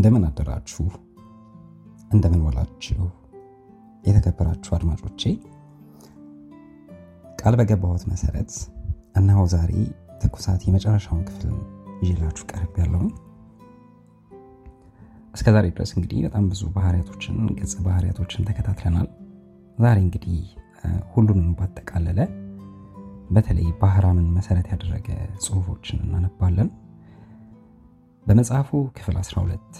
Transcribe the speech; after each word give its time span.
እንደምን 0.00 0.22
አደራችሁ፣ 0.26 0.84
እንደምን 2.10 2.42
ዋላችሁ 2.44 3.00
የተከበራችሁ 4.04 4.70
አድማጮቼ። 4.76 5.22
ቃል 7.38 7.54
በገባሁት 7.60 8.04
መሰረት 8.10 8.52
እነሆ 9.20 9.40
ዛሬ 9.52 9.72
ትኩሳት 10.22 10.62
የመጨረሻውን 10.66 11.22
ክፍል 11.28 11.52
ይዤላችሁ 12.02 12.46
ቀርብ 12.52 12.74
ያለውን 12.82 13.10
እስከ 15.34 15.46
ዛሬ 15.56 15.66
ድረስ 15.74 15.92
እንግዲህ 15.96 16.24
በጣም 16.26 16.46
ብዙ 16.52 16.62
ባህሪያቶችን 16.76 17.36
ገጸ 17.58 17.76
ባህሪያቶችን 17.86 18.46
ተከታትለናል። 18.48 19.08
ዛሬ 19.78 19.98
እንግዲህ 20.06 20.40
ሁሉንም 21.12 21.50
ባጠቃለለ 21.58 22.20
በተለይ 23.30 23.68
ባህራምን 23.82 24.30
መሰረት 24.36 24.68
ያደረገ 24.72 25.08
ጽሁፎችን 25.44 26.00
እናነባለን። 26.06 26.70
በመጽሐፉ 28.26 28.68
ክፍል 28.96 29.16
12 29.20 29.78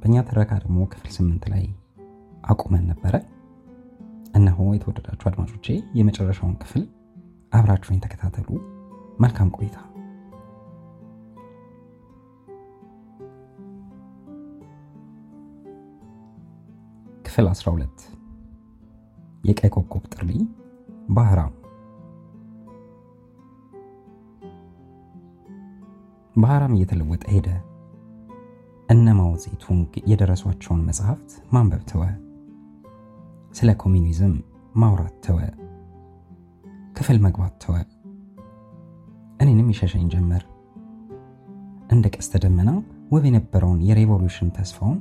በእኛ 0.00 0.16
ትረካ 0.26 0.50
ደግሞ 0.62 0.78
ክፍል 0.92 1.10
8 1.14 1.46
ላይ 1.52 1.64
አቁመን 2.44 2.84
ነበረ። 2.90 3.14
እነሆ 4.34 4.66
የተወደዳችሁ 4.74 5.26
አድማጮቼ 5.30 5.66
የመጨረሻውን 5.98 6.56
ክፍል 6.62 6.82
አብራችሁን 7.52 8.02
ተከታተሉ። 8.04 8.48
መልካም 9.20 9.48
ቆይታ። 9.56 9.76
ክፍል 17.24 17.48
12 17.52 18.04
የቀይ 19.44 19.70
ኮከብ 19.74 20.04
ጥሪ 20.14 20.30
ባህራም 21.10 21.54
ባህራም 26.36 26.74
እየተለወጠ 26.76 27.24
ሄደ። 27.34 27.48
እነ 28.88 29.06
ማኦ 29.16 29.32
የደረሷቸውን 30.10 30.84
መጽሐፍት 30.86 31.30
ማንበብ 31.54 31.82
ተወ። 31.90 32.02
ስለ 33.54 33.70
ኮሚኒዝም 33.82 34.34
ማውራት 34.74 35.16
ተወ። 35.26 35.38
ክፍል 36.96 37.18
መግባት 37.26 37.54
ተወ። 37.64 37.76
እኔንም 39.40 39.68
ይሸሸኝ 39.72 40.06
ጀመር። 40.14 40.44
እንደ 41.90 42.06
ቀስተ 42.14 42.40
ደመና 42.44 42.70
ውብ 43.12 43.24
የነበረውን 43.28 43.84
የሬቮሉሽን 43.88 44.48
ተስፋውን 44.56 44.98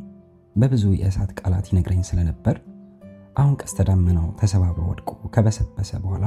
በብዙ 0.56 0.86
የእሳት 0.96 1.32
ቃላት 1.40 1.66
ይነግረኝ 1.72 2.04
ስለነበር 2.10 2.56
አሁን 3.38 3.58
ቀስተ 3.62 3.82
ደመናው 3.90 4.28
ተሰባብሮ 4.40 4.86
ወድቆ 4.92 5.10
ከበሰበሰ 5.34 5.92
በኋላ 6.04 6.26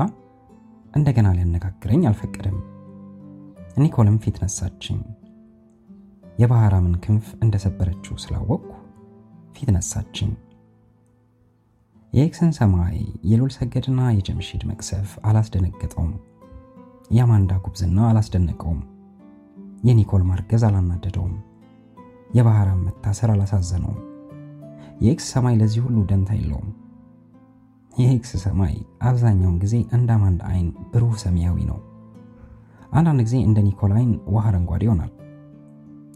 እንደገና 0.95 1.29
ሊያነጋግረኝ 1.37 2.03
አልፈቀደም። 2.09 2.59
ኒኮልም 3.77 4.19
ፊት 4.23 4.37
ነሳችኝ። 4.43 5.01
የባህራምን 6.41 6.95
ክንፍ 7.05 7.27
እንደሰበረችው 7.45 8.15
ስላወቅኩ 8.23 8.71
ፊት 9.55 9.69
ነሳችኝ። 9.77 10.31
የኤክስን 12.13 12.53
ሰማይ 12.59 12.97
የሉል 13.31 13.53
ሰገድና 13.57 14.01
የጀምሺድ 14.11 14.63
መቅሰፍ 14.71 15.11
አላስደነገጠውም። 15.29 16.13
የአማንዳ 17.11 17.53
ጉብዝና 17.65 17.99
አላስደነቀውም። 18.09 18.81
የኒኮል 19.85 20.25
ማርገዝ 20.31 20.65
አላናደደውም። 20.69 21.35
የባህራም 22.37 22.83
መታሰር 22.87 23.31
አላሳዘነውም። 23.35 24.01
የኤክስ 25.05 25.29
ሰማይ 25.35 25.55
ለዚህ 25.61 25.83
ሁሉ 25.87 25.99
ደንታ 26.11 26.31
የለውም። 26.39 26.69
የኤክስ 27.93 28.33
ሰማይ 28.45 28.75
አብዛኛውን 29.03 29.57
ጊዜ 29.63 29.77
እንደ 29.97 30.11
አማንዳ 30.17 30.43
አይን 30.51 30.69
ብሩህ 30.93 31.17
ሰማያዊ 31.25 31.59
ነው። 31.71 31.79
አንዳንድ 32.93 33.21
ጊዜ 33.27 33.37
እንደ 33.47 33.59
ኒኮል 33.67 33.93
አይን 33.97 34.13
ውሃ 34.33 34.45
አረንጓዴ 34.51 34.83
ይሆናል። 34.87 35.11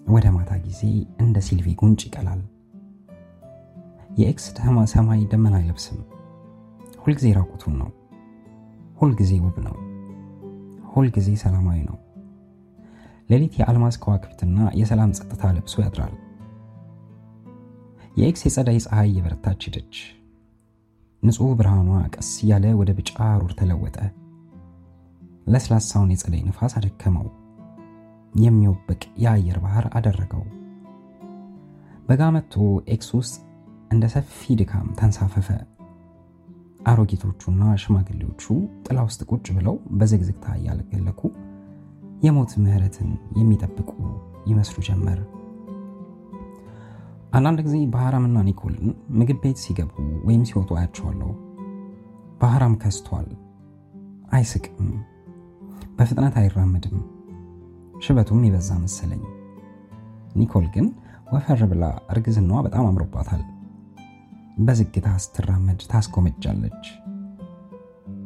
ወደ 0.06 0.26
ማታ 0.30 0.52
ጊዜ 0.64 0.80
እንደ 1.18 1.36
ሲልቪ 1.40 1.68
ጉንጭ 1.80 2.00
ይቀላል። 2.06 2.40
የኤክስ 4.18 4.46
ሰማይ 4.92 5.22
ደመና 5.30 5.54
አይለብስም። 5.60 6.00
ሁልጊዜ 7.04 7.28
ራቁቱን 7.38 7.74
ነው። 7.80 7.90
ሁልጊዜ 9.00 9.32
ውብ 9.44 9.56
ነው። 9.66 9.76
ሁልጊዜ 10.92 11.28
ሰላማዊ 11.36 11.78
ነው። 11.88 11.96
ሌሊት 13.30 13.54
የአልማዝ 13.58 13.94
ከዋክብትና 14.02 14.58
የሰላም 14.80 15.14
ጸጥታ 15.18 15.52
ለብሶ 15.56 15.74
ያድራል። 15.84 16.14
የኤክስ 18.16 18.42
የጸዳይ 18.46 18.78
ፀሐይ 18.84 19.08
እየበረታች 19.14 19.62
ሄደች። 19.66 19.94
ንጹሕ 21.22 21.50
ብርሃኗ 21.58 21.90
ቀስ 22.14 22.30
እያለ 22.42 22.66
ወደ 22.80 22.90
ቢጫ 22.92 23.10
ሩር 23.40 23.52
ተለወጠ። 23.60 23.96
ለስላሳውን 25.46 26.12
የጸደይ 26.12 26.42
ንፋስ 26.46 26.74
አደከመው። 26.78 27.26
የሚወብቅ 28.42 29.02
የአየር 29.22 29.58
ባህር 29.64 29.86
አደረገው። 29.98 30.44
በጋ 32.08 32.22
መጥቶ 32.34 32.54
ኤክስ 32.94 33.08
ውስጥ 33.18 33.34
እንደ 33.90 34.04
ሰፊ 34.14 34.54
ድካም 34.60 34.88
ተንሳፈፈ። 34.98 35.48
አሮጊቶቹና 36.86 37.62
ሽማግሌዎቹ 37.82 38.42
ጥላ 38.86 38.98
ውስጥ 39.06 39.20
ቁጭ 39.30 39.46
ብለው 39.56 39.76
በዝግዝግታ 39.98 40.46
እያለገለኩ 40.58 41.20
የሞት 42.24 42.52
ምህረትን 42.62 43.08
የሚጠብቁ 43.38 43.90
ይመስሉ 44.50 44.76
ጀመር። 44.88 45.20
አንዳንድ 47.32 47.60
ጊዜ 47.66 47.76
ባህራምና 47.94 48.38
ኒኮልን 48.48 48.88
ምግብ 49.18 49.38
ቤት 49.44 49.58
ሲገቡ 49.62 49.92
ወይም 50.26 50.42
ሲወጡ 50.48 50.70
አያቸዋለሁ። 50.78 51.30
ባህራም 52.40 52.74
ከስቷል፣ 52.82 53.28
አይስቅም፣ 54.32 54.90
በፍጥነት 55.96 56.34
አይራመድም፣ 56.40 56.98
ሽበቱም 58.04 58.40
የበዛ 58.46 58.70
መሰለኝ። 58.82 59.22
ኒኮል 60.38 60.66
ግን 60.74 60.86
ወፈር 61.34 61.60
ብላ 61.70 61.84
እርግዝናዋ 62.12 62.58
በጣም 62.66 62.84
አምሮባታል። 62.88 63.42
በዝግታ 64.58 65.08
ስትራመድ 65.24 65.80
ታስጎመጃለች። 65.90 66.84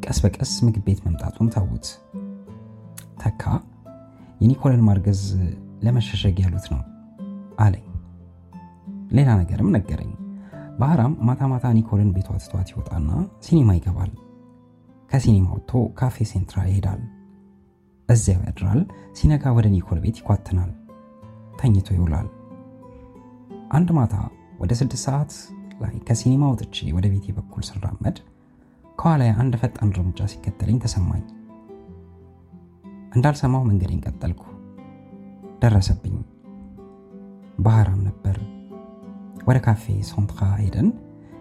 ቀስ 0.05 0.19
በቀስ 0.25 0.53
ምግብ 0.67 0.85
ቤት 0.87 1.01
መምጣቱን 1.07 1.49
ተዉት። 1.55 1.87
ተካ 3.23 3.43
የኒኮልን 4.41 4.83
ማርገዝ 4.89 5.23
ለመሸሸግ 5.85 6.37
ያሉት 6.45 6.67
ነው 6.73 6.81
አለኝ። 7.59 7.87
ሌላ 9.11 9.29
ነገርም 9.41 9.71
ነገረኝ። 9.77 10.13
ባህራም 10.81 11.15
ማታ 11.27 11.43
ማታ 11.53 11.67
ኒኮልን 11.77 12.11
ቤቷ 12.17 12.29
ትቷት 12.43 12.69
ይወጣና 12.73 13.09
ሲኒማ 13.45 13.71
ይገባል። 13.79 14.11
ከሲኒማ 15.11 15.47
ወጥቶ 15.55 15.71
ካፌ 15.99 16.17
ሴንትራ 16.31 16.59
ይሄዳል። 16.69 17.01
እዚያው 18.09 18.43
ያድራል። 18.47 18.81
ሲነጋ 19.19 19.45
ወደ 19.57 19.67
ኒኮል 19.75 19.99
ቤት 20.05 20.19
ይኳትናል። 20.21 20.71
ተኝቶ 21.61 21.89
ይውላል። 21.97 22.29
አንድ 23.77 23.89
ማታ 23.97 24.15
ወደ 24.61 24.73
ስድስት 24.81 25.03
ሰዓት 25.07 25.33
ላይ 25.83 25.95
ከሲኒማ 26.07 26.45
ወጥቼ 26.53 26.77
ወደ 26.97 27.07
ቤቴ 27.13 27.27
በኩል 27.37 27.63
ስራመድ 27.69 28.17
ከኋላ 28.99 29.25
አንድ 29.43 29.55
ፈጣን 29.63 29.91
እርምጃ 29.95 30.29
ሲከተለኝ 30.33 30.79
ተሰማኝ። 30.85 31.25
እንዳልሰማው 33.13 33.63
መንገዴን 33.69 34.01
ቀጠልኩ። 34.07 34.43
ደረሰብኝ። 35.63 36.17
ባህራም 37.59 38.01
ነበር። 38.09 38.37
ወደ 39.49 39.59
ካፌ 39.65 39.85
ሶንትካ 40.09 40.41
ሄደን 40.61 40.89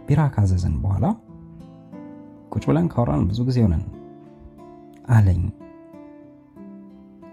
ቢራ 0.08 0.22
ካዘዝን 0.36 0.76
በኋላ 0.84 1.06
ቁጭ 2.54 2.64
ብለን 2.70 2.88
ካወራን 2.94 3.24
ብዙ 3.30 3.40
ጊዜ 3.48 3.58
ሆነን 3.66 3.84
አለኝ። 5.16 5.42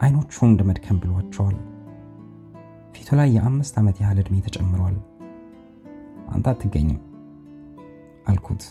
አይኖቹ 0.05 0.35
እንደ 0.47 0.63
መድከም 0.69 0.97
ብሏቸዋል። 1.03 1.57
ፊቱ 2.95 3.09
ላይ 3.19 3.29
የአምስት 3.35 3.75
ዓመት 3.81 3.97
ያህል 4.03 4.19
ዕድሜ 4.23 4.37
ተጨምሯል። 4.47 4.97
አንተ 6.35 6.47
አትገኝም 6.53 7.01
አልኩት። 8.27 8.63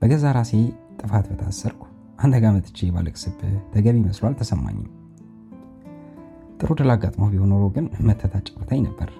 በገዛ 0.00 0.24
ራሴ 0.36 0.52
ጥፋት 1.00 1.26
በታሰርኩ 1.30 1.82
አንተ 2.18 2.34
ጋር 2.42 2.52
መጥቼ 2.56 2.88
ባለቅስብህ 2.94 3.54
ተገቢ 3.74 3.96
መስሎ 4.04 4.24
አልተሰማኝም። 4.28 4.88
ጥሩ 6.60 6.70
ድል 6.78 6.90
አጋጥሞ 6.94 7.24
ቢሆን 7.32 7.50
ኖሮ 7.52 7.64
ግን 7.76 7.86
መተህ 8.08 8.30
ታጫውተኝ 8.34 8.80
ነበር፣ 8.86 9.10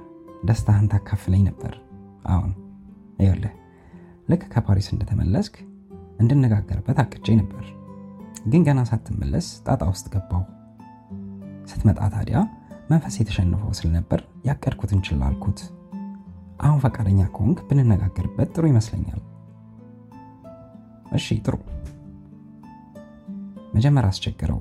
ደስታህን 0.48 0.90
ታካፍለኝ 0.92 1.42
ነበር። 1.50 1.72
አሁን 2.26 2.52
ይኸውልህ 3.20 3.54
ልክ 4.28 4.42
ከፓሪስ 4.52 4.88
እንደተመለስክ 4.94 5.54
እንድነጋገርበት 6.22 6.98
አቅቼ 7.02 7.26
ነበር፣ 7.40 7.64
ግን 8.46 8.62
ገና 8.66 8.80
ሳትመለስ 8.90 9.48
ጣጣ 9.66 9.82
ውስጥ 9.92 10.06
ገባሁ። 10.14 10.42
ስትመጣ 11.68 12.00
ታዲያ 12.14 12.38
መንፈስ 12.90 13.14
የተሸንፈው 13.20 13.72
ስለነበር 13.78 14.20
ያቀድኩትን 14.46 15.00
ችላ 15.06 15.22
አሁን 16.60 16.80
ፈቃደኛ 16.84 17.20
ከሆንክ 17.34 17.58
ብንነጋገርበት 17.68 18.48
ጥሩ 18.54 18.64
ይመስለኛል። 18.70 19.20
እሺ 21.12 21.36
ጥሩ። 21.44 21.54
መጀመሪያ 23.74 24.10
አስቸግረው፣ 24.12 24.58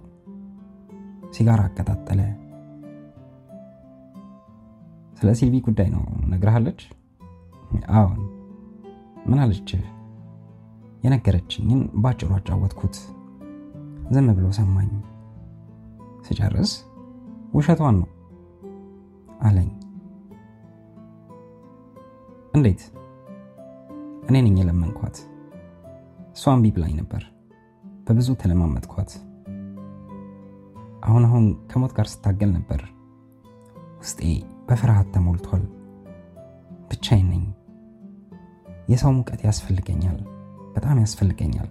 ሲጋራ 1.35 1.61
አቀጣጠለ። 1.69 2.21
ስለ 5.19 5.29
ሲልቪ 5.39 5.55
ጉዳይ 5.67 5.87
ነው 5.93 6.03
ነግረሃለች? 6.31 6.81
አዎን። 7.95 8.19
ምን 9.27 9.39
አለችህ? 9.43 9.81
የነገረችኝን 11.03 11.81
ባጭሩ 12.03 12.29
አጫወትኩት። 12.37 12.95
ዝም 14.13 14.27
ብሎ 14.37 14.47
ሰማኝ። 14.57 14.91
ስጨርስ 16.27 16.71
ውሸቷን 17.53 17.95
ነው 17.99 18.09
አለኝ። 19.41 19.69
እንዴት? 22.53 22.81
እኔ 24.27 24.35
ነኝ 24.45 24.55
የለመንኳት። 24.59 25.17
እሷ 26.35 26.53
እምቢ 26.53 26.67
ብላኝ 26.75 26.93
ነበር። 26.99 27.23
በብዙ 28.07 28.29
ተለማመጥኳት። 28.41 29.11
አሁን 31.07 31.23
አሁን 31.27 31.45
ከሞት 31.69 31.91
ጋር 31.97 32.07
ስታገል 32.13 32.51
ነበር። 32.57 32.81
ውስጤ 34.01 34.19
በፍርሃት 34.67 35.07
ተሞልቷል። 35.13 35.63
ብቻዬን 36.89 37.27
ነኝ። 37.31 37.45
የሰው 38.89 39.11
ሙቀት 39.17 39.41
ያስፈልገኛል፣ 39.47 40.19
በጣም 40.75 40.97
ያስፈልገኛል 41.03 41.69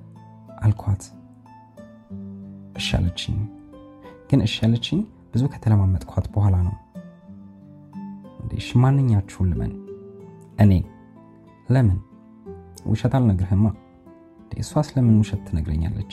አልኳት። 0.64 1.02
እሺ 2.76 2.88
አለችኝ። 2.98 3.36
ግን 4.30 4.40
እሺ 4.46 4.54
ያለችኝ 4.64 5.00
ብዙ 5.36 5.44
ከተለማመጥኳት 5.52 6.26
በኋላ 6.34 6.56
ነው። 6.66 6.74
እሺ 8.58 8.68
ማንኛችሁን 8.82 9.48
ልመን? 9.50 9.72
እኔ 10.58 10.72
ለምን 11.68 11.98
ውሸት 12.86 13.14
አልነግርህማ። 13.18 13.64
እሷ 14.60 14.82
ስለምን 14.88 15.18
ውሸት 15.20 15.40
ትነግረኛለች? 15.46 16.12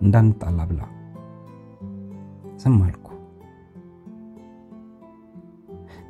እንዳንጣላ 0.00 0.60
ብላ 0.70 0.80
ዝም 2.62 2.78
አልኩ። 2.86 3.08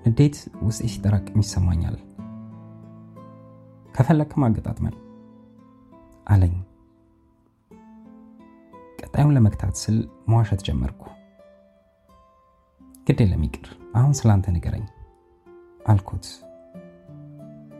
ንዴት 0.06 0.36
ውስጤ 0.66 0.82
ሲጠራቅም 0.94 1.42
ይሰማኛል። 1.42 1.96
ከፈለክም 3.94 4.46
አገጣጥመን 4.48 4.96
አለኝ። 6.28 6.54
ቀጣዩን 9.02 9.36
ለመግታት 9.38 9.76
ስል 9.82 9.98
መዋሸት 10.28 10.62
ጀመርኩ። 10.68 11.02
ግድ 13.06 13.18
የለም 13.22 13.42
ይቅር፣ 13.46 13.66
አሁን 13.94 14.12
ስላንተ 14.18 14.46
ንገረኝ 14.54 14.84
አልኩት። 15.84 16.26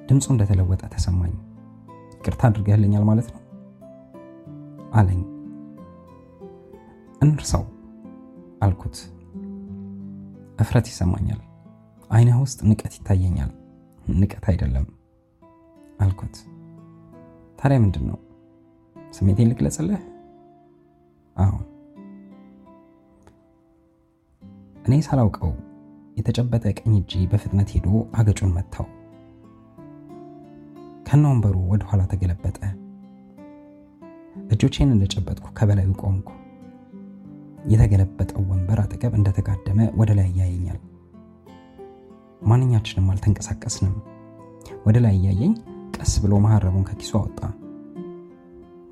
ድምፁ 0.08 0.26
እንደተለወጠ 0.32 0.82
ተሰማኝ። 0.94 1.34
ይቅርታ 2.14 2.42
አድርገህልኛል 2.48 3.04
ማለት 3.10 3.28
ነው 3.34 3.40
አለኝ። 4.92 5.22
እንርሳው 7.20 7.64
አልኩት። 8.62 8.96
እፍረት 10.58 10.88
ይሰማኛል። 10.92 11.40
አይንህ 12.10 12.36
ውስጥ 12.44 12.58
ንቀት 12.70 12.94
ይታየኛል። 12.98 13.52
ንቀት 14.14 14.44
አይደለም 14.50 14.86
አልኩት። 16.00 16.36
ታዲያ 17.58 17.78
ምንድን 17.84 18.04
ነው? 18.10 18.18
ስሜቴን 18.96 19.48
ልግለጽልህ? 19.50 20.02
አሁን 21.36 21.62
እኔ 24.84 24.94
ሳላውቀው 25.06 25.52
የተጨበጠ 26.16 26.64
ቀኝ 26.78 26.92
እጄ 26.98 27.22
በፍጥነት 27.30 27.68
ሄዶ 27.74 27.88
አገጩን 28.18 28.50
መታው። 28.56 28.86
ከነ 31.06 31.22
ወንበሩ 31.30 31.56
ወደ 31.72 31.82
ኋላ 31.88 32.02
ተገለበጠ። 32.10 32.58
እጆቼን 34.54 34.92
እንደጨበጥኩ 34.94 35.46
ከበላዩ 35.58 35.90
ቆምኩ። 36.02 36.30
የተገለበጠው 37.72 38.42
ወንበር 38.50 38.80
አጠገብ 38.82 39.12
እንደተጋደመ 39.18 39.80
ወደ 40.00 40.10
ላይ 40.18 40.28
እያየኛል። 40.32 40.80
ማንኛችንም 42.42 43.08
አልተንቀሳቀስንም። 43.12 43.94
ወደ 44.86 44.96
ላይ 45.04 45.14
እያየኝ 45.18 45.52
ቀስ 45.96 46.12
ብሎ 46.22 46.34
መሐረቡን 46.44 46.86
ከኪሱ 46.88 47.12
አወጣ። 47.20 47.40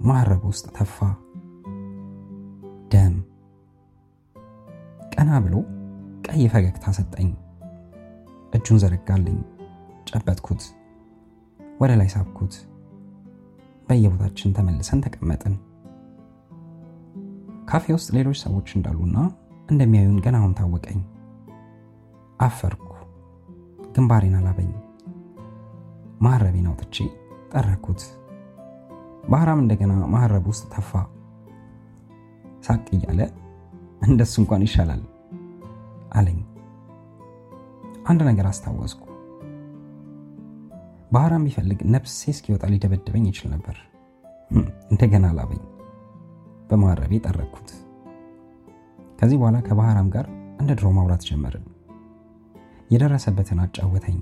መሐረቡ 0.01 0.43
ውስጥ 0.53 0.67
ተፋ 0.77 0.97
ደም። 2.93 3.15
ቀና 5.15 5.31
ብሎ 5.45 5.55
ቀይ 6.27 6.45
ፈገግታ 6.53 6.85
ሰጠኝ። 6.97 7.31
እጁን 8.53 8.79
ዘረጋልኝ። 8.83 9.39
ጨበጥኩት። 10.09 10.63
ወደ 11.81 11.93
ላይ 12.01 12.09
ሳብኩት። 12.15 12.55
በየቦታችን 13.89 14.55
ተመልሰን 14.57 15.03
ተቀመጥን። 15.05 15.55
ካፌ 17.69 17.85
ውስጥ 17.97 18.09
ሌሎች 18.17 18.39
ሰዎች 18.45 18.69
እንዳሉና 18.77 19.19
እንደሚያዩን 19.69 20.19
ገና 20.25 20.37
አሁን 20.41 20.55
ታወቀኝ። 20.59 21.01
አፈርኩ። 22.41 22.87
ግንባሬን 23.95 24.37
አላበኝ። 24.39 24.71
መሐረቤን 26.21 26.69
አውጥቼ 26.71 26.97
ጠረኩት። 27.53 28.03
ባህራም 29.31 29.63
እንደገና 29.63 29.93
መሐረብ 30.13 30.45
ውስጥ 30.51 30.65
ተፋ። 30.73 30.93
ሳቅ 32.65 32.87
እያለ 32.97 33.21
እንደሱ 34.03 34.35
እንኳን 34.43 34.65
ይሻላል 34.67 35.03
አለኝ። 36.13 36.41
አንድ 38.07 38.21
ነገር 38.29 38.47
አስታወስኩ። 38.51 39.01
ባህራም 41.13 41.45
ቢፈልግ 41.47 41.81
ነፍሴ 41.95 42.21
እስኪወጣ 42.33 42.65
ሊደበድበኝ 42.73 43.25
ይችል 43.31 43.49
ነበር። 43.55 43.77
እንደገና 44.91 45.25
አላበኝ። 45.33 45.63
በመሐረቤ 46.71 47.13
ጠረኩት። 47.27 47.69
ከዚህ 49.19 49.39
በኋላ 49.41 49.57
ከባህራም 49.67 50.09
ጋር 50.15 50.27
እንደ 50.61 50.71
ድሮ 50.79 50.89
ማውራት 50.97 51.23
ጀመርን። 51.29 51.67
የደረሰበትን 52.91 53.61
አጫወተኝ። 53.65 54.19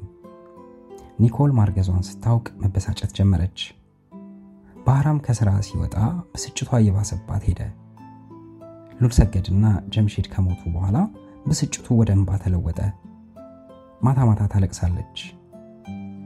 ኒኮል 1.21 1.51
ማርገዟን 1.57 2.05
ስታውቅ 2.09 2.47
መበሳጨት 2.63 3.11
ጀመረች። 3.19 3.61
ባህራም 4.87 5.19
ከስራ 5.25 5.51
ሲወጣ 5.67 5.97
ብስጭቷ 6.33 6.71
እየባሰባት 6.81 7.43
ሄደ። 7.49 7.61
ሉል 9.01 9.13
ሰገድና 9.19 9.65
ጀምሼድ 9.95 10.27
ከሞቱ 10.33 10.63
በኋላ 10.75 10.97
ብስጭቱ 11.47 11.87
ወደ 11.99 12.11
እንባ 12.17 12.31
ተለወጠ። 12.43 12.81
ማታ 14.01 14.19
ማታ 14.29 14.43
ታለቅሳለች። 14.53 15.19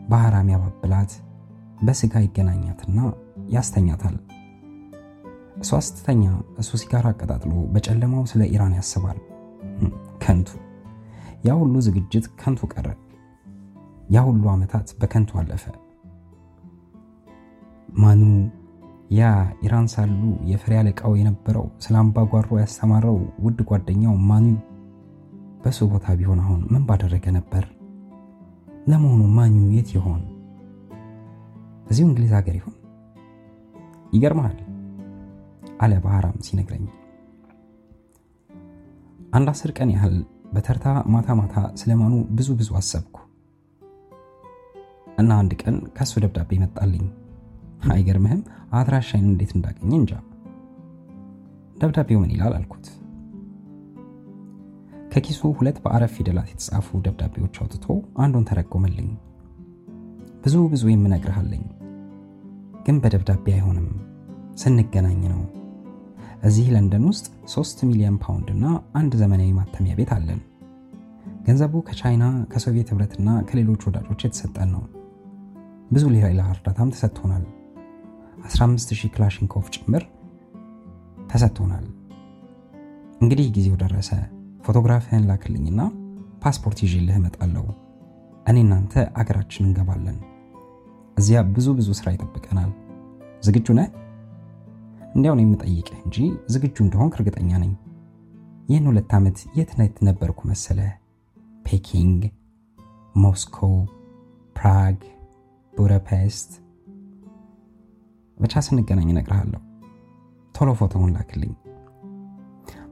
ባህራም 0.09 0.51
ያባብላት፣ 0.53 1.13
በስጋ 1.81 2.15
ይገናኛትና 2.25 2.99
ያስተኛታል። 3.55 4.17
እሷ 5.63 5.79
ስትተኛ 5.87 6.23
እሱ 6.61 6.71
ሲጋራ 6.81 7.07
አቀጣጥሎ 7.13 7.53
በጨለማው 7.75 8.25
ስለ 8.31 8.43
ኢራን 8.53 8.75
ያስባል። 8.79 9.19
ከንቱ 10.23 10.49
ያ 11.47 11.55
ሁሉ 11.61 11.75
ዝግጅት 11.87 12.27
ከንቱ 12.41 12.61
ቀረ። 12.73 12.87
ያ 14.11 14.23
ሁሉ 14.27 14.45
ዓመታት 14.53 14.89
በከንቱ 15.01 15.31
አለፈ። 15.41 15.65
ማኑ 17.99 18.23
ያ 19.13 19.23
ኢራን 19.65 19.87
ሳሉ 19.93 20.21
የፍሬ 20.51 20.73
አለቃው 20.81 21.13
የነበረው 21.19 21.67
ስለ 21.85 21.95
አምባጓሮ 22.01 22.49
ያስተማረው 22.63 23.17
ውድ 23.45 23.59
ጓደኛው 23.69 24.15
ማኑ 24.31 24.47
በሱ 25.65 25.79
ቦታ 25.93 26.07
ቢሆን 26.19 26.41
አሁን 26.43 26.61
ምን 26.73 26.83
ባደረገ 26.89 27.27
ነበር? 27.37 27.65
ለመሆኑ 28.87 29.23
ማኑ 29.37 29.57
የት 29.75 29.91
ይሆን? 29.95 30.23
እዚሁ 31.87 32.05
እንግሊዝ 32.09 32.33
ሀገር 32.39 32.55
ይሆን? 32.59 32.75
ይገርመሃል 34.13 34.59
አለ 35.83 35.93
ባህራም 36.05 36.37
ሲነግረኝ። 36.47 36.85
አንድ 39.33 39.49
አስር 39.53 39.71
ቀን 39.79 39.89
ያህል 39.95 40.17
በተርታ 40.55 40.85
ማታ 41.13 41.29
ማታ 41.41 41.55
ስለማኑ 41.81 42.15
ብዙ 42.37 42.49
ብዙ 42.61 42.71
አሰብኩ 42.81 43.17
እና 45.19 45.31
አንድ 45.41 45.53
ቀን 45.63 45.77
ከሱ 45.97 46.13
ደብዳቤ 46.25 46.51
መጣልኝ። 46.63 47.07
አይገርምህም? 47.93 48.43
አድራሻይን 48.73 49.27
እንዴት 49.31 49.53
እንዳገኘ 49.57 49.91
እንጃ። 49.99 50.13
ደብዳቤው 51.77 52.21
ምን 52.23 52.31
ይላል 52.35 52.55
አልኩት። 52.59 52.87
ከኪሱ 55.15 55.41
ሁለት 55.59 55.77
በአረብ 55.83 56.11
ፊደላት 56.15 56.49
የተጻፉ 56.51 56.89
ደብዳቤዎች 57.05 57.57
አውጥቶ 57.61 57.85
አንዱን 58.19 58.47
ተረጎመልኝ። 58.49 59.11
ብዙ 60.45 60.55
ብዙ 60.73 60.83
የምነግርሃለኝ 60.91 61.63
ግን 62.87 62.97
በደብዳቤ 63.03 63.47
አይሆንም፣ 63.55 63.87
ስንገናኝ 64.63 65.23
ነው። 65.33 65.43
እዚህ 66.45 66.67
ለንደን 66.75 67.05
ውስጥ 67.11 67.27
ሶስት 67.55 67.79
ሚሊዮን 67.89 68.19
ፓውንድ 68.25 68.49
እና 68.55 68.65
አንድ 68.95 69.13
ዘመናዊ 69.23 69.51
ማተሚያ 69.61 69.95
ቤት 70.01 70.11
አለን። 70.17 70.41
ገንዘቡ 71.47 71.75
ከቻይና 71.89 72.25
ከሶቪየት 72.53 72.91
ህብረትና 72.93 73.31
ከሌሎች 73.49 73.83
ወዳጆች 73.89 74.21
የተሰጠን 74.27 74.71
ነው። 74.75 74.85
ብዙ 75.93 76.05
ሌላ 76.15 76.43
እርዳታም 76.53 76.93
ተሰጥቶናል። 76.95 77.45
15000 78.47 79.11
ክላሽንኮቭ 79.15 79.67
ጭምር 79.77 80.05
ተሰጥቶናል። 81.31 81.87
እንግዲህ 83.21 83.47
ጊዜው 83.57 83.77
ደረሰ። 83.83 84.11
ፎቶግራፍህን 84.65 85.27
ላክልኝና 85.29 85.81
ፓስፖርት 86.43 86.79
ይዤልህ 86.85 87.17
እመጣለሁ። 87.21 87.65
እኔና 88.47 88.57
አንተ 88.65 89.05
አገራችን 89.21 89.67
እንገባለን። 89.67 90.17
እዚያ 91.17 91.39
ብዙ 91.55 91.67
ብዙ 91.79 91.89
ስራ 91.99 92.09
ይጠብቀናል። 92.15 92.71
ዝግጁ 93.43 93.67
ነህ? 93.79 93.89
እንዲያው 95.15 95.35
ነው 95.35 95.43
የምጠይቅህ 95.43 95.99
እንጂ 96.05 96.17
ዝግጁ 96.55 96.77
እንደሆንክ 96.85 97.15
እርግጠኛ 97.19 97.51
ነኝ። 97.63 97.73
ይህን 98.69 98.89
ሁለት 98.91 99.11
ዓመት 99.19 99.39
የት 99.59 99.71
ነበርኩ 100.09 100.41
መሰለህ? 100.51 100.93
ፔኪንግ፣ 101.67 102.23
ሞስኮ፣ 103.15 103.59
ፕራግ፣ 104.57 104.99
ቡዳፔስት። 105.73 106.51
ብቻ 108.39 108.63
ስንገናኝ 108.67 109.09
እነግርሃለሁ። 109.13 109.61
ቶሎ 110.55 110.71
ፎቶውን 110.81 111.13
ላክልኝ። 111.17 111.53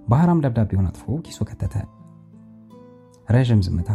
ባህራም 0.06 0.42
ደብዳቤውን 0.44 0.88
አጥፎ 0.88 1.04
ኪሱ 1.26 1.40
ከተተ። 1.48 1.74
ረዥም 3.28 3.60
ዝምታ። 3.66 3.90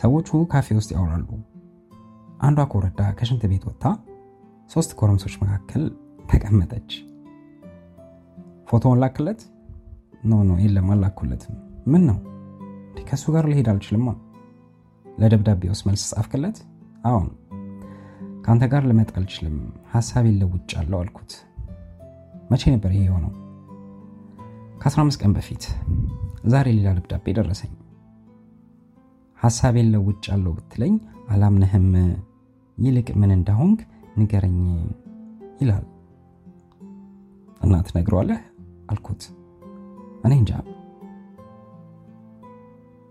ሰዎቹ 0.00 0.28
ካፌ 0.52 0.68
ውስጥ 0.78 0.90
ያወራሉ። 0.94 1.28
አንዷ 2.40 2.60
ኮረዳ 2.72 3.00
ከሽንት 3.18 3.42
ቤት 3.50 3.64
ወጥታ 3.68 3.84
ሶስት 4.70 4.90
ጎረምሶች 4.98 5.34
መካከል 5.42 5.82
ተቀመጠች። 6.30 6.90
ፎቶውን 8.68 9.00
ላክለት? 9.02 9.40
no 10.24 10.42
no 10.48 10.52
የለም 10.62 10.88
አላኩለትም። 10.94 11.56
ምን 11.92 12.02
ነው 12.08 12.18
ከእሱ 13.08 13.24
ጋር 13.34 13.44
ልሄድ 13.50 13.68
አልችልማ። 13.72 14.08
ለደብዳቤውስ 15.06 15.80
መልስ 15.86 16.02
ጻፍክለት? 16.12 16.56
አዎን። 17.04 17.28
ከአንተ 18.44 18.64
ጋር 18.72 18.82
ልመጣ 18.90 19.10
አልችልም፣ 19.18 19.56
ሀሳቤን 19.92 20.38
ለውጫለሁ 20.40 20.98
አልኩት። 21.02 21.32
መቼ 22.50 22.62
ነበር 22.74 22.90
ይሄ 22.94 23.02
የሆነው? 23.06 23.32
ከ15 24.74 25.18
ቀን 25.20 25.32
በፊት። 25.36 25.64
ዛሬ 26.52 26.66
ሌላ 26.76 26.88
ደብዳቤ 26.96 27.26
ደረሰኝ። 27.38 27.72
ሀሳቤን 29.38 29.90
ለውጫለሁ 29.94 30.52
ብትለኝ 30.58 30.94
አላምንህም። 31.28 31.86
ይልቅ 32.78 33.08
ምን 33.20 33.30
እንዳሆንክ 33.36 33.80
ንገረኝ 34.18 34.58
ይላል 35.60 35.84
እና 37.60 37.74
ትነግረዋለህ 37.86 38.40
አልኩት። 38.90 39.22
እኔ 40.24 40.32
እንጃ። 40.40 40.52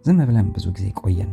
ዝም 0.06 0.20
ብለን 0.30 0.48
ብዙ 0.56 0.66
ጊዜ 0.78 0.88
ቆየን። 1.02 1.32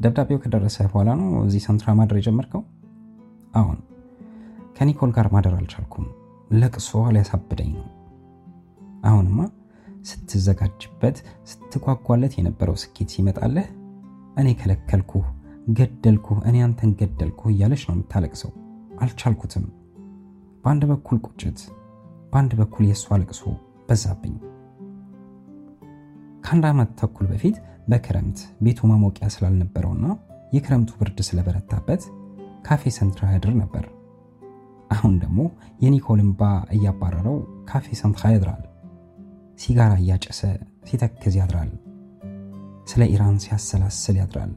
ደብዳቤው 0.00 0.38
ከደረሰ 0.42 0.76
በኋላ 0.86 1.10
ነው 1.20 1.30
እዚህ 1.46 1.62
ሰንትራ 1.66 1.88
ማደር 1.98 2.18
የጀመርከው? 2.18 2.62
አሁን 3.54 3.78
ከኒኮል 4.76 5.10
ጋር 5.16 5.26
ማደር 5.34 5.54
አልቻልኩም። 5.58 6.06
ለቅሶ 6.50 6.90
ሊያሳብደኝ 7.14 7.70
ነው። 7.76 7.86
አሁንማ 9.04 9.40
ስትዘጋጅበት 10.04 11.16
ስትጓጓለት 11.50 12.32
የነበረው 12.38 12.76
ስኬት 12.82 13.08
ሲመጣለህ 13.14 13.66
እኔ 14.40 14.48
ከለከልኩህ፣ 14.60 15.26
ገደልኩህ፣ 15.78 16.38
እኔ 16.48 16.56
አንተን 16.66 16.90
ገደልኩህ 17.00 17.50
እያለች 17.52 17.82
ነው 17.88 17.94
የምታለቅሰው። 17.96 18.52
አልቻልኩትም። 19.00 19.64
በአንድ 20.64 20.82
በኩል 20.90 21.18
ቁጭት፣ 21.26 21.60
በአንድ 22.32 22.52
በኩል 22.60 22.84
የእሷ 22.88 23.18
ለቅሶ 23.20 23.42
በዛብኝ። 23.88 24.34
ከአንድ 26.44 26.64
ዓመት 26.70 26.90
ተኩል 27.00 27.26
በፊት 27.32 27.56
በክረምት 27.88 28.40
ቤቱ 28.64 28.88
ማሞቂያ 28.90 29.28
ስላልነበረውና 29.34 30.06
የክረምቱ 30.52 30.90
ብርድ 31.00 31.18
ስለበረታበት 31.26 32.02
ካፌ 32.66 32.82
ሰንትራ 32.96 33.24
ያድር 33.34 33.52
ነበር። 33.60 33.84
አሁን 34.90 35.14
ደግሞ 35.22 35.40
የኒኮል 35.82 36.20
እንባ 36.24 36.42
እያባረረው 36.74 37.36
ካፌ 37.70 37.86
ሰንትራ 38.00 38.24
ያድራል። 38.34 38.62
ሲጋራ 39.60 39.92
እያጨሰ 40.02 40.40
ሲተክዝ 40.88 41.34
ያድራል። 41.40 41.70
ስለ 42.90 43.02
ኢራን 43.12 43.36
ሲያሰላስል 43.42 44.16
ያድራል። 44.20 44.52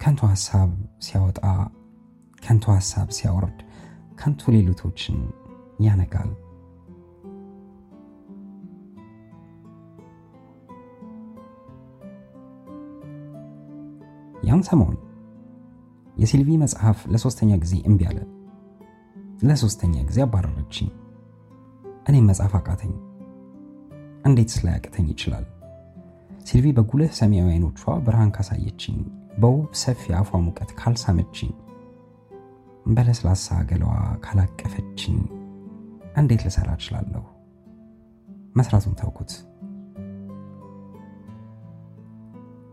ከንቱ 0.00 0.20
ሐሳብ 0.32 0.70
ሲያወጣ፣ 1.06 1.40
ከንቱ 2.42 2.64
ሐሳብ 2.76 3.08
ሲያወርድ፣ 3.16 3.58
ከንቱ 4.20 4.52
ሌሊቶችን 4.54 5.18
ያነጋል። 5.86 6.30
ያን 14.42 14.62
ሰሞን 14.68 14.94
የሲልቪ 16.16 16.50
መጽሐፍ 16.62 16.98
ለሶስተኛ 17.12 17.50
ጊዜ 17.62 17.74
እምቢ 17.88 18.00
አለ። 18.10 18.18
ለሶስተኛ 19.42 19.94
ጊዜ 20.08 20.18
አባረረችኝ። 20.24 20.88
እኔም 22.08 22.26
መጽሐፍ 22.30 22.52
አቃተኝ። 22.58 22.92
እንዴት 24.24 24.50
ስላያቅተኝ 24.54 25.06
ይችላል? 25.12 25.44
ሲልቪ 26.46 26.66
በጉልህ 26.76 27.10
ሰማያዊ 27.18 27.48
አይኖቿ 27.52 27.80
ብርሃን 28.06 28.30
ካሳየችኝ፣ 28.36 28.98
በውብ 29.42 29.70
ሰፊ 29.82 30.02
አፏ 30.18 30.40
ሙቀት 30.44 30.70
ካልሳመችኝ፣ 30.80 31.52
በለስላሳ 32.86 33.48
ገለዋ 33.70 33.92
ካላቀፈችኝ 34.24 35.18
እንዴት 36.16 36.42
ልሰራ 36.46 36.68
እችላለሁ? 36.78 37.24
መስራቱን 38.56 38.96
ተውኩት። 39.00 39.32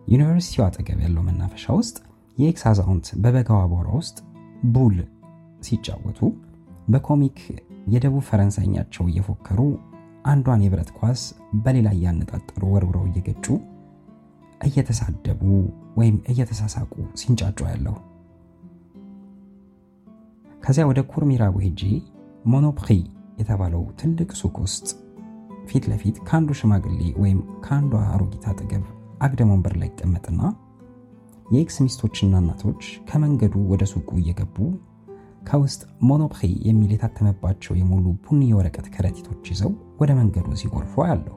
ዩኒቨርሲቲው 0.08 0.64
አጠገብ 0.66 1.00
ያለው 1.06 1.24
መናፈሻ 1.28 1.66
ውስጥ 1.80 1.98
የኤክስ 2.38 2.64
አዛውንት 2.70 3.08
በበጋው 3.24 3.60
አቧራ 3.64 3.90
ውስጥ 4.00 4.18
boules 4.74 4.98
ሲጫወቱ 5.62 6.20
በ 6.90 7.04
comic 7.04 7.40
የደቡብ 7.88 8.24
ፈረንሳይኛቸው 8.28 9.06
እየፎከሩ 9.10 9.60
አንዷን 10.26 10.64
የብረት 10.64 10.90
ኳስ 10.98 11.22
በሌላ 11.64 11.90
እያነጣጠሩ 11.98 12.62
ወርውረው 12.74 13.06
እየገጩ 13.10 13.46
እየተሳደቡ 14.62 15.42
ወይም 16.00 16.18
እየተሳሳቁ 16.32 16.94
ሲንጫጩ 17.22 17.60
አያለሁ። 17.72 17.96
ከዚያ 20.64 20.86
ወደ 20.90 21.00
ኩር 21.12 21.28
ሚራቦ 21.28 21.56
ሄጄ 21.66 21.82
ሞኖፕሪ 22.46 22.90
የተባለው 23.40 23.84
ትልቅ 24.00 24.30
ሱቅ 24.40 24.56
ውስጥ 24.64 24.88
ፊት 25.66 25.84
ለፊት 25.92 26.18
ከአንዱ 26.28 26.52
ሽማግሌ 26.60 27.00
ወይም 27.22 27.40
ከአንዷ 27.66 28.02
አሮጊት 28.14 28.46
አጠገብ 28.52 28.84
አግደም 29.22 29.52
ወንበር 29.54 29.74
ላይ 29.80 29.90
ይቀመጥና 29.92 30.42
የኤክስ 31.48 31.78
ሚስቶችና 31.84 32.36
እናቶች 32.42 32.82
ከመንገዱ 33.10 33.56
ወደ 33.72 33.84
ሱቁ 33.92 34.10
እየገቡ 34.22 34.58
ከውስጥ 35.50 35.80
ሞኖፕሪ 36.08 36.42
የሚል 36.68 36.92
የታተመባቸው 36.94 37.74
የሞሉ 37.78 38.06
ቡኒ 38.26 38.42
የወረቀት 38.50 38.88
ከረጢቶች 38.96 39.46
ይዘው 39.54 39.72
ወደ 40.02 40.12
መንገዱ 40.20 40.48
ሲጎርፉ 40.62 41.06
ያለሁ። 41.10 41.36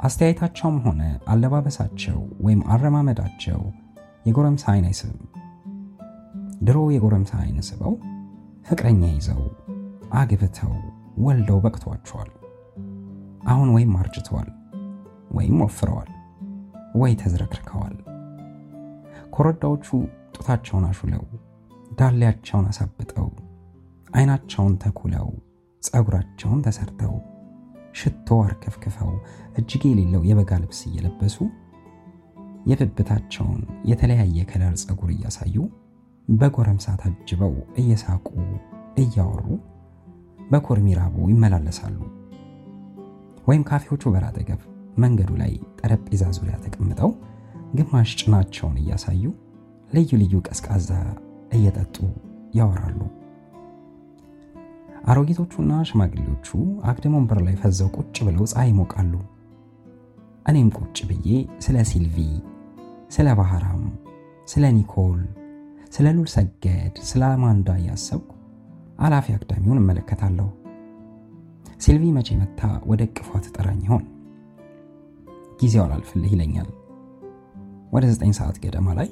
አስተያየታቸውም 0.00 0.78
ሆነ 0.84 1.02
አለባበሳቸው 1.32 2.16
ወይም 2.44 2.60
አረማመዳቸው 2.74 3.60
የጎረምሳ 4.26 4.64
አይን 4.72 4.86
አይስብም። 4.88 5.20
ድሮ 6.64 6.78
የጎረምሳ 6.94 7.32
አይን 7.42 7.58
ስበው 7.68 7.94
ፍቅረኛ 8.66 9.02
ይዘው 9.12 9.42
አግብተው 10.18 10.72
ወልደው 11.24 11.58
በቅቷቸዋል። 11.64 12.30
አሁን 13.48 13.68
ወይም 13.76 13.92
አርጅተዋል 14.00 14.50
ወይም 15.36 15.56
ወፍረዋል 15.64 16.10
ወይ 16.94 17.12
ተዝረክርከዋል። 17.20 17.96
ኮረዳዎቹ 19.34 19.86
ጡታቸውን 20.36 20.84
አሹለው 20.88 21.22
ዳሌያቸውን 21.98 22.66
አሳብጠው 22.70 23.28
አይናቸውን 24.10 24.74
ተኩለው 24.82 25.28
ፀጉራቸውን 25.82 26.60
ተሰርተው 26.66 27.14
ሽቶ 27.94 28.28
አርከፍክፈው 28.44 29.10
እጅጌ 29.60 29.82
የሌለው 29.90 30.22
የበጋ 30.28 30.52
ልብስ 30.62 30.80
እየለበሱ 30.88 31.36
የብብታቸውን 32.70 33.60
የተለያየ 33.90 34.44
ከለር 34.50 34.74
ፀጉር 34.82 35.10
እያሳዩ 35.14 35.56
በጎረምሳ 36.28 36.94
ታጅበው 37.00 37.54
እየሳቁ 37.80 38.28
እያወሩ 39.02 39.46
በኮርሚራቡ 40.50 41.16
ይመላለሳሉ። 41.32 41.98
ወይም 43.48 43.64
ካፌዎቹ 43.68 44.02
በር 44.14 44.24
መንገዱ 45.02 45.30
ላይ 45.40 45.52
ጠረጴዛ 45.80 46.24
ዙሪያ 46.36 46.56
ተቀምጠው 46.64 47.10
ግማሽ 47.76 48.10
ጭናቸውን 48.20 48.76
እያሳዩ 48.82 49.22
ልዩ 49.90 50.10
ልዩ 50.22 50.34
ቀዝቃዛ 50.48 50.90
እየጠጡ 51.52 51.96
ያወራሉ። 52.58 53.00
አሮጊቶቹና 55.04 55.72
ሽማግሌዎቹ 55.88 56.48
አግድም 56.90 57.14
ወንበር 57.16 57.38
ላይ 57.46 57.54
ፈዘው 57.62 57.88
ቁጭ 57.96 58.16
ብለው 58.26 58.44
ፀሐይ 58.52 58.68
ይሞቃሉ። 58.70 59.14
እኔም 60.46 60.68
ቁጭ 60.78 60.98
ብዬ 61.08 61.28
ስለ 61.64 61.76
ሲልቪ፣ 61.90 62.16
ስለ 63.10 63.28
ባህራም፣ 63.40 63.82
ስለ 64.48 64.64
ኒኮል፣ 64.76 65.20
ስለ 65.92 66.06
ሉል 66.16 66.28
ሰገድ፣ 66.34 66.94
ስለ 67.10 67.22
አማንዳ 67.32 67.68
እያሰብኩ 67.80 68.30
አላፊ 68.98 69.26
አግዳሚውን 69.36 69.80
እመለከታለሁ። 69.82 70.48
ሲልቪ 71.78 72.04
መቼ 72.16 72.28
መታ 72.40 72.60
ወደ 72.90 73.02
እቅፏ 73.08 73.30
ትጠራኝ 73.44 73.80
ይሆን? 73.86 74.04
ጊዜው 75.60 75.82
አላልፍልህ 75.84 76.32
ይለኛል። 76.34 76.68
ወደ 77.92 78.04
ዘጠኝ 78.12 78.32
ሰዓት 78.38 78.56
ገደማ 78.64 78.88
ላይ 78.98 79.08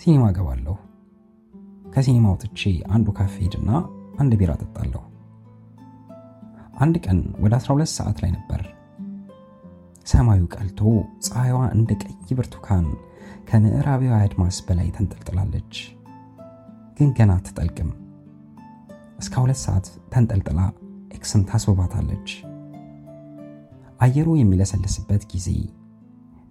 ሲኒማ 0.00 0.24
ገባለሁ። 0.36 0.74
ከሲኒማ 1.92 2.26
ወጥቼ 2.34 2.60
አንዱ 2.94 3.08
ካፌ 3.16 3.34
ሄድና 3.44 3.70
አንድ 4.20 4.32
ቢራ 4.40 4.52
ጠጣለሁ። 4.62 5.02
አንድ 6.82 6.94
ቀን 7.04 7.18
ወደ 7.42 7.54
12 7.58 7.92
ሰዓት 7.98 8.18
ላይ 8.22 8.30
ነበር። 8.36 8.62
ሰማዩ 10.06 10.42
ቀልቶ 10.54 10.80
ፀሐይዋ 11.26 11.58
እንደ 11.76 11.90
ቀይ 12.02 12.36
ብርቱካን 12.38 12.86
ከምዕራባዊ 13.48 14.12
አድማስ 14.18 14.56
በላይ 14.66 14.88
ተንጠልጥላለች። 14.96 15.74
ግን 16.96 17.10
ገና 17.18 17.32
አትጠልቅም። 17.38 17.90
እስከ 19.18 19.34
ሁለት 19.42 19.60
ሰዓት 19.64 19.86
ተንጠልጥላ 20.12 20.60
ኤክስን 21.16 21.42
ታስውባታለች። 21.50 22.28
አየሩ 24.00 24.28
የሚለሰልስበት 24.38 25.22
ጊዜ 25.32 25.48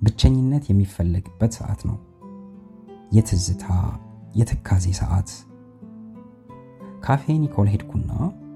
ብቸኝነት 0.02 0.64
የሚፈለግበት 0.70 1.52
ሰዓት 1.60 1.82
ነው። 1.90 1.98
የትዝታ 3.12 3.66
የትካዜ 4.36 4.86
ሰዓት። 5.00 5.30
ካፌ 7.06 7.24
ኒኮል 7.44 7.68
ሄድኩና 7.74 8.12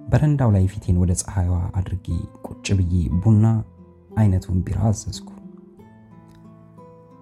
በረንዳው 0.10 0.50
ላይ 0.56 0.66
ፊቴን 0.74 0.98
ወደ 1.02 1.12
ፀሐይዋ 1.22 1.56
አድርጌ 1.78 2.08
ቁጭ 2.48 2.68
ብዬ 2.80 2.94
ቡና 3.22 3.46
አይነቱን 4.18 4.60
ቢራ 4.66 4.80
አዘዝኩ። 4.90 5.30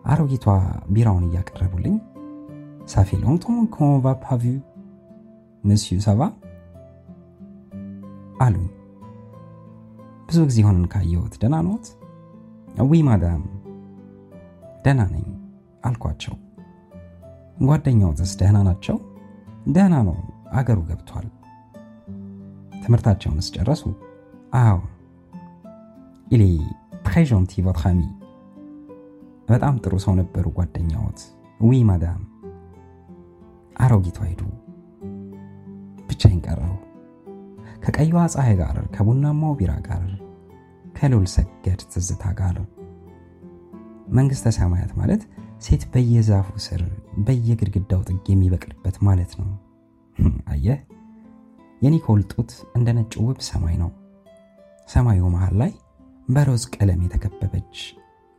አሮጊቷ 0.06 0.46
ቢራውን 0.94 1.28
እያቀረቡልኝ 1.28 1.96
ça 2.88 2.95
fait 2.95 3.10
longtemps 3.24 3.60
qu'on 3.76 3.94
vous 4.04 4.16
a 4.24 4.27
pas 4.27 4.38
vu 4.42 4.54
monsieur 5.64 5.98
ça 6.06 6.14
va 6.14 6.22
አሉኝ። 8.42 8.68
ብዙ 10.28 10.40
ጊዜ 10.50 10.60
ሆነን 10.68 10.88
ካየሁት 10.94 11.34
ደህና 11.42 11.56
ኖት? 11.68 11.86
oui 12.90 13.02
madame፣ 13.08 13.44
ደህና 14.86 15.02
ነኝ 15.14 15.26
አልኳቸው። 15.84 16.36
ጓደኛዎትስ 17.58 18.32
ደህና 18.40 18.58
ናቸው? 18.68 18.98
ደህና 19.68 19.96
ነው፣ 20.08 20.18
አገሩ 20.54 20.80
ገብቷል። 20.90 21.28
ትምህርታቸውንስ 22.84 23.48
ጨረሱ? 23.56 23.84
አዎ። 24.60 24.80
ኢሌ 26.32 26.44
ትሬ 27.06 27.16
አሚ፣ 27.86 28.02
በጣም 29.50 29.76
ጥሩ 29.84 29.94
ሰው 30.06 30.14
ነበሩ 30.20 30.46
ጓደኛዎት። 30.58 31.20
ዊ 31.60 31.80
ማዳም። 31.84 32.22
አሮጊቷ 33.76 34.18
ሄዱ። 34.28 34.42
ብቻዬን 36.10 36.40
ቀረሁ 36.46 36.74
ከቀይዋ 37.84 38.20
ፀሐይ 38.34 38.56
ጋር 38.60 38.78
ከቡናማው 38.96 39.54
ቢራ 39.60 39.72
ጋር 39.88 40.04
ከልዑል 40.96 41.26
ሰገድ 41.34 41.82
ትዝታ 41.94 42.24
ጋር። 42.40 42.58
መንግሥተ 44.10 44.48
ሰማያት 44.58 44.92
ማለት 44.98 45.22
ሴት 45.64 45.84
በየዛፉ 45.92 46.48
ስር 46.66 46.82
በየግድግዳው 47.26 48.02
ጥግ 48.08 48.26
የሚበቅልበት 48.32 48.96
ማለት 49.08 49.32
ነው። 49.40 49.50
አየህ፣ 50.54 50.80
የኒኮል 51.82 52.22
ጡት 52.32 52.52
እንደ 52.78 52.88
ነጭ 52.98 53.14
ውብ 53.24 53.40
ሰማይ 53.50 53.76
ነው። 53.82 53.92
ሰማዩ 54.90 55.22
መሃል 55.34 55.56
ላይ 55.62 55.72
በሮዝ 56.28 56.64
ቀለም 56.76 57.00
የተከበበች 57.06 57.76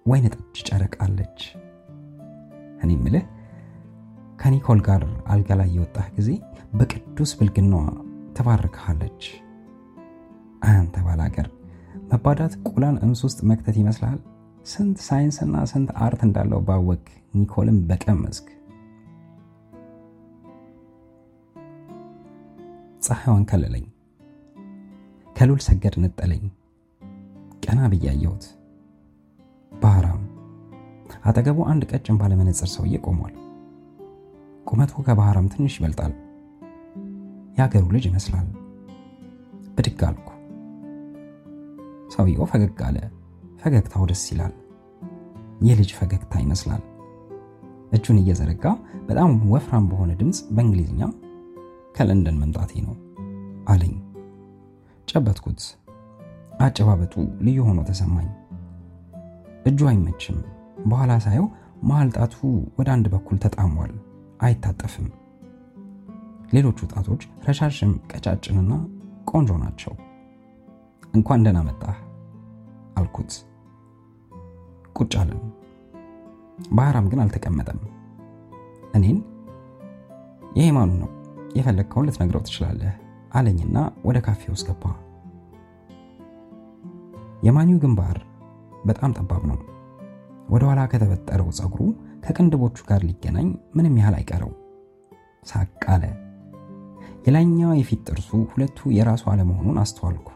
ወይን 0.06 0.26
ጠጅ 0.34 0.56
ጨረቃ 0.68 0.96
አለች። 1.06 1.40
እኔ 2.82 2.90
ምልህ 3.04 3.24
ከኒኮል 4.40 4.80
ጋር 4.88 5.02
አልጋ 5.32 5.50
ላይ 5.60 5.68
የወጣህ 5.74 6.06
ጊዜ 6.16 6.30
በቅዱስ 6.78 7.32
ብልግናዋ 7.38 7.84
ተባርካለች። 8.36 9.22
አንተ 10.68 10.96
ባላገር 11.06 11.48
መባዳት 12.10 12.54
ቁላን 12.68 12.96
እምስ 13.04 13.20
ውስጥ 13.26 13.38
መክተት 13.50 13.76
ይመስልሃል? 13.80 14.20
ስንት 14.66 14.98
ሳይንስና 15.06 15.56
ስንት 15.70 15.88
art 16.04 16.20
እንዳለው 16.26 16.60
ባወቅ 16.68 17.02
ኒኮልን 17.34 17.78
በቀመስክ። 17.88 18.46
ፀሐይዋን 23.06 23.44
ከለለኝ፣ 23.50 23.86
ከልዑል 25.36 25.60
ሰገድ 25.66 25.94
ነጠለኝ። 26.04 26.44
ቀና 27.64 27.80
ብዬ 27.92 28.06
አየሁት። 28.12 28.44
ባህራም 29.72 30.22
አጠገቡ 31.24 31.58
አንድ 31.72 31.82
ቀጭን 31.90 32.18
ባለመነጽር 32.20 32.68
ሰውዬ 32.74 32.96
ቆሟል። 33.06 33.34
ቁመቱ 34.68 35.02
ከባህራም 35.06 35.50
ትንሽ 35.52 35.74
ይበልጣል። 35.78 36.12
የአገሩ 37.58 37.84
ልጅ 37.94 38.06
ይመስላል። 38.08 38.46
ብድግ 39.76 40.00
አልኩ። 40.08 40.28
ሰውየው 42.14 42.48
ፈገግ 42.50 42.80
አለ። 42.88 42.96
ፈገግታው 43.64 44.02
ደስ 44.08 44.22
ይላል። 44.30 44.54
የልጅ 45.60 45.90
ፈገግታ 45.98 46.32
ይመስላል። 46.42 46.82
እጁን 47.92 48.18
እየዘረጋ 48.20 48.64
በጣም 49.08 49.30
ወፍራም 49.52 49.84
በሆነ 49.90 50.12
ድምፅ 50.20 50.38
በእንግሊዝኛ 50.54 51.02
ከለንደን 51.96 52.40
መምጣቴ 52.42 52.72
ነው 52.86 52.94
አለኝ። 53.68 53.94
ጨበጥኩት። 55.08 55.62
አጨባበጡ 56.60 57.14
ልዩ 57.46 57.58
ሆኖ 57.68 57.80
ተሰማኝ። 57.88 58.28
እጁ 59.66 59.80
አይመችም። 59.90 60.38
በኋላ 60.86 61.12
ሳየው 61.24 61.46
መሀል 61.82 62.10
ጣቱ 62.16 62.34
ወደ 62.78 62.88
አንድ 62.94 63.06
በኩል 63.14 63.38
ተጣሟል፣ 63.44 63.92
አይታጠፍም። 64.40 65.08
ሌሎቹ 66.52 66.78
ጣቶች 66.92 67.22
ረዣዥም፣ 67.46 67.94
ቀጫጭንና 68.12 68.72
ቆንጆ 69.30 69.50
ናቸው። 69.64 69.94
እንኳን 71.14 71.42
ደህና 71.44 71.60
መጣህ 71.68 71.96
አልኩት። 72.96 73.32
ቁጭ 74.96 75.12
አለን። 75.20 75.40
ባህራም 76.72 77.06
ግን 77.12 77.22
አልተቀመጠም። 77.22 77.80
እኔን 78.94 79.18
ይሄ 80.56 80.66
ማኑ 80.76 80.90
ነው 81.02 81.10
የፈለግከውን 81.56 82.06
ልትነግረው 82.08 82.42
ትችላለህ 82.46 82.92
አለኝና 83.34 83.76
ወደ 84.06 84.18
ካፌ 84.26 84.42
ውስጥ 84.52 84.66
ገባ። 84.68 84.84
የማኒው 87.42 87.78
ግንባር 87.82 88.18
በጣም 88.84 89.14
ጠባብ 89.18 89.42
ነው። 89.50 89.58
ወደ 90.48 90.62
ኋላ 90.68 90.80
ከተበጠረው 90.92 91.48
ፀጉሩ 91.58 91.82
ከቅንድቦቹ 92.24 92.76
ጋር 92.88 93.00
ሊገናኝ 93.08 93.48
ምንም 93.76 93.98
ያህል 94.00 94.14
አይቀረው። 94.18 94.52
ሳቅ 95.46 95.82
አለ። 95.94 96.04
የላይኛው 97.26 97.72
የፊት 97.74 98.00
ጥርሱ 98.08 98.30
ሁለቱ 98.50 98.90
የራሱ 98.96 99.24
አለመሆኑን 99.32 99.80
አስተዋልኩ። 99.82 100.28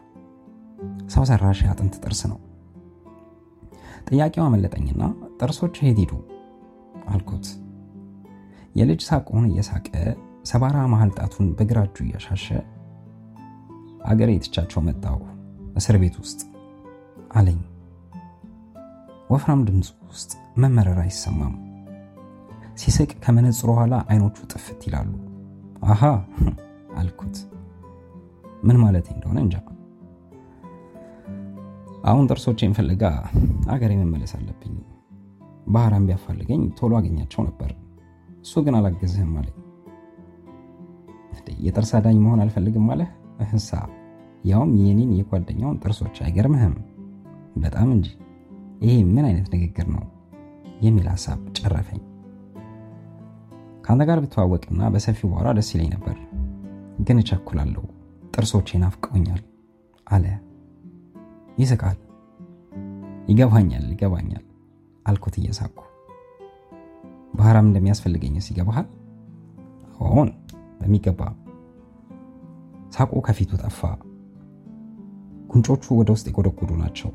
ሰው 1.13 1.23
ሰራሽ 1.29 1.59
የአጥንት 1.63 1.95
ጥርስ 2.03 2.21
ነው። 2.31 2.37
ጥያቄው 4.07 4.43
አመለጠኝና 4.45 5.01
ጥርሶች 5.39 5.75
የት 5.79 5.99
ሄዱ 6.01 6.13
አልኩት። 7.09 7.47
የልጅ 8.75 9.01
ሳቁን 9.07 9.45
እየሳቀ 9.49 9.87
ሰባራ 10.49 10.77
መሀል 10.91 11.11
ጣቱን 11.17 11.47
በግራ 11.57 11.79
እጁ 11.87 11.97
እያሻሸ 12.05 12.45
አገሬ 14.09 14.29
የትቻቸው 14.35 14.81
መጣሁ 14.87 15.17
እስር 15.75 15.95
ቤት 16.01 16.15
ውስጥ 16.21 16.39
አለኝ። 17.33 17.59
ወፍራም 19.29 19.63
ድምፁ 19.67 19.89
ውስጥ 20.11 20.31
መመረር 20.57 20.99
አይሰማም። 21.03 21.55
ሲስቅ 22.79 23.11
ከመነጽሩ 23.23 23.69
ኋላ 23.79 23.95
አይኖቹ 24.11 24.37
ጥፍት 24.51 24.81
ይላሉ። 24.87 25.09
አሃ 25.85 26.01
አልኩት። 27.01 27.35
ምን 28.63 28.77
ማለት 28.83 29.07
እንደሆነ 29.13 29.37
እንጃ። 29.45 29.55
አሁን 32.03 32.27
ጥርሶቼን 32.29 32.75
ፍለጋ 32.77 33.03
አገሬ 33.67 33.91
መመለስ 34.01 34.31
አለብኝ። 34.37 34.75
ባህራም 35.67 36.05
ቢያፋልገኝ 36.07 36.61
ቶሎ 36.77 36.91
አገኛቸው 36.99 37.41
ነበር። 37.47 37.71
እሱ 38.43 38.61
ግን 38.65 38.77
አላገዝህም 38.79 39.33
አለኝ። 39.39 39.55
የጥርስ 41.65 41.91
አዳኝ 41.97 42.17
መሆን 42.23 42.41
አልፈልግም 42.43 42.85
አለህ? 42.93 43.09
እህሳ 43.43 43.69
ያውም 44.43 44.71
የኔን 44.79 45.11
የጓደኛውን 45.17 45.79
ጥርሶች 45.83 46.15
አይገርምህም? 46.25 46.75
በጣም 47.57 47.89
እንጂ። 47.95 48.07
ይሄ 48.83 48.93
ምን 49.07 49.25
አይነት 49.29 49.47
ንግግር 49.55 49.87
ነው 49.95 50.03
የሚል 50.81 51.07
ሀሳብ 51.13 51.39
ጨረፈኝ። 51.57 52.01
ከአንተ 53.83 54.03
ጋር 54.09 54.19
ብተዋወቅና 54.23 54.81
በሰፊው 54.93 55.29
ባወራ 55.31 55.49
ደስ 55.57 55.69
ይለኝ 55.73 55.89
ነበር፣ 55.95 56.17
ግን 57.07 57.19
እቸኩላለሁ። 57.21 57.83
ጥርሶቼ 58.33 58.79
ናፍቀውኛል 58.83 59.41
አለ። 60.07 60.25
ይስቃል። 61.59 61.97
ይገባኛል 63.29 63.85
ይገባኛል 63.93 64.43
አልኩት 65.05 65.35
እየሳኩ። 65.39 65.77
ባህራም 67.33 67.67
እንደሚያስፈልገኝስ 67.69 68.47
ይገባሃል? 68.51 68.87
አዎን 70.01 70.29
በሚገባ። 70.79 71.21
ሳቁ 72.91 73.11
ከፊቱ 73.25 73.51
ጠፋ። 73.63 73.81
ጉንጮቹ 75.51 75.83
ወደ 75.99 76.09
ውስጥ 76.15 76.25
የጎደጎዱ 76.29 76.71
ናቸው። 76.81 77.09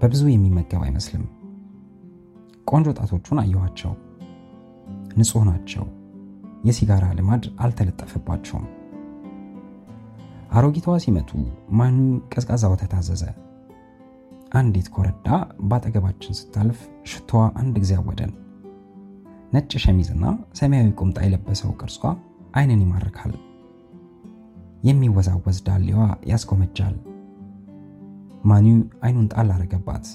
በብዙ 0.00 0.22
የሚመገብ 0.30 0.82
አይመስልም። 0.86 1.24
ቆንጆ 2.66 2.88
ጣቶቹን 2.98 3.40
አየኋቸው። 3.42 3.92
ንጹህ 5.18 5.44
ናቸው። 5.50 5.84
የሲጋራ 6.64 7.04
ልማድ 7.18 7.44
አልተለጠፈባቸውም። 7.64 8.66
አሮጊቷ 10.52 10.86
ሲመጡ 11.04 11.30
ማኑ 11.78 11.96
ቀዝቃዛ 12.32 12.64
ወተት 12.72 12.92
አዘዘ። 12.98 13.22
አንዲት 14.54 14.88
ኮረዳ 14.94 15.28
በአጠገባችን 15.68 16.36
ስታልፍ 16.38 16.80
ሽቶዋ 17.10 17.42
አንድ 17.60 17.74
ጊዜ 17.82 17.92
አወደን። 17.98 18.32
ነጭ 19.52 19.72
ሸሚዝና 19.84 20.24
ሰማያዊ 20.58 20.88
ቁምጣ 21.00 21.18
የለበሰው 21.24 21.72
ቅርጿ 21.80 21.98
አይንን 22.54 22.82
ይማርካል። 22.84 23.32
የሚወዛወዝ 24.82 25.58
ዳሌዋ 25.66 26.00
ያስጎመጃል። 26.30 26.96
ማኑ 28.44 28.66
አይኑን 29.04 29.28
ጣል 29.32 29.50
አረገባት። 29.54 30.06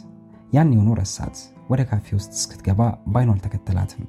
ያን 0.54 0.74
የሆኑ 0.74 0.90
ረሳት። 1.00 1.38
ወደ 1.70 1.82
ካፌ 1.90 2.08
ውስጥ 2.18 2.32
እስክትገባ 2.38 2.82
በአይኑ 3.12 3.30
አልተከተላትም። 3.34 4.06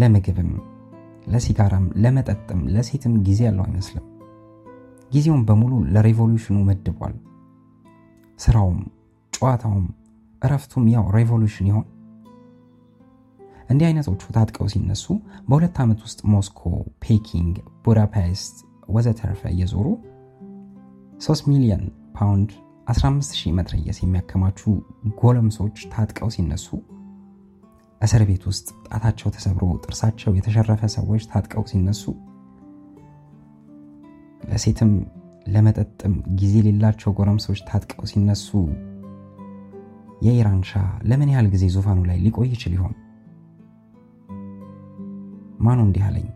ለምግብም፣ 0.00 0.50
ለሲጋራም፣ 1.26 1.86
ለመጠጥም 2.04 2.60
ለሴትም 2.74 3.14
ጊዜ 3.26 3.40
ያለው 3.48 3.64
አይመስልም። 3.66 4.06
ጊዜውን 5.10 5.42
በሙሉ 5.48 5.72
ለ 5.94 6.03
revolution 6.03 6.49
ኡ 6.49 6.58
መድቧል። 6.68 7.14
ስራውም፣ 8.38 8.80
ጨዋታውም፣ 9.42 9.86
እረፍቱም 10.42 10.84
ያው 10.92 11.04
revolution 11.14 11.66
ይሆን? 11.70 11.86
እንዲህ 13.70 13.86
አይነቶቹ 13.88 14.22
ታጥቀው 14.36 14.66
ሲነሱ 14.72 15.04
በሁለት 15.48 15.76
ዓመት 15.82 16.00
ውስጥ 16.06 16.20
ሞስኮ፣ 16.32 16.60
ፔኪንግ፣ 17.04 17.54
ቡዳፔስት 17.84 18.56
ወዘተርፈ 18.88 19.40
እየዞሩ 19.52 19.86
3 21.26 21.48
ሚሊዮን 21.52 21.82
ፓውንድ 22.18 22.50
15000 22.88 23.52
መትረየስ 23.58 23.98
የሚያከማቹ 24.02 24.60
ጎረምሶች 25.20 25.78
ታጥቀው 25.94 26.30
ሲነሱ 26.36 26.68
እስር 28.00 28.22
ቤት 28.30 28.44
ውስጥ 28.50 28.68
ጣታቸው 28.88 29.28
ተሰብሮ 29.36 29.64
ጥርሳቸው 29.84 30.32
የተሸረፈ 30.38 30.82
ሰዎች 30.96 31.24
ታጥቀው 31.32 31.66
ሲነሱ 31.72 32.04
ለሴትም 34.50 34.92
ለመጠጥም 35.46 36.14
ጊዜ 36.40 36.54
የሌላቸው 36.60 37.12
ጎረምሶች 37.18 37.60
ታጥቀው 37.68 38.04
ሲነሱ 38.12 38.48
የኢራን 40.22 40.60
ሻህ 40.68 40.90
ለምን 41.10 41.30
ያህል 41.32 41.46
ጊዜ 41.52 41.64
ዙፋኑ 41.74 42.00
ላይ 42.08 42.18
ሊቆይ 42.24 42.48
ይችል 42.52 42.72
ይሆን? 42.76 42.94
ማኑ 45.60 45.78
እንዲህ 45.86 46.04
አለኝ። 46.08 46.28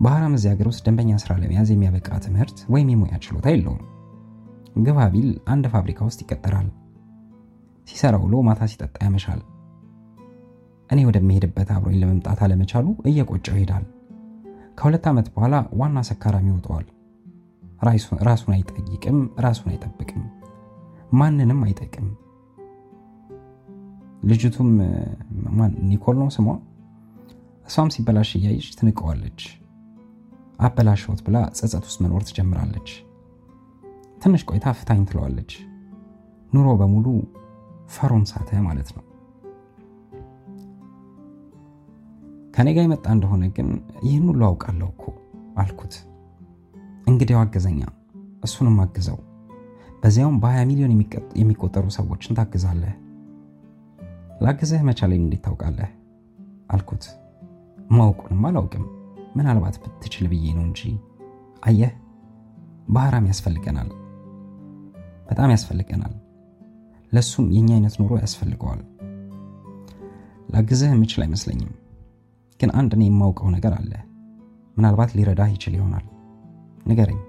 ባህራም 0.00 0.34
እዚህ 0.36 0.50
ሀገር 0.52 0.66
ውስጥ 0.70 0.82
ደንበኛ 0.86 1.12
ስራ 1.22 1.32
ለመያዝ 1.42 1.68
የሚያበቃ 1.72 2.08
ትምህርት 2.24 2.58
ወይም 2.72 2.90
የሙያ 2.92 3.14
ችሎታ 3.24 3.46
የለውም። 3.52 3.80
ግባ 4.78 4.98
ቢል 5.14 5.30
አንድ 5.52 5.64
ፋብሪካ 5.72 6.00
ውስጥ 6.08 6.20
ይቀጠራል። 6.24 6.68
ሲሰራ 7.88 8.16
ውሎ 8.24 8.34
ማታ 8.48 8.62
ሲጠጣ 8.72 8.96
ያመሻል። 9.04 9.40
እኔ 10.90 11.00
ወደሚሄድበት 11.08 11.70
አብሮኝ 11.74 11.96
ለመምጣት 12.02 12.38
አለመቻሉ 12.44 12.86
እየቆጨው 13.10 13.56
ይሄዳል። 13.56 13.84
ከሁለት 14.78 15.04
ዓመት 15.10 15.26
በኋላ 15.34 15.54
ዋና 15.80 15.98
ሰካራሚ 16.08 16.46
ይወጠዋል። 16.52 16.86
ራሱን 18.28 18.52
አይጠይቅም፣ 18.54 19.18
ራሱን 19.40 19.68
አይጠብቅም፣ 19.72 20.22
ማንንም 21.12 21.60
አይጠቅም። 21.66 22.06
ልጅቱም 24.22 24.70
ኒኮል 25.90 26.16
ነው 26.20 26.28
ስሟ። 26.36 26.46
እሷም 27.68 27.90
ሲበላሽ 27.94 28.30
እያየች 28.38 28.68
ትንቀዋለች። 28.78 29.40
አበላሸውት 30.58 31.20
ብላ 31.26 31.38
ጸጸት 31.58 31.84
ውስጥ 31.88 31.98
መኖር 32.04 32.22
ትጀምራለች። 32.28 32.88
ትንሽ 34.22 34.42
ቆይታ 34.48 34.66
ፍታኝ 34.78 35.02
ትለዋለች። 35.04 35.52
ኑሮ 36.52 36.68
በሙሉ 36.80 37.06
ፈሮን 37.88 38.24
ሳተ 38.30 38.50
ማለት 38.66 38.88
ነው። 38.96 39.04
ከኔ 42.54 42.68
ጋር 42.76 42.84
የመጣ 42.86 43.06
እንደሆነ 43.16 43.44
ግን 43.56 43.68
ይህን 44.06 44.24
ሁሉ 44.30 44.42
አውቃለሁ 44.48 44.88
እኮ 44.94 45.04
አልኩት። 45.58 45.94
እንግዲያው 47.06 47.40
አገዘኛ፣ 47.42 47.82
እሱንም 48.44 48.78
አግዘው። 48.84 49.18
በዚያውም 50.02 50.40
በ20 50.42 50.64
ሚሊዮን 50.70 50.92
የሚቆጠሩ 51.40 51.84
ሰዎችን 51.96 52.36
ታግዛለህ። 52.38 52.94
ላግዝህ 54.38 54.80
መቻሌን 54.88 55.22
እንዴት 55.22 55.42
ታውቃለህ? 55.46 55.90
አልኩት። 56.70 57.04
ማውቁንም 57.90 58.42
አላውቅም፣ 58.48 58.84
ምናልባት 59.36 59.76
ብትችል 59.84 60.26
ብዬ 60.32 60.46
ነው 60.56 60.64
እንጂ። 60.66 60.80
አየህ፣ 61.62 61.92
ባህራም 62.88 63.26
ያስፈልገናል፣ 63.30 63.88
በጣም 65.28 65.50
ያስፈልገናል። 65.54 66.14
ለሱም 67.12 67.46
የኛ 67.54 67.68
አይነት 67.76 67.94
ኑሮ 68.00 68.12
ያስፈልገዋል። 68.22 68.80
ላግዝህ 70.54 70.90
የምችል 70.92 71.22
አይመስለኝም፣ 71.24 71.72
ግን 72.60 72.70
አንድ 72.78 72.92
እኔ 72.96 73.02
የማውቀው 73.08 73.48
ነገር 73.56 73.72
አለ። 73.78 73.92
ምናልባት 74.76 75.10
ሊረዳህ 75.16 75.50
ይችል 75.54 75.74
ይሆናል። 75.78 76.06
ንገረኝ። 76.86 77.20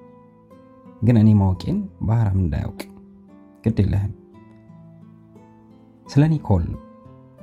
ግን 1.04 1.18
እኔ 1.22 1.30
ማወቄን 1.40 1.78
ባህራም 2.08 2.40
እንዳያውቅ 2.42 2.82
ግድ 3.64 3.78
የለህም። 3.84 4.14
ስለ 6.06 6.24
ኒኮል፣ 6.32 6.64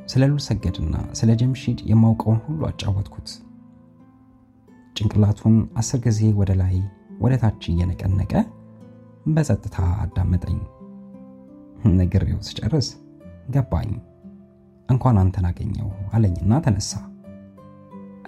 ስለ 0.07 0.23
ሉል 0.31 0.41
ሰገድና 0.47 0.97
ስለ 1.19 1.31
ጀምሺድ 1.41 1.79
የማውቀውን 1.91 2.39
ሁሉ 2.45 2.61
አጫወትኩት። 2.69 3.29
ጭንቅላቱን 4.97 5.57
አስር 5.81 5.99
ጊዜ 6.05 6.21
ወደ 6.39 6.53
ላይ 6.61 6.77
ወደ 7.21 7.35
ታች 7.43 7.65
እየነቀነቀ 7.73 8.33
በጸጥታ 9.29 9.77
አዳመጠኝ። 10.03 10.59
ነግሬው 11.99 12.39
ስጨርስ 12.49 12.89
ገባኝ። 13.55 13.91
እንኳን 14.89 15.17
አንተን 15.23 15.47
አገኘው 15.51 15.89
አለኝና 16.15 16.61
ተነሳ። 16.65 16.93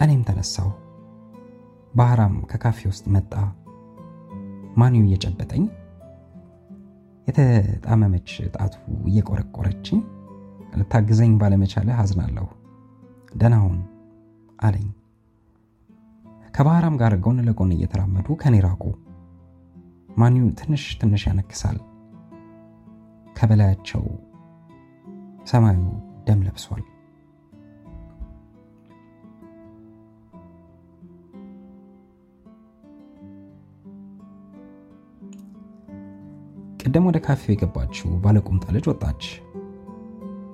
እኔም 0.04 0.22
ተነሳሁ። 0.28 0.68
ባህራም 1.94 2.36
ከካፌ 2.50 2.78
ውስጥ 2.90 3.04
መጣ። 3.14 3.32
ማኒው 4.76 5.04
እየጨበጠኝ 5.06 5.64
የተጣመመች 7.26 8.30
ጣቱ 8.54 8.74
እየቆረቆረችኝ 9.08 9.98
ልታግዘኝ 10.72 11.32
ባለመቻለ 11.40 11.88
አዝናለሁ፣ 12.00 12.46
ደህና 13.32 13.56
ሁን 13.64 13.78
አለኝ። 14.58 14.88
ከባህራም 16.54 16.94
ጋር 17.00 17.12
ጎን 17.24 17.38
ለጎን 17.46 17.72
እየተራመዱ 17.74 18.36
ከኔ 18.40 18.56
ራቁ። 18.66 18.84
ማኒው 20.18 20.46
ትንሽ 20.60 20.84
ትንሽ 21.00 21.24
ያነክሳል። 21.28 21.78
ከበላያቸው 23.36 24.04
ሰማዩ 25.46 25.80
ደም 26.26 26.40
ለብሷል። 26.46 26.84
ቅድም 36.80 37.06
ወደ 37.08 37.18
ካፌው 37.24 37.52
የገባችው 37.52 38.10
ባለቁምጣ 38.24 38.64
ልጅ 38.74 38.84
ወጣች። 38.90 39.22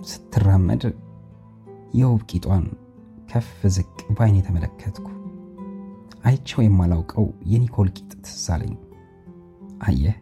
ስትራመድ 0.06 0.82
የውብ 1.94 2.22
ቂጧን 2.30 2.64
ከፍ 3.30 3.48
ዝቅ 3.74 3.88
በአይን 4.10 4.38
የተመለከትኩ 4.38 5.06
አይቸው 6.24 6.60
የማላውቀው 6.62 7.26
የኒኮል 7.44 7.88
ቂጥ 7.96 8.12
ትዝ 8.26 8.46
አየህ 9.84 10.16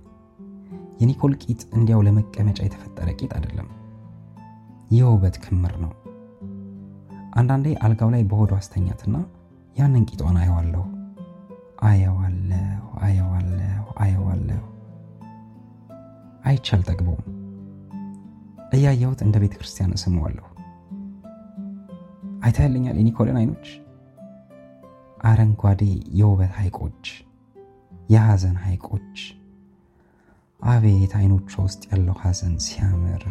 የኒኮል 1.01 1.33
ቂጥ 1.42 1.61
እንዲያው 1.77 2.01
ለመቀመጫ 2.07 2.59
የተፈጠረ 2.64 3.09
ቂጥ 3.21 3.31
አይደለም፣ 3.37 3.68
የውበት 4.90 5.37
ክምር 5.45 5.75
ነው። 5.85 5.92
አንዳንዴ 7.35 7.66
አልጋው 7.85 8.11
ላይ 8.14 8.23
በሆዷ 8.31 8.53
አስተኛትና 8.59 9.16
ያንን 9.77 10.07
ቂጧን 10.11 10.38
አየዋለሁ። 10.40 10.85
አየዋለሁ 11.83 12.83
አየዋለሁ 13.03 13.85
አየዋለሁ። 13.99 14.62
አይቼ 16.45 16.66
አልጠግበውም። 16.77 17.32
እያየሁት 18.73 19.21
እንደ 19.25 19.37
ቤተ 19.43 19.55
ክርስቲያን 19.59 19.95
እስመዋለሁ። 19.97 20.47
አይታያለኛል 22.43 22.97
የኒኮልን 22.99 23.39
አይኖች፣ 23.41 23.67
አረንጓዴ 25.25 25.83
የውበት 26.21 26.53
ሐይቆች፣ 26.59 27.05
የሐዘን 28.09 28.57
ሐይቆች። 28.65 29.19
አቤት 30.61 31.13
አይኖቿ 31.19 31.53
ውስጥ 31.67 31.83
ያለው 31.91 32.17
ሐዘን 32.23 32.55
ሲያምር! 32.65 33.23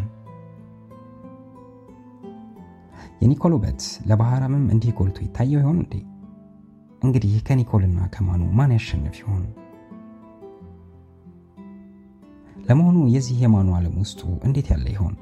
የኒኮል 3.22 3.54
ውበት 3.56 3.82
ለባህራምም 4.10 4.64
እንዲህ 4.74 4.94
ጎልቶ 4.98 5.18
ይታየው 5.26 5.62
ይሆን 5.62 5.78
እንዴ? 5.82 5.94
እንግዲህ 7.02 7.34
ከኒኮልና 7.48 8.00
ከማኑ 8.14 8.42
ማን 8.58 8.72
ያሸንፍ 8.76 9.16
ይሆን? 9.22 9.44
ለመሆኑ 12.66 12.98
የዚህ 13.14 13.38
የማኑ 13.44 13.70
ዓለም 13.78 13.96
ውስጡ 14.02 14.20
እንዴት 14.48 14.68
ያለ 14.74 14.86
ይሆን? 14.94 15.16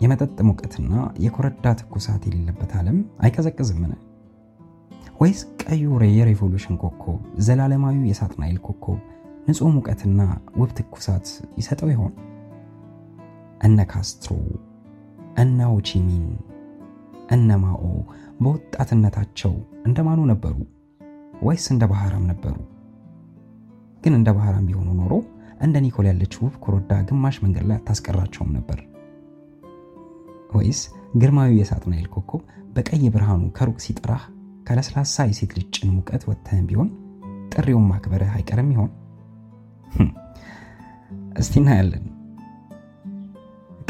የመጠጥ 0.00 0.36
ሙቀትና 0.48 0.92
የኮረዳ 1.18 1.66
ትኩሳት 1.80 2.22
የሌለበት 2.26 2.72
ዓለም 2.78 2.98
አይቀዘቅዝምን? 3.20 3.92
ወይስ 5.20 5.40
ቀዩ 5.62 5.84
የሬቮሉሽን 6.10 6.76
ኮከብ 6.82 7.16
ዘላለማዊው 7.46 8.04
የሳጥናኤል 8.10 8.58
ኮከብ 8.66 8.98
ንጹሕ 9.48 9.70
ሙቀትና 9.76 10.20
ውብ 10.60 10.70
ትኩሳት 10.78 11.26
ይሰጠው 11.58 11.90
ይሆን? 11.94 12.12
እነ 13.62 13.78
ካስትሮ፣ 13.92 14.30
እነ 15.38 15.58
ሆቺሚን፣ 15.72 16.26
እነ 17.30 17.56
ማኦ 17.64 17.82
በወጣትነታቸው 18.42 19.54
እንደ 19.86 19.98
ማኑ 20.06 20.20
ነበሩ 20.32 20.54
ወይስ 21.42 21.66
እንደ 21.70 21.84
ባህራም 21.84 22.24
ነበሩ? 22.26 22.56
ግን 24.02 24.14
እንደ 24.14 24.28
ባህራም 24.36 24.66
ቢሆኑ 24.68 24.88
ኖሮ 25.00 25.12
እንደ 25.60 25.76
ኒኮል 25.84 26.06
ያለች 26.10 26.34
ውብ 26.42 26.54
ኮረዳ 26.64 26.92
ግማሽ 27.08 27.36
መንገድ 27.44 27.64
ላይ 27.68 27.76
አታስቀራቸውም 27.76 28.52
ነበር። 28.56 28.78
ወይስ 30.50 30.80
ግርማዊ 31.20 31.50
የሳጥናኤል 31.58 32.06
ኮከብ 32.14 32.42
በቀይ 32.74 33.04
ብርሃኑ 33.14 33.42
ከሩቅ 33.56 33.78
ሲጠራህ 33.84 34.24
ከለስላሳ 34.66 35.24
የሴት 35.28 35.52
ልጅ 35.56 35.68
ጭን 35.76 35.90
ሙቀት 35.96 36.22
ወጥተህም 36.28 36.66
ቢሆን 36.70 36.88
ጥሪውን 37.52 37.86
ማክበርህ 37.90 38.32
አይቀርም 38.36 38.70
ይሆን? 38.74 38.90
እስቲ 41.38 41.54
እናያለን። 41.60 42.04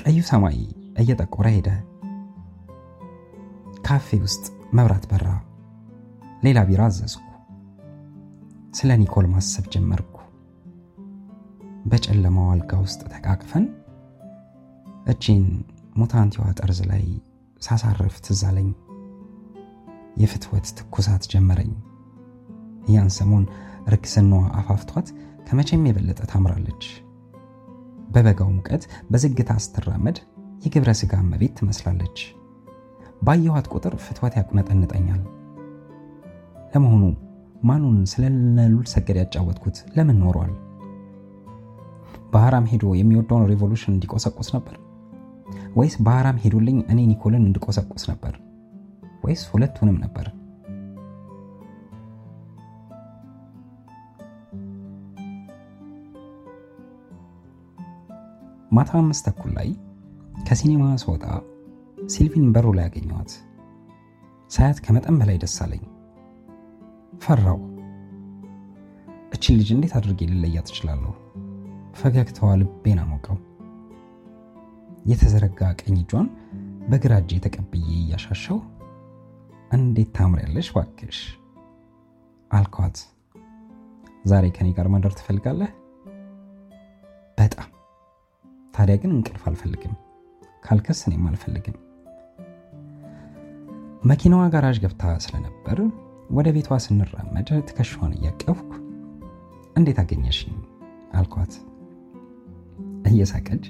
ቀዩ 0.01 0.19
ሰማይ 0.31 0.59
እየጠቆረ 1.03 1.47
ሄደ። 1.57 1.69
ካፌ 3.85 4.09
ውስጥ 4.25 4.45
መብራት 4.79 5.05
በራ። 5.11 5.27
ሌላ 6.43 6.59
ቢራ 6.69 6.83
አዘዝኩ። 6.89 7.25
ስለ 8.75 8.91
ኒኮል 9.01 9.27
ማሰብ 9.33 9.67
ጀመርኩ። 9.75 10.15
በጨለማው 11.91 12.49
አልጋ 12.53 12.73
ውስጥ 12.85 13.01
ተቃቅፈን 13.13 13.65
እጄን 15.07 15.45
ሙታንቲዋ 15.99 16.45
ጠርዝ 16.59 16.81
ላይ 16.91 17.05
ሳሳርፍ 17.63 18.17
ትዝ 18.27 18.41
አለኝ። 18.49 18.69
የፍትወት 20.17 20.67
ትኩሳት 20.79 21.23
ጀመረኝ። 21.33 21.73
ያን 22.95 23.11
ሰሞን 23.17 23.45
ርክስናዋ 23.93 24.43
አፋፍቷት 24.61 25.09
ከመቼም 25.47 25.87
የበለጠ 25.89 26.21
ታምራለች። 26.33 26.85
በበጋው 28.13 28.51
ሙቀት 28.57 28.83
በዝግታ 29.11 29.53
ስትራመድ 29.65 30.19
የግብረ 30.65 30.91
ሥጋ 31.01 31.15
እመቤት 31.25 31.53
ትመስላለች። 31.59 32.19
ባየኋት 33.23 33.67
ቁጥር 33.75 33.95
ፍትወት 34.05 34.35
ያቁነጠንጠኛል። 34.39 35.23
ለመሆኑ 36.73 37.05
ማኑን 37.63 37.99
ስለ 38.13 38.25
ሰገድ 38.93 39.17
ያጫወትኩት 39.21 39.79
ለምን 39.97 40.19
ኖሯል? 40.23 40.53
ባህራም 42.33 42.69
ሄዶ 42.73 42.85
የሚወደውን 42.97 43.49
revolution 43.51 43.95
እንዲቆሰቁስ 43.95 44.49
ነበር 44.57 44.75
ወይስ 45.79 45.97
ባህራም 46.07 46.41
ሄዶልኝ 46.43 46.79
እኔ 46.93 47.01
ኒኮልን 47.11 47.47
እንድቆሰቁስ 47.47 48.05
ነበር 48.11 48.35
ወይስ 49.25 49.43
ሁለቱንም 49.53 49.97
ነበር? 50.03 50.27
ማታ 58.71 58.91
አምስት 59.01 59.25
ተኩል 59.27 59.51
ላይ 59.59 59.69
ከሲኔማ 60.47 60.85
ስወጣ 61.03 61.25
ሲልቪን 62.09 62.47
በሩ 62.55 62.67
ላይ 62.77 62.85
ያገኘዋት። 62.87 63.33
ሳያት 64.51 64.79
ከመጠን 64.85 65.17
በላይ 65.21 65.39
ደስ 65.43 65.57
አለኝ። 65.65 65.85
ፈራው። 67.23 67.61
እችን 69.35 69.57
ልጅ 69.59 69.69
እንዴት 69.75 69.95
አድርጌ 69.99 70.21
ልለያት 70.31 70.69
እችላለሁ? 70.73 71.13
ፈገግታዋ 71.95 72.51
ልቤን 72.61 73.01
አሞቀው። 73.05 73.39
የተዘረጋ 75.09 75.61
ቀኝ 75.81 75.97
እጇን 76.03 76.27
በግራ 76.91 77.13
እጄ 77.23 77.33
ተቀብዬ 77.45 77.87
እያሻሸው 77.99 78.59
እንዴት 79.71 80.11
ታምሪያለሽ 80.19 80.69
ባክሽ 80.75 81.19
አልኳት። 82.51 82.99
ዛሬ 84.25 84.45
ከኔ 84.57 84.69
ጋር 84.77 84.87
ማደር 84.93 85.13
ትፈልጋለህ? 85.19 85.71
በጣም 87.39 87.69
ታዲያ 88.75 88.97
ግን 89.03 89.13
እንቅልፍ 89.17 89.45
አልፈልግም 89.51 89.95
ካልከስ 90.65 91.01
እኔም 91.07 91.25
አልፈልግም። 91.31 91.77
መኪናዋ 94.03 94.43
ጋራዥ 94.55 94.77
ገብታ 94.85 95.05
ስለነበር 95.25 95.79
ወደ 96.31 96.49
ቤቷ 96.57 96.79
ስንራመድ 96.85 97.49
ትከሻዋን 97.69 98.15
እያቀፍኩ 98.17 98.71
እንዴት 99.77 99.99
አገኘሽኝ 100.03 100.57
አልኳት። 101.19 101.53
እየሳቀች 103.11 103.65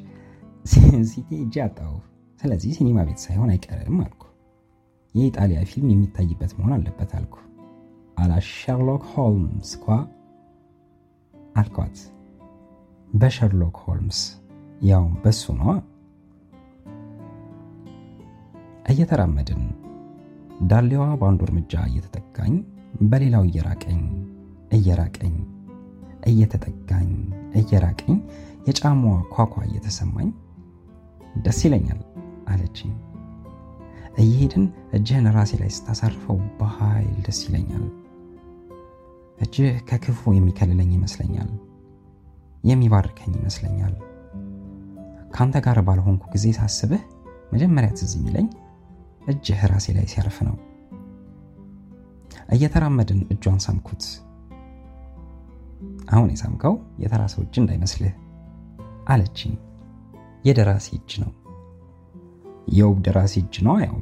ሲቴ 0.70 1.28
እጅ 1.38 1.56
አጣሁ፣ 1.64 1.92
ስለዚህ 2.40 2.70
ሲኒማ 2.76 2.98
ቤት 3.08 3.20
ሳይሆን 3.24 3.50
አይቀርም 3.52 3.98
አልኩ። 4.04 4.22
የኢጣሊያ 5.14 5.60
ፊልም 5.70 5.90
የሚታይበት 5.92 6.52
መሆን 6.58 6.72
አለበት 6.76 7.10
አልኩ። 7.18 7.36
አላ 8.16 8.32
ሸርሎክ 8.50 9.04
ሆልምስ 9.12 9.70
ኳ 9.82 9.96
አልኳት። 11.54 11.98
በሸርሎክ 13.10 13.76
ሆልምስ 13.84 14.20
ያው 14.88 15.04
በሱ 15.22 15.54
ነዋ። 15.60 15.70
እየተራመድን 18.92 19.62
ዳሌዋ 20.70 21.04
በአንዱ 21.20 21.40
እርምጃ 21.46 21.72
እየተጠጋኝ 21.88 22.54
በሌላው 23.10 23.44
እየራቀኝ 23.48 24.00
እየራቀኝ 24.76 25.34
እየተጠጋኝ 26.30 27.10
እየራቀኝ 27.60 28.16
የጫማዋ 28.68 29.16
ኳኳ 29.34 29.54
እየተሰማኝ 29.68 30.28
ደስ 31.44 31.58
ይለኛል 31.66 32.00
አለችኝ። 32.48 32.92
እየሄድን 34.18 34.64
እጅህን 34.96 35.26
ራሴ 35.36 35.52
ላይ 35.60 35.70
ስታሳርፈው 35.76 36.38
በኃይል 36.58 37.16
ደስ 37.26 37.40
ይለኛል። 37.46 37.84
እጅህ 39.38 39.74
ከክፉ 39.88 40.32
የሚከልለኝ 40.36 40.90
ይመስለኛል፣ 40.96 41.50
የሚባርከኝ 42.64 43.32
ይመስለኛል። 43.38 43.94
ከአንተ 45.34 45.56
ጋር 45.66 45.78
ባልሆንኩ 45.86 46.24
ጊዜ 46.34 46.46
ሳስብህ 46.58 47.02
መጀመሪያ 47.52 47.90
ትዝ 47.98 48.12
የሚለኝ 48.18 48.48
እጅህ 49.28 49.60
ራሴ 49.72 49.86
ላይ 49.96 50.06
ሲያርፍ 50.12 50.38
ነው። 50.48 50.56
እየተራመድን 52.54 53.20
እጇን 53.32 53.58
ሳምኩት። 53.64 54.02
አሁን 56.08 56.28
የሳምከው 56.32 56.74
የተራ 57.02 57.22
ሰው 57.32 57.40
እጅ 57.44 57.54
እንዳይመስልህ 57.62 58.14
አለችኝ። 59.08 59.54
የደራሲ 60.44 60.86
እጅ 60.98 61.12
ነው፣ 61.22 61.30
የውብ 62.68 62.98
ደራሲ 63.06 63.34
እጅ 63.42 63.54
ነው 63.66 63.76
ያው 63.84 63.96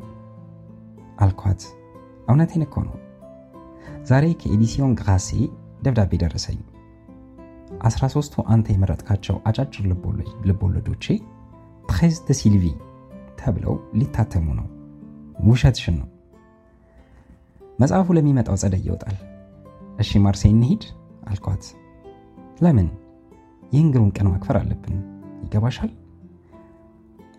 አልኳት። 1.24 1.62
እውነቴን 2.28 2.64
እኮ 2.66 2.76
ነው። 2.86 2.96
ዛሬ 4.04 4.24
ከ 4.40 4.51
Éditions 4.51 4.96
Grasset 5.00 5.28
ደብዳቤ 5.84 6.12
ደረሰኝ። 6.22 6.58
13ቱ 7.86 8.42
አንተ 8.54 8.66
የመረጥካቸው 8.72 9.36
አጫጭር 9.48 9.84
ልቦለዶቼ 10.48 11.06
Treize 11.88 12.16
de 12.26 12.36
Sylvie 12.38 12.64
ተብለው 13.40 13.74
ሊታተሙ 13.98 14.46
ነው። 14.58 14.66
ውሸትሽን 15.46 15.96
ነው። 16.00 16.08
መጽሐፉ 17.78 18.14
ለሚመጣው 18.16 18.56
ጸደይ 18.62 18.82
ይወጣል። 18.86 19.16
እሺ 19.98 20.20
ማርሴይ 20.24 20.52
እንሂድ 20.54 20.82
አልኳት። 21.26 21.64
ለምን? 22.60 22.88
ይህን 23.72 23.88
ግሩም 23.94 24.10
ቀን 24.16 24.26
ማክበር 24.32 24.56
አለብን። 24.60 24.96
ይገባሻል? 25.44 25.90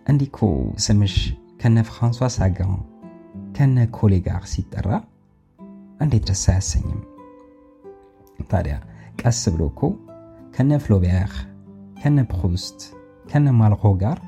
እንዲህ 0.07 0.27
እኮ 0.29 0.39
ስምሽ 0.85 1.15
ከነ 1.61 1.77
ፍራንሷ 1.87 2.29
ሳጋን 2.35 2.73
ከነ 3.55 3.77
ኮሌት 3.95 4.13
ጋር 4.27 4.43
ሲጠራ 4.51 4.89
እንዴት 5.99 6.23
ደስ 6.29 6.43
አያሰኝም? 6.51 6.99
ታዲያ 8.49 8.75
ቀስ 9.21 9.41
ብሎ 9.53 9.61
እኮ 9.71 9.81
ከነ 10.55 10.71
ፍሎቤር 10.83 11.31
ከነ 12.01 12.17
ፕሩስት 12.31 12.79
ከነ 13.31 13.47
ማልሮ 13.59 13.83
ጋር 14.03 14.19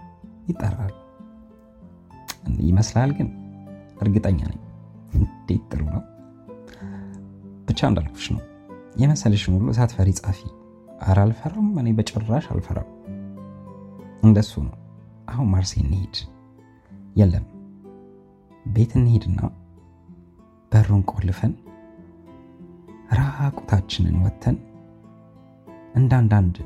ይጠራል 0.50 0.96
ይመስላል። 2.68 3.12
ግን 3.18 3.30
እርግጠኛ 4.04 4.40
ነኝ። 4.52 4.60
እንዴት 5.14 5.64
ጥሩ 5.72 5.82
ነው። 5.94 6.04
ብቻ 7.68 7.80
እንዳልኩሽ 7.92 8.28
ነው። 8.36 8.44
የመሰልሽን 9.02 9.56
ሁሉ 9.58 9.70
ሳትፈሪ 9.78 10.10
ጻፊ። 10.20 10.40
ኧረ 11.04 11.18
አልፈራም፣ 11.26 11.70
እኔ 11.82 11.90
በጭራሽ 11.98 12.46
አልፈራም። 12.54 12.90
እንደሱ 14.24 14.54
ነው። 14.68 14.76
አሁን 15.30 15.48
ማርሴ 15.52 15.74
እንሂድ። 15.84 16.16
የለም 17.16 17.46
ቤት 18.66 18.92
እንሂድና 18.98 19.40
በሩን 20.72 21.04
ቆልፈን 21.12 21.54
ራቁታችንን 23.20 24.18
ወጥተን 24.24 24.58
እንዳንዳንድ 25.96 26.58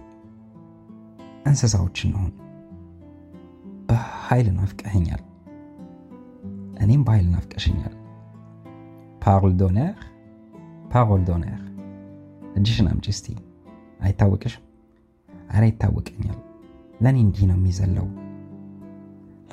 እንስሳዎች 1.45 1.97
እንሆን። 2.07 2.31
በኃይል 3.89 4.47
ናፍቀኸኛል፣ 4.57 5.21
እኔም 6.83 7.03
በኃይል 7.07 7.27
ናፍቀሽኛል። 7.33 7.93
Parole 9.21 9.53
d'honneur 9.61 9.95
parole 10.91 11.21
d'honneur። 11.27 11.59
እጅሽን 12.55 12.87
አምጪ 12.89 13.07
እስቲ። 13.13 13.27
አይታወቅሽም? 13.99 14.63
አረ 15.49 15.63
ይታወቀኛል። 15.69 16.37
ለእኔ 17.03 17.17
እንዲህ 17.25 17.45
ነው 17.49 17.57
የሚዘለው። 17.59 18.07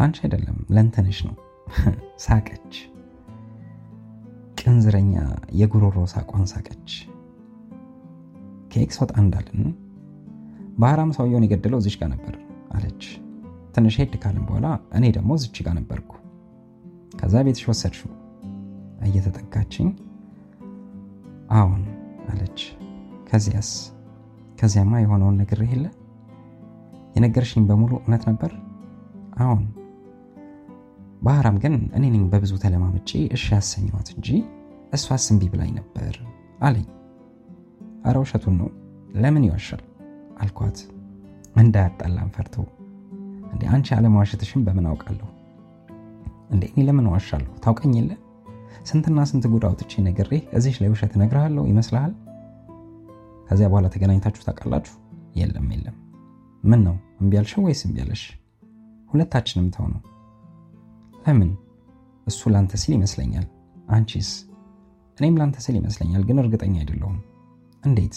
ለአንቺ 0.01 0.19
አይደለም 0.25 0.59
ለእንትንሽ 0.75 1.19
ነው። 1.27 1.35
ሳቀች። 2.25 2.75
ቅንዝረኛ 4.61 5.15
የጉሮሮ 5.53 5.97
ሳቋን 6.13 6.45
ሳቀች። 6.53 6.91
ከኤክስ 8.73 8.97
ወጣ 9.03 9.13
እንዳልን 9.23 9.63
ባህራም 10.79 11.11
ሰውየውን 11.17 11.45
የገደለው 11.47 11.81
እዚች 11.81 11.97
ጋር 12.01 12.09
ነበር 12.15 12.35
አለች። 12.73 13.03
ትንሽ 13.75 13.97
ሄድ 14.01 14.15
ካልን 14.23 14.45
በኋላ 14.49 14.67
እኔ 14.99 15.05
ደግሞ 15.17 15.37
እዚች 15.39 15.59
ጋር 15.67 15.75
ነበርኩ። 15.79 16.13
ከዛ 17.15 17.43
ቤትሽ 17.47 17.65
ወሰድሽው። 17.71 18.13
እየተጠጋችኝ 19.07 19.89
አዎን 21.55 21.85
አለች። 22.31 22.59
ከዚያስ? 23.29 23.71
ከዚያማ 24.59 24.95
የሆነውን 25.01 25.39
ነግሬህ 25.41 25.71
የለ 25.75 25.87
የነገርሽኝ 27.15 27.63
በሙሉ 27.69 27.93
እውነት 28.01 28.25
ነበር? 28.31 28.51
አዎን። 29.41 29.63
ባህራም 31.23 31.57
ግን 31.63 31.75
እኔ 31.97 32.05
ነኝ 32.13 32.23
በብዙ 32.33 32.53
ተለማምጬ 32.63 33.11
እሺ 33.37 33.45
ያሰኘዋት 33.55 34.09
እንጂ 34.15 34.29
እሷስ 34.93 35.27
እምቢ 35.33 35.43
ብላኝ 35.53 35.71
ነበር 35.79 36.15
አለኝ። 36.61 36.87
አረ 38.05 38.17
ውሸቱን 38.23 38.55
ነው፣ 38.61 38.69
ለምን 39.15 39.45
ይዋሻል 39.47 39.83
አልኳት። 40.41 40.79
እንዳያጣላን 41.61 42.31
ፈርቶ። 42.37 42.55
እንዴ 43.53 43.63
አንቺ 43.75 43.89
አለመዋሸትሽን 43.97 44.65
በምን 44.67 44.87
አውቃለሁ? 44.91 45.29
እንዴ 46.51 46.65
እኔ 46.73 46.85
ለምን 46.89 47.07
ዋሻለሁ? 47.13 47.53
ታውቀኝ 47.65 47.95
የለ 47.99 48.13
ስንትና 48.85 49.21
ስንት 49.31 49.45
ጉድ 49.53 49.65
አውጥቼ 49.69 49.93
ነግሬህ 50.07 50.43
እዚሽ 50.59 50.77
ላይ 50.83 50.91
ውሸት 50.93 51.13
እነግርሃለሁ 51.17 51.65
ይመስልሃል? 51.71 52.13
ከዚያ 53.49 53.67
በኋላ 53.73 53.87
ተገናኝታችሁ 53.95 54.43
ታውቃላችሁ? 54.47 54.95
የለም 55.37 55.67
የለም። 55.75 55.97
ምን 56.65 56.81
ነው 56.87 56.97
እምቢ 57.21 57.35
ወይስ 57.65 57.83
እምቢ 57.87 57.99
አለሽ? 58.05 58.23
ሁለታችንም 59.11 59.69
ተው 59.77 59.87
ነው። 59.95 60.01
ለምን? 61.25 61.51
እሱ 62.27 62.51
ላንተ 62.55 62.73
ሲል 62.77 62.93
ይመስለኛል። 62.97 63.47
አንቺስ? 63.89 64.31
እኔም 65.19 65.39
ላንተ 65.41 65.57
ስል 65.65 65.75
ይመስለኛል፣ 65.77 66.23
ግን 66.29 66.41
እርግጠኛ 66.43 66.75
አይደለሁም። 66.83 67.17
እንዴት? 67.83 68.17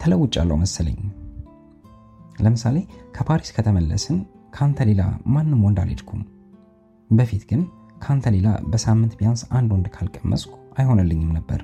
ተለውጫለሁ 0.00 0.56
መሰለኝ። 0.56 0.98
ለምሳሌ 2.38 2.76
ከፓሪስ 3.16 3.50
ከተመለስን 3.56 4.16
ከአንተ 4.50 4.80
ሌላ 4.88 5.02
ማንም 5.26 5.60
ወንድ 5.66 5.78
አልሄድኩም። 5.82 6.22
በፊት 7.10 7.42
ግን 7.50 7.60
ካንተ 8.04 8.26
ሌላ 8.34 8.48
በሳምንት 8.70 9.12
ቢያንስ 9.18 9.42
አንድ 9.58 9.70
ወንድ 9.74 9.86
ካልቀመስኩ 9.96 10.52
አይሆንልኝም 10.78 11.30
ነበር። 11.38 11.60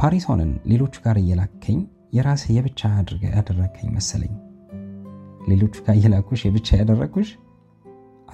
ፓሪስ 0.00 0.24
ሆነን 0.30 0.52
ሌሎቹ 0.70 0.94
ጋር 1.04 1.16
እየላከኝ 1.20 1.78
የራስህ 2.12 2.50
የብቻ 2.56 2.80
አድርገ 2.98 3.22
ያደረግከኝ 3.36 3.88
መሰለኝ። 3.96 4.32
ሌሎቹ 5.48 5.74
ጋር 5.86 5.94
እየላኩሽ 5.96 6.40
የብቻ 6.46 6.68
ያደረግኩሽ? 6.80 7.30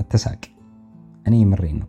አትሳቅ። 0.01 0.43
እኔ 1.27 1.35
የምሬን 1.41 1.79
ነው። 1.81 1.89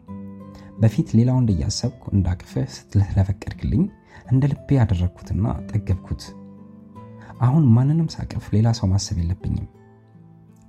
በፊት 0.81 1.09
ሌላ 1.17 1.29
ወንድ 1.35 1.49
እያሰብኩ 1.53 2.03
እንዳቅፍህ 2.15 2.67
ስለፈቀድክልኝ 2.75 3.83
እንደ 4.31 4.43
ልቤ 4.51 4.69
ያደረግኩትና 4.79 5.45
ጠገብኩት። 5.69 6.23
አሁን 7.41 7.63
ማንንም 7.75 8.07
ሳቅፍ 8.13 8.45
ሌላ 8.55 8.67
ሰው 8.79 8.87
ማሰብ 8.91 9.17
የለብኝም። 9.21 9.67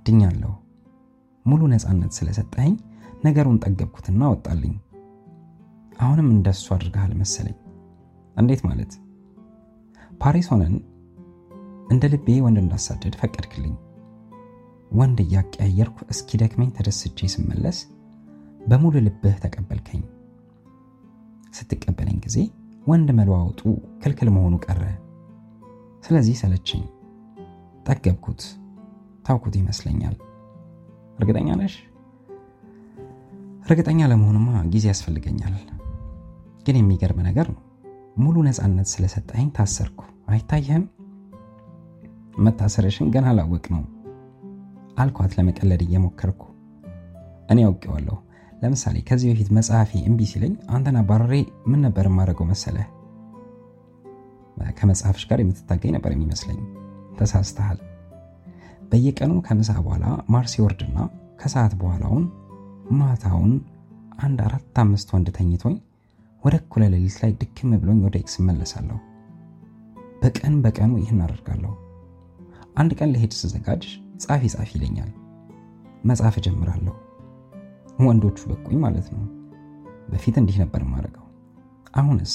ድኛለሁ። 0.05 0.51
ሙሉ 1.45 1.61
ነፃነት 1.71 2.11
ስለሰጠኸኝ 2.17 2.73
ነገሩን 3.23 3.61
ጠገብኩትና 3.63 4.21
ወጣልኝ። 4.33 4.75
አሁንም 5.99 6.27
እንደሱ 6.33 6.65
አድርገሃል 6.75 7.13
መሰለኝ። 7.19 7.57
እንዴት 8.35 8.61
ማለት? 8.67 8.91
ፓሪስ 10.21 10.47
ሆነን 10.51 10.75
እንደ 11.89 12.03
ልቤ 12.13 12.27
ወንድ 12.45 12.57
እንዳሳደድ 12.61 13.15
ፈቀድክልኝ። 13.21 13.73
ወንድ 14.93 15.19
እያቀያየርኩ 15.23 15.97
እስኪደክመኝ 16.13 16.69
ተደስቼ 16.77 17.27
ስመለስ 17.33 17.77
በሙሉ 18.67 18.95
ልብህ 19.05 19.37
ተቀበልከኝ። 19.43 20.03
ስትቀበለኝ 21.53 22.17
ጊዜ 22.25 22.37
ወንድ 22.87 23.09
መለዋወጡ 23.17 23.61
ክልክል 24.03 24.29
መሆኑ 24.35 24.55
ቀረ። 24.65 24.81
ስለዚህ 26.03 26.35
ሰለችኝ፣ 26.41 26.83
ጠገብኩት፣ 27.87 28.41
ታውኩት 29.25 29.55
ይመስለኛል። 29.61 30.15
እርግጠኛ 31.19 31.49
ነሽ? 31.61 31.75
እርግጠኛ 33.65 33.99
ለመሆንማ 34.11 34.47
ጊዜ 34.73 34.85
ያስፈልገኛል። 34.91 35.55
ግን 36.65 36.77
የሚገርም 36.79 37.19
ነገር 37.29 37.47
ነው። 37.53 37.61
ሙሉ 38.17 38.35
ነፃነት 38.47 38.87
ስለሰጠኝ 38.93 39.47
ታሰርኩ። 39.57 39.99
አይታየህም? 40.27 40.85
መታሰርሽን 42.37 43.07
ገና 43.13 43.25
አላወቅ 43.31 43.65
ነው 43.73 43.81
አልኳት 44.97 45.31
ለመቀለድ 45.37 45.81
እየሞከርኩ። 45.85 46.41
እኔ 47.49 47.59
አውቄዋለሁ። 47.67 48.17
ለምሳሌ 48.61 48.97
ከዚህ 49.07 49.29
በፊት 49.31 49.49
መጽሐፌ 49.57 49.91
እምቢ 50.09 50.21
ሲለኝ 50.31 50.53
አንተን 50.75 50.97
አባረሬ 50.99 51.33
ምን 51.67 51.81
ነበር 51.85 52.05
የማደርገው 52.09 52.47
መሰለህ? 52.51 52.85
ከመጽሐፍሽ 54.77 55.23
ጋር 55.29 55.39
የምትታገኝ 55.41 55.91
ነበር 55.95 56.11
የሚመስለኝ። 56.13 56.59
ተሳስተሃል። 57.19 57.79
በየቀኑ 58.91 59.33
ከምሳ 59.45 59.71
በኋላ 59.79 60.05
ማርስ 60.33 60.53
ይወርድና 60.57 60.97
ከሰዓት 61.41 61.73
በኋላውን 61.79 62.25
ማታውን 62.99 63.53
አንድ 64.23 64.39
አራት 64.47 64.77
አምስት 64.83 65.09
ወንድ 65.15 65.27
ተኝቶኝ 65.37 65.75
ወደ 66.43 66.55
እኩለ 66.61 66.83
ሌሊት 66.93 67.17
ላይ 67.21 67.31
ድክም 67.41 67.71
ብሎኝ 67.81 67.99
ወደ 68.05 68.15
ኤክስ 68.21 68.35
እመለሳለሁ። 68.41 68.97
በቀን 70.21 70.55
በቀኑ 70.63 70.91
ይህን 71.01 71.19
አደርጋለሁ። 71.25 71.71
አንድ 72.77 72.91
ቀን 72.99 73.11
ልሄድ 73.13 73.33
ስዘጋጅ 73.39 73.83
ጻፊ 74.13 74.43
ጻፊ 74.53 74.69
ይለኛል። 74.75 75.11
መጽሐፍ 76.05 76.35
እጀምራለሁ። 76.39 76.95
ወንዶቹ 77.99 78.39
በቁኝ 78.49 78.77
ማለት 78.83 79.07
ነው። 79.13 79.23
በፊት 80.09 80.35
እንዲህ 80.41 80.57
ነበር 80.61 80.81
የማደርገው። 80.85 81.25
አሁንስ 81.93 82.33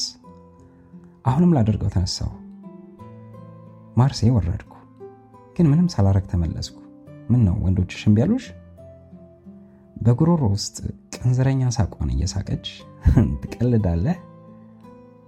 አሁንም 1.24 1.54
ላደርገው 1.56 1.90
ተነሳሁ። 1.94 2.30
ማርሴ 3.96 4.30
ወረድኩ፣ 4.34 4.72
ግን 5.56 5.66
ምንም 5.70 5.88
ሳላረግ 5.94 6.26
ተመለስኩ። 6.32 6.76
ምን 7.30 7.40
ነው 7.46 7.56
ወንዶችሽ 7.64 8.02
እምቢ 8.08 8.18
አሉሽ? 8.24 8.44
በጉሮሮ 9.96 10.42
ውስጥ 10.54 10.76
ቀንዘረኛ 11.16 11.62
ሳቋን 11.76 12.10
እየሳቀች 12.14 12.66
ትቀልዳለህ 13.42 14.18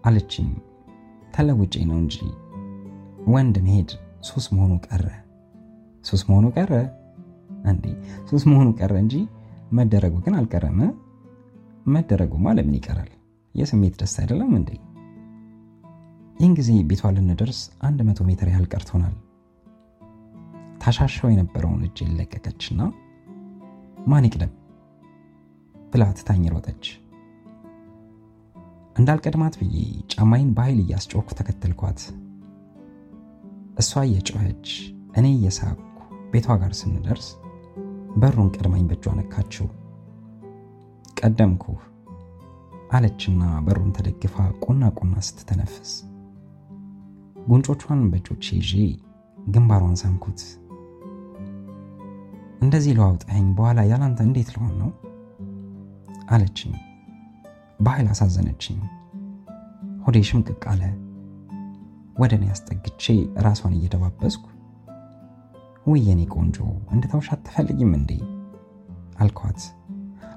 አለችኝ። 0.05 0.51
ተለውጬ 1.35 1.75
ነው 1.89 1.99
እንጂ 2.03 2.17
ወንድ 3.29 3.57
መሄድ 3.67 3.91
ሱስ 4.25 4.47
መሆኑ 4.55 4.73
ቀረ። 4.87 5.05
ሱስ 6.05 6.23
መሆኑ 6.29 6.47
ቀረ 6.57 6.73
እንዴ? 7.71 7.85
ሱስ 8.29 8.43
መሆኑ 8.51 8.69
ቀረ 8.79 8.93
እንጂ 9.05 9.15
መደረጉ 9.79 10.15
ግን 10.25 10.37
አልቀረም። 10.39 10.79
መደረጉማ 11.87 12.47
ለምን 12.57 12.77
ይቀራል? 12.79 13.11
የስሜት 13.55 13.95
ደስታ 14.01 14.17
አይደለም 14.23 14.53
እንዴ? 14.59 14.71
ይህን 16.41 16.55
ጊዜ 16.59 16.71
ቤቷ 16.91 17.11
ልንደርስ 17.17 17.59
አንድ 17.87 17.99
መቶ 18.09 18.21
ሜትር 18.29 18.49
ያህል 18.51 18.67
ቀርቶናል። 18.73 19.15
ታሻሻው 20.83 21.31
የነበረውን 21.33 21.83
እጅ 21.89 21.99
ለቀቀችና 22.19 22.81
ማን 24.11 24.27
ይቅደም 24.29 24.53
ብላ 25.93 26.05
ትታኝ 26.19 26.45
ሮጠች። 26.55 26.85
እንዳልቀድማት 28.97 29.55
ብዬ 29.61 29.77
ጫማይን 30.13 30.51
በኃይል 30.57 30.81
እያስጮኩ 30.85 31.29
ተከተልኳት። 31.39 32.01
እሷ 33.79 34.01
እየጮኸች 34.09 34.67
እኔ 35.19 35.27
እየሳኩ 35.37 35.79
ቤቷ 36.33 36.57
ጋር 36.61 36.73
ስንደርስ 36.81 37.29
በሩን 38.17 38.49
ቀድማኝ 38.55 38.85
በእጇ 38.91 39.07
ነካችው። 39.19 39.67
ቀደምኩህ 41.21 41.81
አለችና 42.93 43.43
በሩን 43.67 43.91
ተደግፋ 43.97 44.37
ቁና 44.65 44.85
ቁና 44.99 45.15
ስትተነፍስ 45.27 45.91
ጉንጮቿን 47.47 48.01
በእጆቼ 48.11 48.45
ይዤ 48.59 48.73
ግንባሯን 49.47 49.97
ሳምኩት። 50.01 50.41
እንደዚህ 52.61 52.95
ለዋውጠኸኝ 52.97 53.47
በኋላ 53.59 53.81
ያላንተ 53.91 54.21
እንዴት 54.27 54.49
ልሆን 54.55 54.75
ነው 54.81 54.91
አለችኝ። 56.29 56.75
በኃይል 57.81 58.09
አሳዘነችኝ። 58.13 58.81
ሆዴ 60.05 60.19
ሽምቅቅ 60.29 60.63
አለ። 60.73 60.83
ወደ 62.17 62.33
እኔ 62.39 62.47
አስጠግቼ 62.55 63.05
ራሷን 63.47 63.75
እየደባበስኩ 63.77 64.45
ውይ 65.87 66.03
የኔ 66.07 66.23
ቆንጆ 66.35 66.57
እንድተውሽ 66.93 67.29
አትፈልጊም 67.35 67.93
እንዴ 67.99 68.11
አልኳት። 69.19 69.61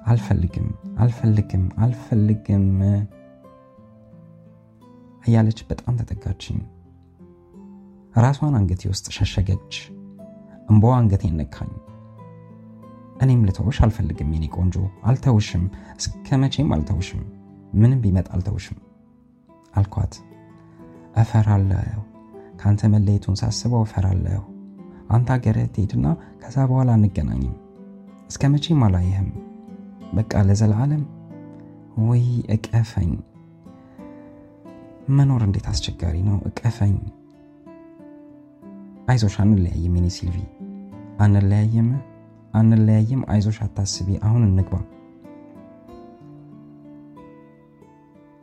አልፈልግም 0.06 0.68
አልፈልግም 1.04 1.64
አልፈልግም 1.84 2.66
እያለች 5.24 5.60
በጣም 5.70 5.98
ተጠጋችኝ። 6.00 6.60
ራሷን 8.16 8.56
አንገቴ 8.60 8.82
ውስጥ 8.92 9.06
ሸሸገች። 9.18 9.76
እምባዋ 10.70 10.94
አንገቴን 11.00 11.38
ነካኝ። 11.40 11.72
እኔም 13.24 13.46
ልተውሽ 13.48 13.78
አልፈልግም 13.86 14.32
የኔ 14.36 14.46
ቆንጆ፣ 14.56 14.76
አልተውሽም፣ 15.10 15.64
እስከ 15.98 16.38
መቼም 16.44 16.74
አልተውሽም፣ 16.76 17.22
ምንም 17.74 18.02
ቢመጣ 18.04 18.28
አልተውሽም 18.36 18.80
አልኳት። 19.74 20.14
እፈራለሁ፣ 21.22 22.00
ከአንተ 22.60 22.90
መለየቱን 22.94 23.38
ሳስበው 23.42 23.84
እፈራለሁ። 23.88 24.42
አንተ 25.14 25.30
አገርህ 25.36 25.68
ትሄድና 25.74 26.08
ከዛ 26.42 26.56
በኋላ 26.70 26.90
አንገናኝም፣ 26.98 27.56
እስከ 28.30 28.50
መቼም 28.54 28.82
አላየህም፣ 28.86 29.30
በቃ 30.16 30.42
ለዘላለም። 30.48 31.04
ወይ 32.04 32.24
እቀፈኝ፣ 32.56 33.12
መኖር 35.10 35.42
እንዴት 35.48 35.68
አስቸጋሪ 35.72 36.16
ነው፣ 36.30 36.38
እቀፈኝ። 36.50 36.96
አይዞሽ፣ 39.10 39.36
አንለያይም 39.44 39.96
የኔ 39.98 40.10
ሲልቪ፣ 40.18 40.38
አንለያይም 41.24 41.90
አንለያይም። 42.54 43.22
አይዞሽ 43.34 43.58
አታስቢ፣ 43.66 44.10
አሁን 44.28 44.44
እንግባ። 44.48 44.76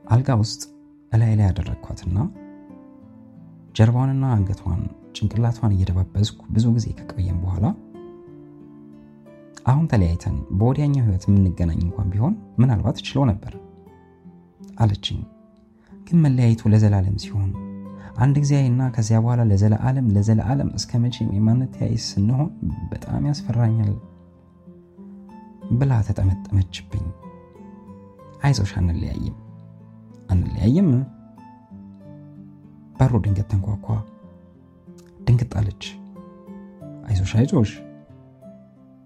አልጋ 0.04 0.30
ውስጥ 0.40 0.62
እላይ 1.12 1.32
ላይ 1.38 1.46
ያደረግኳትና 1.48 2.16
ጀርባዋንና 3.76 4.24
አንገቷን 4.36 4.80
ጭንቅላቷን 5.14 5.74
እየደባበዝኩ 5.74 6.40
ብዙ 6.54 6.66
ጊዜ 6.76 6.86
ከቆየም 7.00 7.38
በኋላ 7.42 7.66
አሁን 9.70 9.86
ተለያይተን 9.90 10.36
በወዲያኛው 10.58 11.04
ህይወት 11.06 11.24
የምንገናኝ 11.28 11.80
እንኳን 11.86 12.06
ቢሆን 12.12 12.34
ምናልባት 12.60 12.98
ችሎ 13.06 13.18
ነበር 13.30 13.52
አለችኝ። 14.78 15.18
ግን 15.90 16.22
መለያየቱ 16.24 16.62
ለዘላለም 16.72 17.16
ሲሆን 17.24 17.50
አንድ 18.16 18.36
ጊዜና 18.42 18.82
ከዚያ 18.94 19.18
በኋላ 19.24 19.42
ለዘለዓለም 19.50 20.06
ለዘለዓለም 20.14 20.70
እስከ 20.78 21.00
መቼም 21.02 21.28
የማንተያይ 21.36 21.94
ስንሆን 22.06 22.48
በጣም 22.90 23.26
ያስፈራኛል 23.30 23.92
ብላ 25.72 25.92
ተጠመጠመችብኝ። 26.08 27.04
አይዞሽ 28.42 28.72
አንለያይም 28.80 29.36
አንለያይም። 30.30 30.88
በሩ 32.96 33.12
ድንገት 33.24 33.48
ተንኳኳ። 33.52 33.86
ድንግጥ 35.30 35.52
አለች። 35.58 35.84
አይዞሽ 37.08 37.32
አይዞሽ። 37.38 37.72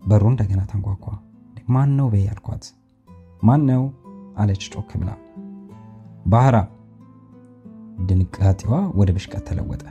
በሩ 0.02 0.22
እንደገና 0.30 0.60
ተንኳኳ። 0.70 1.04
ማን 1.74 1.90
ነው 1.98 2.06
በይ 2.12 2.24
አልኳት። 2.32 2.64
ማን 3.42 3.62
ነው 3.68 3.82
አለች 4.36 4.62
ጮክ 4.74 4.90
ብላ። 5.00 5.10
ባህራ 6.26 6.56
ድንጋጤዋ 8.08 8.72
ወደ 8.98 9.10
ብሽቀት 9.16 9.44
ተለወጠ። 9.48 9.82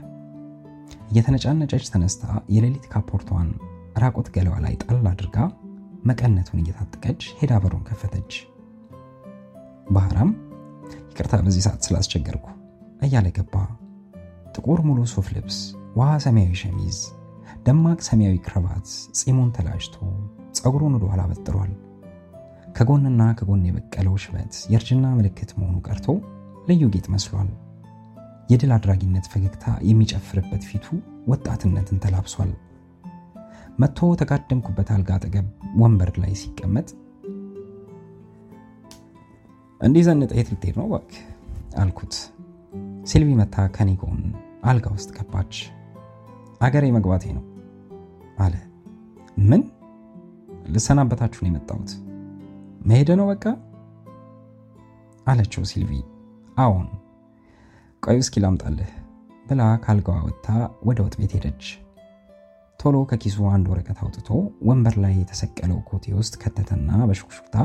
እየተነጫነጨች 1.10 1.84
ተነስታ 1.92 2.24
የሌሊት 2.54 2.86
ካፖርቷን 2.92 3.48
ራቆት 4.02 4.28
ገለዋ 4.34 4.56
ላይ 4.64 4.74
ጣል 4.82 5.06
አድርጋ 5.12 5.36
መቀነቱን 6.04 6.60
እየታጠቀች 6.62 7.22
ሄዳ 7.38 7.52
በሩን 7.62 7.86
ከፈተች። 7.88 8.32
ባህራም 9.90 10.32
ይቅርታ 11.10 11.34
በዚህ 11.46 11.64
ሰዓት 11.66 11.86
ስላስቸገርኩ 11.86 12.46
እያለ 13.02 13.28
ገባ። 13.38 13.54
ጥቁር 14.54 14.80
ሙሉ 14.86 15.00
ሱፍ 15.12 15.28
ልብስ፣ 15.34 15.58
ውሃ 15.94 16.10
ሰማያዊ 16.24 16.54
ሸሚዝ፣ 16.60 16.98
ደማቅ 17.66 17.98
ሰማያዊ 18.06 18.36
ክረባት፣ 18.46 18.86
ጺሙን 19.18 19.50
ተላጭቶ 19.56 19.96
ፀጉሩን 20.58 20.94
ወደ 20.96 21.04
ኋላ 21.10 21.22
በጥሯል። 21.30 21.72
ከጎንና 22.76 23.22
ከጎን 23.38 23.62
የበቀለው 23.66 24.14
ሽበት 24.22 24.54
የእርጅና 24.72 25.06
ምልክት 25.18 25.50
መሆኑ 25.58 25.76
ቀርቶ 25.88 26.06
ልዩ 26.68 26.82
ጌጥ 26.94 27.06
መስሏል። 27.14 27.50
የድል 28.50 28.72
አድራጊነት 28.76 29.26
ፈገግታ 29.32 29.64
የሚጨፍርበት 29.88 30.64
ፊቱ 30.70 30.86
ወጣትነትን 31.30 32.00
ተላብሷል። 32.04 32.50
መጥቶ 33.78 34.08
ተጋደምኩበት 34.20 34.90
አልጋ 34.94 35.10
አጠገብ 35.18 35.46
ወንበር 35.82 36.10
ላይ 36.22 36.32
ሲቀመጥ 36.42 36.88
እንዲህ 39.80 40.04
ዘንጠ 40.06 40.32
የት 40.38 40.50
ልትሄድ 40.52 40.76
ነው 40.80 40.86
እባክህ 40.88 41.22
አልኩት። 41.80 42.14
ሲልቪ 43.04 43.30
መታ 43.40 43.56
ከኔ 43.74 43.90
ጎን 44.02 44.20
አልጋ 44.64 44.86
ውስጥ 44.94 45.10
ገባች። 45.16 45.54
አገሬ 46.60 46.84
መግባቴ 46.96 47.24
ነው 47.36 47.44
አለ። 48.38 48.54
ምን 49.42 49.62
ልሰናበታችሁ 50.66 51.40
ነው 51.42 51.50
የመጣሁት? 51.50 51.90
መሄደ 52.88 53.10
ነው 53.20 53.26
በቃ 53.30 53.44
አለችው 55.26 55.62
ሲልቪ። 55.70 55.92
አዎን 56.56 56.88
ቆይ 58.02 58.18
እስኪ 58.22 58.42
ላምጣልህ 58.44 58.90
ብላ 59.46 59.62
ካልጋዋ 59.84 60.18
ወጥታ 60.26 60.48
ወደ 60.88 60.98
ወጥ 61.04 61.14
ቤት 61.20 61.32
ሄደች። 61.36 61.64
ቶሎ 62.80 62.96
ከኪሱ 63.10 63.38
አንድ 63.52 63.66
ወረቀት 63.72 63.98
አውጥቶ 64.02 64.28
ወንበር 64.68 64.94
ላይ 65.04 65.12
የተሰቀለው 65.16 65.78
ኮቴ 65.88 66.14
ውስጥ 66.18 66.34
ከተተና 66.42 66.90
በሹክሹክታ 67.08 67.56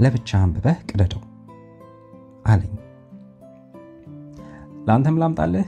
ለብቻ 0.00 0.30
አንብበህ 0.40 0.78
ቅደደው 0.90 1.22
አለኝ። 2.46 2.74
ለአንተም 4.86 5.18
ላምጣልህ 5.22 5.66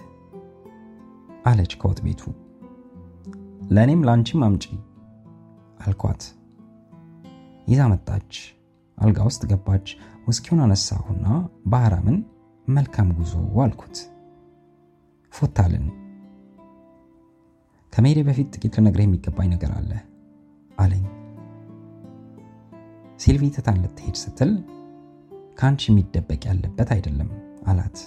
አለች 1.46 1.72
ከወጥ 1.80 1.98
ቤቱ። 2.06 2.22
ለእኔም 3.70 4.04
ለአንቺም 4.06 4.42
አምጪ 4.46 4.64
አልኳት። 5.84 6.22
ይዛ 7.68 7.80
መጣች። 7.92 8.34
አልጋ 8.98 9.18
ውስጥ 9.28 9.42
ገባች። 9.50 9.88
ውስኪውን 10.26 10.60
አነሳሁና 10.64 11.26
ባህራምን 11.66 12.16
መልካም 12.68 13.08
ጉዞ 13.18 13.32
አልኩት። 13.64 13.96
ፎታልን። 15.32 15.86
ከመሄዴ 17.92 18.20
በፊት 18.28 18.48
ጥቂት 18.54 18.74
ልነግርህ 18.78 19.06
የሚገባኝ 19.06 19.48
ነገር 19.54 19.70
አለ 19.78 19.90
አለኝ። 20.78 21.04
ሲልቪ 23.20 23.44
ትታን 23.54 23.78
ልትሄድ 23.84 24.16
ስትል 24.22 24.50
ከአንቺ 25.58 25.82
የሚደበቅ 25.90 26.42
ያለበት 26.48 26.88
አይደለም 26.96 27.30
አላት። 27.66 27.98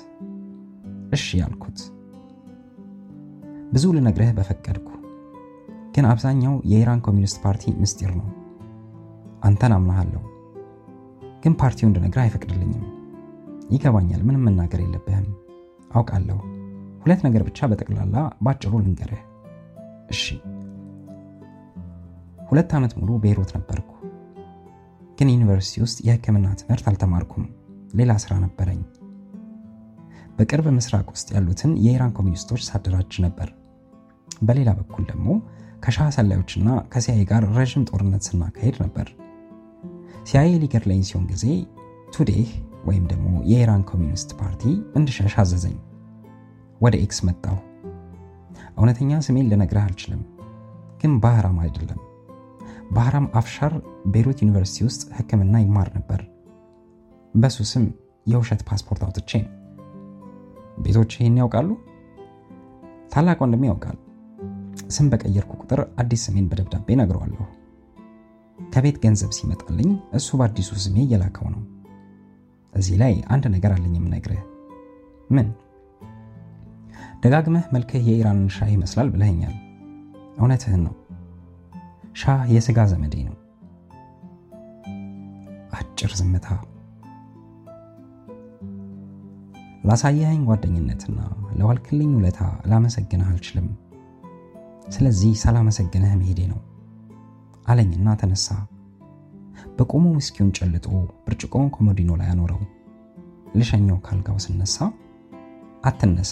እሺ 1.14 1.26
ያልኩት። 1.42 1.80
ብዙ 3.70 3.86
ልነግርህ 3.96 4.32
በፈቀድኩ፣ 4.38 4.88
ግን 5.96 6.06
አብዛኛው 6.12 6.56
የኢራን 6.72 7.04
ኮሚኒስት 7.08 7.38
ፓርቲ 7.44 7.64
ምስጢር 7.82 8.12
ነው። 8.20 8.28
አንተን 9.44 9.74
አምናሃለሁ፣ 9.76 10.22
ግን 11.44 11.54
ፓርቲው 11.60 11.88
እንድነግርህ 11.90 12.24
አይፈቅድልኝም። 12.24 12.86
ይገባኛል፣ 13.70 14.22
ምንም 14.28 14.46
መናገር 14.48 14.80
የለብህም 14.84 15.28
አውቃለሁ። 15.92 16.40
ሁለት 17.04 17.22
ነገር 17.26 17.42
ብቻ 17.48 17.68
በጠቅላላ 17.70 18.16
ባጭሩ 18.46 18.74
ልንገርህ። 18.82 19.22
እሺ። 20.10 20.24
ሁለት 22.50 22.72
ዓመት 22.78 22.94
ሙሉ 23.00 23.10
ቤይሩት 23.24 23.52
ነበርኩ፣ 23.58 23.90
ግን 25.18 25.32
ዩኒቨርሲቲ 25.34 25.82
ውስጥ 25.86 25.98
የሕክምና 26.08 26.48
ትምህርት 26.60 26.86
አልተማርኩም። 26.92 27.46
ሌላ 27.94 28.12
ስራ 28.24 28.34
ነበረኝ። 28.44 28.82
በቅርብ 30.38 30.68
ምስራቅ 30.76 31.08
ውስጥ 31.14 31.28
ያሉትን 31.36 31.72
የኢራን 31.86 32.14
ኮሚኒስቶች 32.18 32.62
ሳደራጅ 32.68 33.14
ነበር። 33.26 33.50
በሌላ 34.42 34.70
በኩል 34.80 35.04
ደግሞ 35.10 35.28
ከሻህ 35.84 36.10
ሰላዮችና 36.16 36.70
ከሲአይኤ 36.92 37.24
ጋር 37.30 37.44
ረዥም 37.58 37.84
ጦርነት 37.90 38.24
ስናካሄድ 38.28 38.76
ነበር። 38.84 39.08
ሲአይኤ 40.30 40.56
ሊገድለኝ 40.64 41.02
ሲሆን 41.10 41.26
ጊዜ 41.32 41.46
ቱዴህ 42.16 42.50
ወይም 42.88 43.06
ደግሞ 43.12 43.30
የኢራን 43.52 43.84
ኮሚኒስት 43.90 44.30
ፓርቲ 44.40 44.64
እንድሸሽ 44.98 45.34
አዘዘኝ። 45.42 45.78
ወደ 46.82 46.96
ኤክስ 47.06 47.20
መጣሁ። 47.28 47.58
እውነተኛ 48.78 49.20
ስሜን 49.26 49.50
ልነግርህ 49.52 49.86
አልችልም፣ 49.88 50.22
ግን 51.02 51.14
ባህራም 51.24 51.58
አይደለም። 51.64 52.00
ባህራም 52.92 53.26
አፍሻር 53.40 53.74
ቤይሩት 54.14 54.40
ዩኒቨርሲቲ 54.44 54.86
ውስጥ 54.88 55.02
ሕክምና 55.18 55.56
ይማር 55.64 55.90
ነበር። 55.98 56.22
በሱ 57.34 57.58
ስም 57.72 57.84
የውሸት 58.28 58.62
ፓስፖርት 58.70 59.02
አውጥቼ 59.06 59.32
ቤቶች 60.78 61.12
ይህን 61.18 61.40
ያውቃሉ? 61.42 61.70
ታላቅ 63.14 63.38
ወንድሜ 63.44 63.64
ያውቃል። 63.70 63.98
ስም 64.90 65.08
በቀየርኩ 65.12 65.52
ቁጥር 65.62 65.80
አዲስ 66.02 66.22
ስሜን 66.26 66.46
በደብዳቤ 66.52 66.96
ነግረዋለሁ። 67.00 67.44
ከቤት 68.58 68.98
ገንዘብ 69.04 69.32
ሲመጣልኝ 69.38 69.90
እሱ 70.18 70.38
በአዲሱ 70.40 70.70
ስሜ 70.84 70.96
እየላከው 71.06 71.48
ነው። 71.54 71.62
እዚህ 72.74 72.96
ላይ 73.02 73.14
አንድ 73.34 73.46
ነገር 73.56 73.72
አለኝ 73.76 73.94
የምነግርህ። 73.98 74.42
ምን? 75.30 75.48
ደጋግመህ 77.24 77.66
መልክህ 77.74 78.04
የኢራንን 78.08 78.50
ሻህ 78.56 78.70
ይመስላል 78.76 79.08
ብለኸኛል። 79.14 79.56
እውነትህን 80.38 80.82
ነው። 80.88 80.96
ሻህ 82.16 82.42
የሥጋ 82.54 82.80
ዘመዴ 82.92 83.16
ነው። 83.28 83.36
አጭር 85.74 86.12
ዝምታ። 86.20 86.48
ላሳየኸኝ 89.84 90.42
ጓደኝነትና 90.48 91.20
ለዋልክልኝ 91.60 92.12
ውለታ 92.18 92.40
ላመሰግንህ 92.66 93.28
አልችልም። 93.32 93.68
ስለዚህ 94.90 95.32
ሳላመሰግንህ 95.42 96.14
መሄዴ 96.20 96.42
ነው 96.52 96.60
አለኝና 97.66 98.10
ተነሳ። 98.22 98.48
በቆሙ 99.78 100.06
ውስኪውን 100.16 100.52
ጨልጦ 100.58 100.88
ብርጭቆውን 101.26 101.70
ኮሞዲኖ 101.76 102.12
ላይ 102.22 102.30
አኖረው። 102.34 102.62
ልሸኘው 103.56 103.98
ካልጋው 104.06 104.38
ስነሳ 104.46 104.78
አትነሳ፣ 105.84 106.32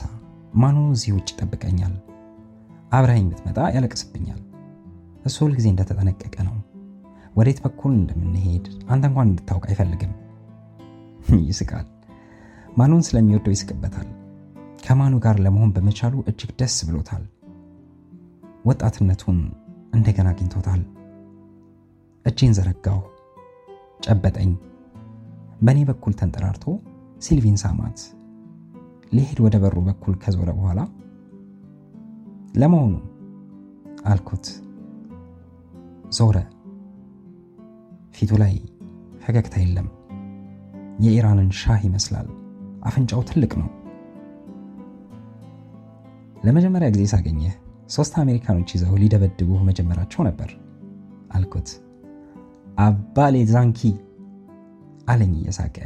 ማኑ 0.54 0.78
እዚህ 0.94 1.12
ውጭ 1.16 1.30
ይጠብቀኛል። 1.34 1.94
አብረኸኝ 2.92 3.26
ብትመጣ 3.32 3.60
ያለቅስብኛል። 3.76 4.42
እሱ 5.26 5.38
ሁልጊዜ 5.46 5.68
እንደተጠነቀቀ 5.72 6.36
ነው። 6.48 6.56
ወዴት 7.36 7.60
በኩል 7.64 7.94
እንደምንሄድ 7.98 8.66
አንተ 8.92 9.04
እንኳን 9.10 9.30
እንድታውቅ 9.30 9.66
አይፈልግም። 9.70 10.14
ይስቃል። 11.48 11.88
ማኑን 12.78 13.06
ስለሚወደው 13.08 13.56
ይስቅበታል። 13.56 14.08
ከማኑ 14.84 15.16
ጋር 15.26 15.38
ለመሆን 15.46 15.74
በመቻሉ 15.76 16.16
እጅግ 16.32 16.52
ደስ 16.60 16.78
ብሎታል። 16.88 17.24
ወጣትነቱን 18.68 19.40
እንደገና 19.94 20.28
አግኝቶታል። 20.34 20.82
እጄን 22.26 22.54
ዘረጋሁ፣ 22.58 23.00
ጨበጠኝ። 24.06 24.52
በእኔ 25.62 25.80
በኩል 25.90 26.14
ተንጠራርቶ 26.20 26.66
ሲልቪን 27.22 27.58
ሳማት። 27.62 28.00
ሊሄድ 29.12 29.40
ወደ 29.46 29.56
በሩ 29.64 29.78
በኩል 29.88 30.16
ከዞረ 30.24 30.50
በኋላ 30.58 30.80
ለመሆኑ 32.56 32.94
አልኩት። 34.06 34.46
ዞረ። 36.18 36.38
ፊቱ 38.16 38.34
ላይ 38.42 38.54
ፈገግታ 39.24 39.56
የለም። 39.62 39.88
የኢራንን 41.06 41.50
ሻህ 41.60 41.82
ይመስላል። 41.88 42.28
አፍንጫው 42.84 43.22
ትልቅ 43.30 43.52
ነው። 43.62 43.70
ለመጀመሪያ 46.44 46.88
ጊዜ 46.94 47.04
ሳገኘህ 47.12 47.54
ሶስት 47.90 48.14
አሜሪካኖች 48.22 48.70
ይዘው 48.76 48.94
ሊደበድቡህ 49.02 49.62
መጀመራቸው 49.68 50.22
ነበር 50.28 50.50
አልኩት። 51.32 51.70
አባ 52.78 53.28
ሌዛንኪ 53.36 53.80
አለኝ 55.08 55.34
እየሳቀ። 55.40 55.78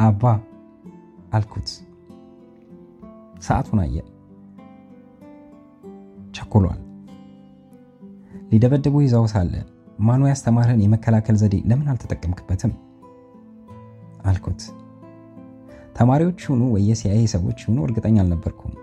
አባ 0.00 0.22
አልኩት። 1.32 1.68
ሰዓቱን 3.40 3.80
አየ። 3.84 3.96
ቸኩሏል። 6.36 6.80
ሊደበድቡ 8.52 8.94
ይዘው 9.04 9.26
ሳለ 9.32 9.52
ማኑ 10.00 10.22
ያስተማርህን 10.30 10.84
የመከላከል 10.84 11.36
ዘዴ 11.42 11.56
ለምን 11.70 11.90
አልተጠቀምክበትም? 11.92 12.72
አልኩት። 14.24 14.62
ተማሪዎች 15.96 16.38
ይሁኑ 16.44 16.62
ወይ 16.74 16.84
የሲአይኤ 16.90 17.24
ሰዎች 17.34 17.58
ይሁኑ 17.64 17.78
እርግጠኛ 17.86 18.16
አልነበርኩም። 18.22 18.74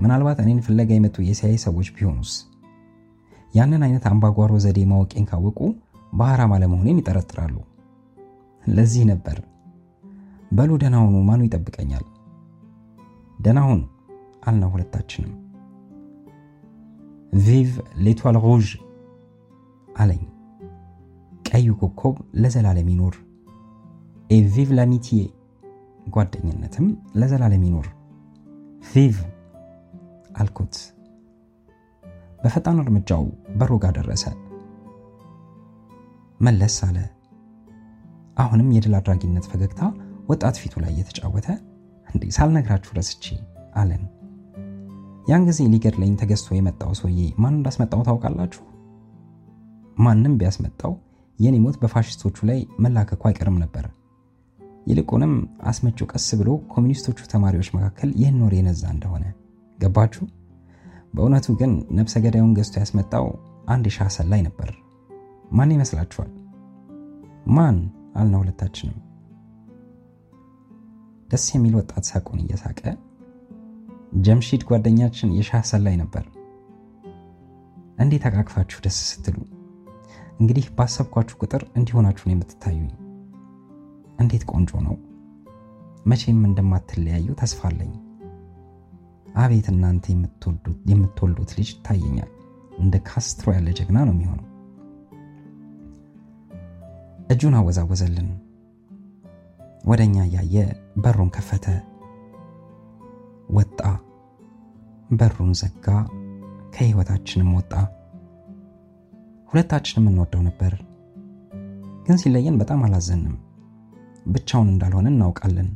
ምናልባት 0.00 0.38
እኔን 0.42 0.60
ፍለጋ 0.66 0.90
የመጡ 0.94 1.16
የሲአይኤ 1.22 1.56
ሰዎች 1.64 1.88
ቢሆኑስ? 1.96 2.32
ያንን 3.54 3.82
አይነት 3.86 4.04
አምባጓሮ 4.10 4.52
ዘዴ 4.64 4.78
ማወቄን 4.90 5.24
ካወቁ 5.30 5.58
ባህራም 6.12 6.52
አለመሆኔን 6.56 7.00
ይጠረጥራሉ። 7.00 7.56
ለዚህ 8.64 9.02
ነበር 9.10 9.36
በሉ 10.52 10.70
ደህና 10.82 10.96
ማኑ 11.28 11.40
ይጠብቀኛል። 11.46 12.04
ደህና 13.38 13.60
ሁኑ 13.66 13.80
ሁለታችንም። 14.72 15.34
Vive 17.44 17.70
l'étoile 17.98 18.36
rouge 18.44 18.68
አለኝ። 19.96 20.22
ቀዩ 21.44 21.68
ኮከብ 21.80 22.16
ለዘላለም 22.34 22.88
ይኑር። 22.92 23.14
Et 24.30 24.43
vive 24.43 24.68
l'amitié 24.70 25.22
ጓደኝነትም 26.06 26.86
ለዘላለም 27.14 27.62
ይኑር። 27.68 27.86
Vive 28.92 29.16
አልኩት። 30.36 30.74
በፈጣን 32.40 32.78
እርምጃው 32.82 33.24
በሩ 33.58 33.72
ጋር 33.82 33.92
ደረሰ። 33.98 34.24
መለስ 36.40 36.76
አለ። 36.86 36.98
አሁንም 38.36 38.68
የድል 38.74 38.94
አድራጊነት 38.98 39.46
ፈገግታ 39.50 39.80
ወጣት 40.30 40.56
ፊቱ 40.62 40.74
ላይ 40.82 40.90
እየተጫወተ 40.94 41.48
እንዴ 42.08 42.24
ሳልነግራችሁ 42.36 42.92
ረስቼ 42.98 43.24
አለን። 43.74 44.02
ያን 45.26 45.44
ጊዜ 45.48 45.60
ሊገድለኝ 45.72 46.12
ተገዝቶ 46.20 46.48
የመጣው 46.54 46.92
ሰውዬ 47.00 47.20
ማን 47.42 47.54
እንዳስመጣው 47.56 48.00
ታውቃላችሁ? 48.06 48.62
ማንም 49.98 50.34
ቢያስመጣው 50.40 50.92
የኔ 51.38 51.56
ሞት 51.64 51.76
በፋሽስቶቹ 51.82 52.36
ላይ 52.50 52.60
መላከኩ 52.84 53.22
አይቀርም 53.28 53.58
ነበር። 53.62 53.84
ይልቁንም 54.86 55.32
አስመጪው 55.70 56.06
ቀስ 56.12 56.28
ብሎ 56.40 56.50
ኮሚኒስቶቹ 56.72 57.18
ተማሪዎች 57.32 57.68
መካከል 57.76 58.10
ይህን 58.20 58.40
ወሬ 58.44 58.54
የነዛ 58.60 58.82
እንደሆነ 58.94 59.24
ገባችሁ? 59.80 60.24
በእውነቱ 61.14 61.46
ግን 61.60 61.72
ነብሰ 61.90 62.14
ገዳዩን 62.24 62.54
ገዝቶ 62.58 62.74
ያስመጣው 62.82 63.26
አንድ 63.68 63.84
የሻህ 63.88 64.10
ሰላይ 64.16 64.40
ነበር። 64.46 64.70
ማን 65.52 65.72
ይመስላችኋል? 65.74 66.30
ማን 67.48 67.76
አልነ 68.16 68.34
ሁለታችንም። 68.40 68.98
ደስ 71.28 71.44
የሚል 71.54 71.74
ወጣት 71.78 72.04
ሳቁን 72.10 72.38
እየሳቀ 72.44 72.80
ጀምሺድ 74.20 74.62
ጓደኛችን 74.68 75.34
የሻህ 75.38 75.64
ሰላይ 75.70 75.96
ነበር። 76.00 76.24
እንዴት 77.98 78.24
አቃቅፋችሁ 78.28 78.78
ደስ 78.84 78.98
ስትሉ! 79.10 79.36
እንግዲህ 80.40 80.66
ባሰብኳችሁ 80.76 81.36
ቁጥር 81.42 81.62
እንዲሆናችሁ 81.78 82.24
ነው 82.26 82.34
የምትታዩኝ። 82.34 82.90
እንዴት 84.18 84.44
ቆንጆ 84.52 84.70
ነው! 84.86 84.96
መቼም 86.06 86.40
እንደማትለያዩ 86.48 87.28
ተስፋ 87.40 87.60
አለኝ። 87.68 87.92
አቤት 89.36 89.66
እናንተ 89.72 90.04
የምትወልዱት 90.90 91.50
ልጅ 91.58 91.68
ይታየኛል። 91.72 92.30
እንደ 92.78 92.96
ካስትሮ 93.08 93.48
ያለ 93.56 93.68
ጀግና 93.78 93.98
ነው 94.06 94.14
የሚሆነው። 94.14 94.46
እጁን 97.30 97.56
አወዛወዘልን። 97.58 98.28
ወደ 99.84 100.00
እኛ 100.08 100.16
እያየ 100.26 100.54
በሩን 101.02 101.30
ከፈተ። 101.36 101.66
ወጣ። 103.50 103.80
በሩን 105.10 105.52
ዘጋ። 105.60 105.86
ከህይወታችንም 106.74 107.50
ወጣ። 107.58 107.72
ሁለታችንም 109.52 110.08
እንወደው 110.10 110.42
ነበር፣ 110.48 110.74
ግን 112.06 112.18
ሲለየን 112.20 112.58
በጣም 112.60 112.80
አላዘንም። 112.86 113.36
ብቻውን 114.26 114.68
እንዳልሆነ 114.72 115.06
እናውቃለን። 115.12 115.68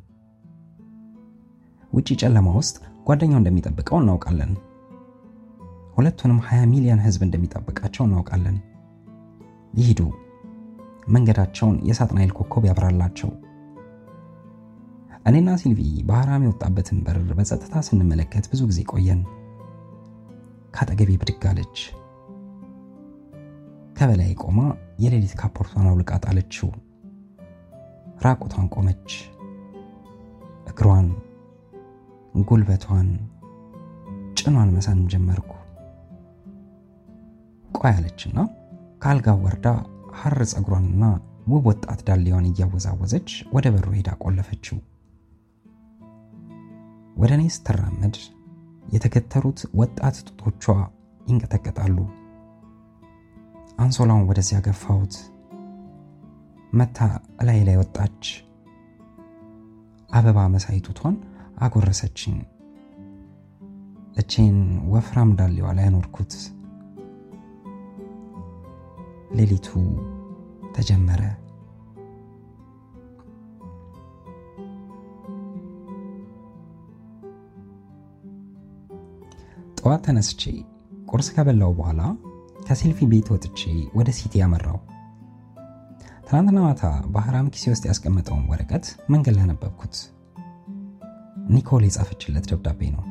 ውጪ 1.93 2.09
ጨለማ 2.21 2.49
ውስጥ 2.57 2.77
ጓደኛው 3.07 3.39
እንደሚጠብቀው 3.41 3.99
እናውቃለን። 4.01 4.53
ሁለቱንም 5.97 6.39
20 6.45 6.69
ሚሊዮን 6.71 7.03
ህዝብ 7.05 7.23
እንደሚጠብቃቸው 7.27 8.05
እናውቃለን። 8.07 8.57
ይሂዱ፣ 9.75 10.01
መንገዳቸውን 11.09 11.77
የሳጥናኤል 11.89 12.33
ኮከብ 12.39 12.65
ያብራላቸው። 12.69 13.31
እኔና 15.27 15.51
ሲልቪ 15.61 15.81
ባህራም 16.09 16.45
የወጣበትን 16.45 16.99
በር 17.05 17.19
በጸጥታ 17.39 17.83
ስንመለከት 17.87 18.45
ብዙ 18.53 18.63
ጊዜ 18.71 18.81
ቆየን። 18.93 19.21
ከአጠገቤ 20.75 21.11
ብድግ 21.21 21.45
አለች። 21.51 21.79
ከበላይ 23.97 24.33
ቆማ 24.43 24.61
የሌሊት 25.03 25.35
ካፖርቷን 25.41 25.87
አውልቃ 25.91 26.13
ጣለችው። 26.25 26.69
ራቁቷን 28.25 28.67
ቆመች። 28.75 29.11
እግሯን፣ 30.71 31.09
ጉልበቷን፣ 32.35 33.09
ጭኗን 34.39 34.71
መሳን 34.77 35.01
ጀመርኩ። 35.13 35.51
ቆይ 37.75 37.93
አለችና 37.93 38.39
ከአልጋው 39.03 39.39
ወርዳ 39.45 39.67
ሐር 40.15 40.39
ፀጉሯንና 40.53 41.05
ውብ 41.49 41.65
ወጣት 41.71 42.01
ዳሌዋን 42.09 42.47
እያወዛወዘች 42.51 43.29
ወደ 43.55 43.67
በሩ 43.75 43.89
ሄዳ 43.97 44.11
ቆለፈችው። 44.23 44.79
ወደ 47.17 47.31
እኔ 47.39 47.45
ስትራመድ 47.57 48.17
የተገተሩት 48.87 49.61
ወጣት 49.81 50.17
ጡቶቿ 50.29 50.65
ይንቀጠቀጣሉ። 51.27 51.99
አንሶላውን 53.79 54.27
ወደዚያ 54.31 54.59
ገፋሁት። 54.67 55.15
መታ 56.73 56.99
እላይ 57.41 57.61
ላይ 57.69 57.77
ወጣች። 57.81 58.25
አበባ 60.11 60.39
መሳይ 60.55 60.79
ጡቷን 60.87 61.15
አጎረሰችኝ። 61.65 62.37
እቼን 64.17 64.59
ወፍራም 64.93 65.31
ዳሌዋ 65.39 65.69
ላይ 65.77 65.87
አኖርኩት። 65.91 66.33
ሌሊቱ 69.37 69.69
ተጀመረ። 70.77 71.23
ጠዋት 79.79 80.03
ተነስቼ 80.07 80.43
ቁርስ 81.09 81.29
ከበላው 81.35 81.73
በኋላ 81.79 82.03
ከሴልፊ 82.67 82.99
ቤት 83.11 83.27
ወጥቼ 83.33 83.61
ወደ 83.99 84.11
ሲቲ 84.19 84.35
ያመራው። 84.41 84.79
ትናንትና 86.27 86.59
ማታ 86.65 86.83
ባህራም 87.15 87.51
ኪሴ 87.55 87.65
ውስጥ 87.73 87.85
ያስቀመጠውን 87.91 88.47
ወረቀት 88.51 88.85
መንገድ 89.13 89.35
ላይ 89.37 89.43
ያነበብኩት። 89.45 89.97
ኒኮል 91.45 91.83
የጻፈችለት 91.87 92.45
ደብዳቤ 92.51 92.81
ነው። 92.91 93.05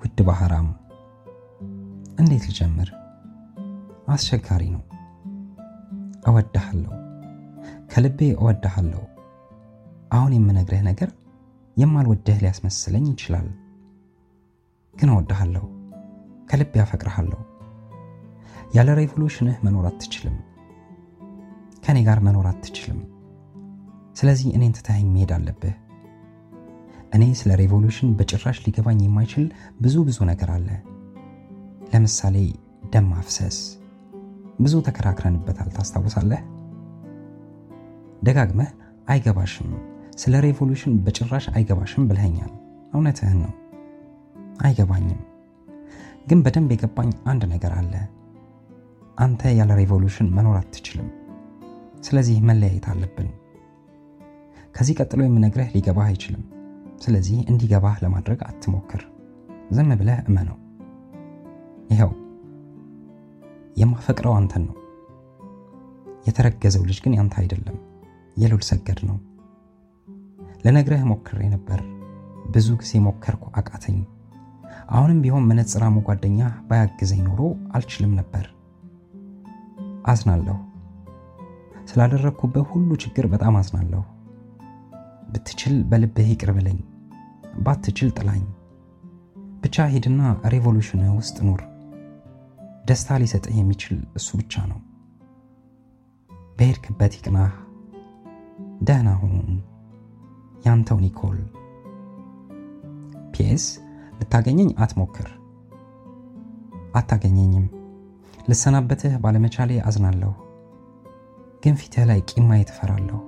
ውድ 0.00 0.18
ባህራም፣ 0.28 0.68
እንዴት 2.18 2.44
ልጀምር? 2.48 2.90
አስቸጋሪ 4.08 4.62
ነው። 4.74 4.82
እወድሃለሁ፣ 6.26 6.92
ከልቤ 7.90 8.20
እወድሃለሁ። 8.34 9.02
አሁን 10.10 10.32
የምነግርህ 10.36 10.82
ነገር 10.88 11.10
የማልወደህ 11.76 12.38
ሊያስመስለኝ 12.42 13.06
ይችላል፣ 13.12 13.48
ግን 14.94 15.10
እወድሃለሁ፣ 15.12 15.64
ከልቤ 16.50 16.72
ያፈቅርሃለሁ። 16.80 17.40
ያለ 18.74 18.90
ሬቮሉሽንህ 18.98 19.58
መኖር 19.66 19.84
አትችልም። 19.90 20.36
ከእኔ 21.84 21.98
ጋር 22.08 22.18
መኖር 22.26 22.46
አትችልም። 22.52 23.00
ስለዚህ 24.16 24.48
እኔን 24.56 24.74
ትተኸኝ 24.76 25.06
መሄድ 25.14 25.30
አለብህ። 25.36 25.74
እኔ 27.12 27.24
ስለ 27.40 27.50
revolution 27.60 28.08
በጭራሽ 28.18 28.58
ሊገባኝ 28.64 29.00
የማይችል 29.04 29.44
ብዙ 29.80 29.96
ብዙ 30.08 30.18
ነገር 30.30 30.50
አለ። 30.56 30.68
ለምሳሌ 31.92 32.36
ደም 32.92 33.06
ማፍሰስ። 33.12 33.58
ብዙ 34.60 34.74
ተከራክረንበታል፣ 34.86 35.68
ታስታውሳለህ? 35.76 36.42
ደጋግመህ 38.22 38.70
አይገባሽም፣ 39.08 39.70
ስለ 40.22 40.34
revolution 40.44 40.92
በጭራሽ 41.04 41.46
አይገባሽም 41.52 42.06
ብለኸኛል። 42.10 42.52
እውነትህን 42.94 43.38
ነው፣ 43.44 43.52
አይገባኝም። 44.60 45.20
ግን 46.28 46.38
በደንብ 46.44 46.70
የገባኝ 46.74 47.10
አንድ 47.30 47.42
ነገር 47.52 47.72
አለ። 47.80 47.94
አንተ 49.18 49.52
ያለ 49.58 49.72
revolution 49.80 50.32
መኖር 50.36 50.56
አትችልም። 50.60 51.08
ስለዚህ 52.02 52.36
መለያየት 52.48 52.86
አለብን። 52.92 53.28
ከዚህ 54.76 54.94
ቀጥሎ 55.00 55.20
የምነግረህ 55.24 55.68
ሊገባህ 55.74 56.06
አይችልም። 56.08 56.42
ስለዚህ 57.00 57.38
እንዲገባህ 57.50 57.96
ለማድረግ 58.04 58.40
አትሞክር። 58.48 59.02
ዝም 59.70 59.90
ብለህ 60.00 60.18
እመነው። 60.28 60.56
ይኸው 61.90 62.10
የማፈቅረው 63.76 64.34
አንተን 64.34 64.62
ነው። 64.68 64.76
የተረገዘው 66.26 66.82
ልጅ 66.88 66.98
ግን 67.04 67.16
ያንተ 67.16 67.34
አይደለም፣ 67.42 67.76
የሉል 68.36 68.62
ሰገድ 68.68 69.00
ነው። 69.08 69.18
ለነግረህ 70.64 71.02
ሞክሬ 71.10 71.40
ነበር። 71.54 71.80
ብዙ 72.50 72.68
ጊዜ 72.80 72.92
ሞከርኩ፣ 73.04 73.44
አቃተኝ። 73.58 73.98
አሁንም 74.88 75.22
ቢሆን 75.24 75.46
መነጽራሙ 75.50 75.96
ጓደኛ 76.08 76.40
ባያግዘኝ 76.68 77.22
ኖሮ 77.28 77.40
አልችልም 77.72 78.12
ነበር። 78.18 78.44
አዝናለሁ። 80.06 80.56
ስላደረግኩበት 81.90 82.66
ሁሉ 82.72 82.90
ችግር 83.04 83.26
በጣም 83.32 83.56
አዝናለሁ። 83.56 84.02
ብትችል 85.36 85.74
በልብህ 85.88 86.28
ይቅር 86.30 86.50
በለኝ፣ 86.56 86.78
ባትችል 87.64 88.10
ጥላኝ። 88.18 88.44
ብቻ 89.62 89.86
ሂድና 89.92 90.20
revolution 90.52 91.00
ህ 91.00 91.10
ውስጥ 91.16 91.36
ኑር። 91.46 91.62
ደስታ 92.86 93.18
ሊሰጥህ 93.22 93.54
የሚችል 93.58 93.96
እሱ 94.14 94.28
ብቻ 94.40 94.64
ነው። 94.70 94.80
በሄድክበት 96.58 97.12
ይቅናህ። 97.18 97.52
ደህና 98.82 99.08
ሁን። 99.20 99.34
ያንተው 100.66 100.98
ኒኮል። 101.04 101.38
PS 103.34 103.66
ልታገኘኝ 104.20 104.72
አትሞክር። 104.78 105.28
አታገኘኝም። 106.94 107.66
ልሰናበትህ 108.48 109.14
ባለመቻሌ 109.24 109.80
አዝናለሁ፣ 109.88 110.32
ግን 111.62 111.80
ፊትህ 111.80 112.04
ላይ 112.08 112.20
ቂም 112.30 112.46
ማየት 112.48 112.70
እፈራለሁ። 112.70 113.20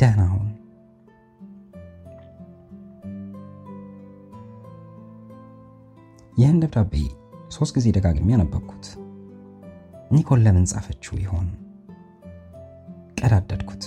ደህና 0.00 0.22
ሁን። 0.30 0.48
ይህን 6.36 6.58
ደብዳቤ 6.62 6.94
ሶስት 7.50 7.72
ጊዜ 7.76 7.86
ደጋግሜ 7.96 8.28
ያነበብኩት። 8.34 8.86
ኒኮል 10.12 10.40
ለምን 10.46 10.64
ጻፈችው 10.72 11.14
ይሆን? 11.22 11.46
ቀዳደድኩት። 13.20 13.84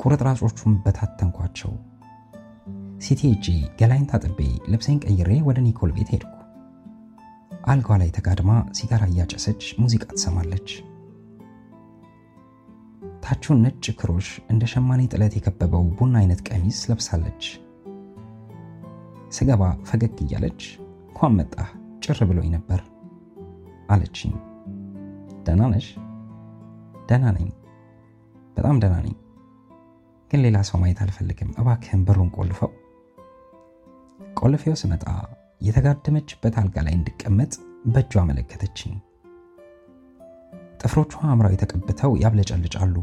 ቁርጥራጮቹን 0.00 0.72
በታተንኳቸው። 0.84 1.72
Cité 3.00 3.20
ሄጄ 3.30 3.46
ገላዬን 3.80 4.08
ታጥቤ 4.10 4.40
ልብሴን 4.72 4.98
ቀይሬ 5.04 5.30
ወደ 5.48 5.58
ኒኮል 5.66 5.90
ቤት 5.96 6.10
ሄድኩ። 6.14 6.34
አልጋዋ 7.66 7.96
ላይ 8.00 8.10
ተጋድማ 8.16 8.50
ሲጋራ 8.72 9.02
እያጨሰች 9.10 9.62
ሙዚቃ 9.82 10.04
ትሰማለች። 10.12 10.68
ታቹን 13.32 13.60
ነጭ 13.64 13.84
ክሮሽ 13.98 14.26
እንደ 14.52 14.62
ሸማኔ 14.70 15.02
ጥለት 15.10 15.34
የከበበው 15.36 15.84
ቡና 15.98 16.14
አይነት 16.20 16.40
ቀሚስ 16.48 16.78
ለብሳለች። 16.90 17.44
ስገባ 19.32 19.62
ፈገግ 19.88 20.18
እያለች 20.24 20.60
እንኳን 21.04 21.36
መጣህ 21.38 21.68
ጭር 22.04 22.18
ብሎኝ 22.30 22.48
ነበር 22.54 22.80
አለችኝ። 23.88 24.34
ደህና 25.46 25.62
ነሽ? 25.74 25.86
ደህና 27.08 27.24
ነኝ፣ 27.36 27.48
በጣም 28.56 28.82
ደህና 28.82 28.98
ነኝ፣ 29.06 29.16
ግን 30.30 30.42
ሌላ 30.44 30.60
ሰው 30.70 30.80
ማየት 30.82 31.00
አልፈልግም። 31.04 31.54
እባክህን 31.62 32.04
በሩን 32.04 32.30
ቆልፈው። 32.36 32.72
ቆልፌው 34.40 34.76
ስመጣ 34.82 35.06
የተጋደመችበት 35.60 36.60
አልጋ 36.62 36.76
ላይ 36.86 36.96
እንድቀመጥ 36.98 37.52
በእጇ 37.86 38.14
አመለከተችኝ። 38.22 38.94
ጥፍሮቿ 40.82 41.12
ሐምራዊ 41.24 41.56
ተቀብተው 41.62 42.14
ያብለጨልጫሉ። 42.22 42.96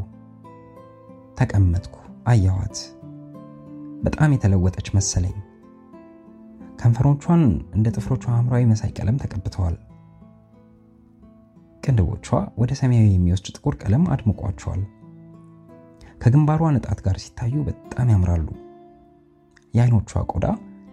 ተቀመጥኩ፣ 1.40 1.94
አየኋት። 2.26 2.78
በጣም 4.02 4.34
የተለወጠች 4.34 4.88
መሰለኝ። 4.96 5.36
ከንፈሮቿን 6.80 7.42
እንደ 7.76 7.86
ጥፍሮቿ 7.94 8.24
ሐምራዊ 8.34 8.64
መሳይ 8.70 8.90
ቀለም 8.98 9.20
ተቀብተዋል። 9.22 9.76
ቅንድቦቿ 11.82 12.26
ወደ 12.60 12.72
ሰማያዊ 12.80 13.06
የሚወስድ 13.12 13.46
ጥቁር 13.56 13.74
ቀለም 13.82 14.04
አድምቋቸዋል። 14.14 14.82
ከግንባሯ 16.20 16.62
ንጣት 16.74 16.98
ጋር 17.06 17.16
ሲታዩ 17.24 17.54
በጣም 17.68 18.10
ያምራሉ። 18.14 18.48
የአይኖቿ 19.74 20.10
ቆዳ 20.32 20.46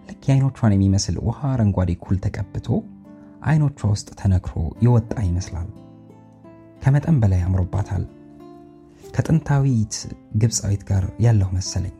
ልክ 0.08 0.22
የአይኖቿን 0.28 0.74
የሚመስል 0.74 1.16
ውሃ 1.26 1.40
አረንጓዴ 1.52 1.90
ኩል 2.04 2.18
ተቀብቶ 2.24 2.68
አይኖቿ 3.44 3.80
ውስጥ 3.92 4.08
ተነክሮ 4.20 4.54
የወጣ 4.84 5.12
ይመስላል። 5.26 5.68
ከመጠን 6.82 7.18
በላይ 7.22 7.42
አምሮባታል። 7.42 8.04
ከጥንታዊት 9.14 9.94
ግብፃዊት 10.36 10.82
ጋር 10.90 11.04
ያለው 11.20 11.48
መሰለኝ። 11.56 11.94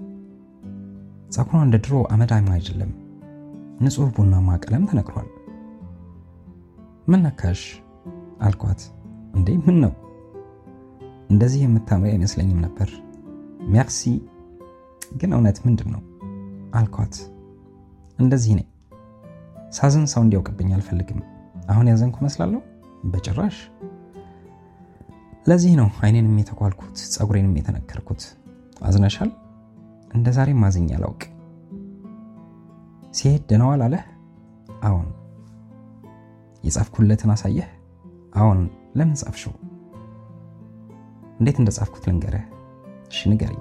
ፀጉሯ 1.35 1.61
እንደ 1.65 1.77
ድሮ 1.85 1.95
አመዳም 2.11 2.49
አይደለም፣ 2.55 2.93
ንጹሕ 3.81 4.09
ቡናማ 4.17 4.49
ቀለም 4.65 4.85
ተነክሯል። 4.91 5.29
ምን 7.09 7.23
አልኳት። 8.41 8.81
እንዴ 9.35 9.49
ምን 9.65 9.77
ነው? 9.85 9.93
እንደዚህ 11.31 11.61
የምታምሪ 11.65 12.11
አይመስለኝም 12.13 12.61
ነበር። 12.67 12.91
ሜርሲ። 13.69 14.03
ግን 15.13 15.31
እውነት 15.37 15.59
ምንድን 15.67 15.89
ነው 15.95 16.03
አልኳት። 16.75 17.15
እንደዚህ 18.19 18.53
ነኝ። 18.59 18.69
ሳዝን 19.73 20.07
ሰው 20.13 20.23
እንዲያውቅብኝ 20.25 20.71
አልፈልግም። 20.77 21.21
አሁን 21.69 21.89
ያዘንኩ 21.91 22.17
መስላለሁ? 22.25 22.61
በጭራሽ። 23.05 23.57
ለዚህ 25.49 25.73
ነው 25.81 25.89
አይኔንም 26.01 26.39
የተኳልኩት 26.41 26.97
ፀጉሬንም 27.15 27.55
የተነከርኩት። 27.59 28.23
አዝነሻል? 28.83 29.31
እንደ 30.11 30.29
ዛሬም 30.37 30.61
ማዝኝ 30.63 30.89
አላውቅ። 30.97 31.23
ሲሄድ 33.13 33.43
ደነዋል 33.51 33.83
አለህ? 33.87 34.03
አዎን። 34.83 35.09
የጻፍኩለትን 36.65 37.33
አሳየህ? 37.35 37.69
አዎን። 38.35 38.61
ለምን 38.95 39.17
ጻፍሽው? 39.23 39.55
እንዴት 41.39 41.59
እንደ 41.61 41.71
ጻፍኩት 41.77 42.07
ልንገረህ። 42.09 42.45
እሺ 43.11 43.21
ንገረኝ። 43.33 43.61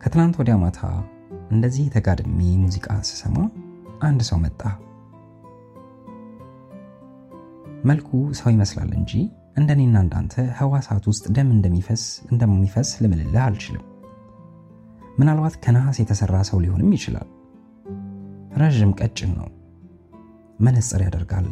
ከትናንት 0.00 0.36
ወዲያ 0.40 0.56
ማታ 0.56 0.80
እንደዚህ 1.50 1.86
ተጋድሜ 1.94 2.40
ሙዚቃ 2.64 2.88
ስሰማ 3.08 3.36
አንድ 4.02 4.20
ሰው 4.28 4.38
መጣ። 4.38 4.60
መልኩ 7.86 8.08
ሰው 8.38 8.48
ይመስላል 8.54 8.90
እንጂ 8.98 9.12
እንደኔና 9.56 9.96
እንዳንተ 10.04 10.34
ህዋሳት 10.58 11.04
ውስጥ 11.10 11.24
ደም 11.36 11.48
እንደሚፈስ 11.54 12.02
እንደሚፈስ 12.32 12.88
ልምልልህ 13.02 13.42
አልችልም። 13.44 13.84
ምናልባት 15.18 15.54
ከነሐስ 15.64 15.98
የተሰራ 16.00 16.36
ሰው 16.48 16.58
ሊሆንም 16.64 16.90
ይችላል። 16.96 17.28
ረዥም 18.56 18.92
ቀጭን 19.00 19.30
ነው። 19.38 19.48
መነጽር 20.58 21.00
ያደርጋል። 21.06 21.46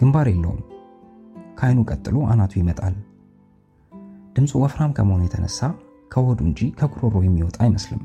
ግንባር 0.00 0.26
የለውም። 0.30 0.60
ከአይኑ 1.58 1.80
ቀጥሎ 1.90 2.16
አናቱ 2.32 2.52
ይመጣል። 2.60 2.94
ድምፁ 4.36 4.52
ወፍራም 4.62 4.94
ከመሆኑ 4.96 5.22
የተነሳ 5.26 5.60
ከሆዱ 6.12 6.40
እንጂ 6.48 6.60
ከጉሮሮ 6.78 7.16
የሚወጣ 7.24 7.56
አይመስልም። 7.64 8.02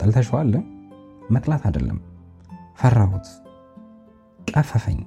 ጠልተሸዋል? 0.00 0.52
መጥላት 1.30 1.62
አይደለም። 1.68 1.98
ፈራሁት፣ 2.80 3.26
ቀፈፈኝ። 4.48 4.98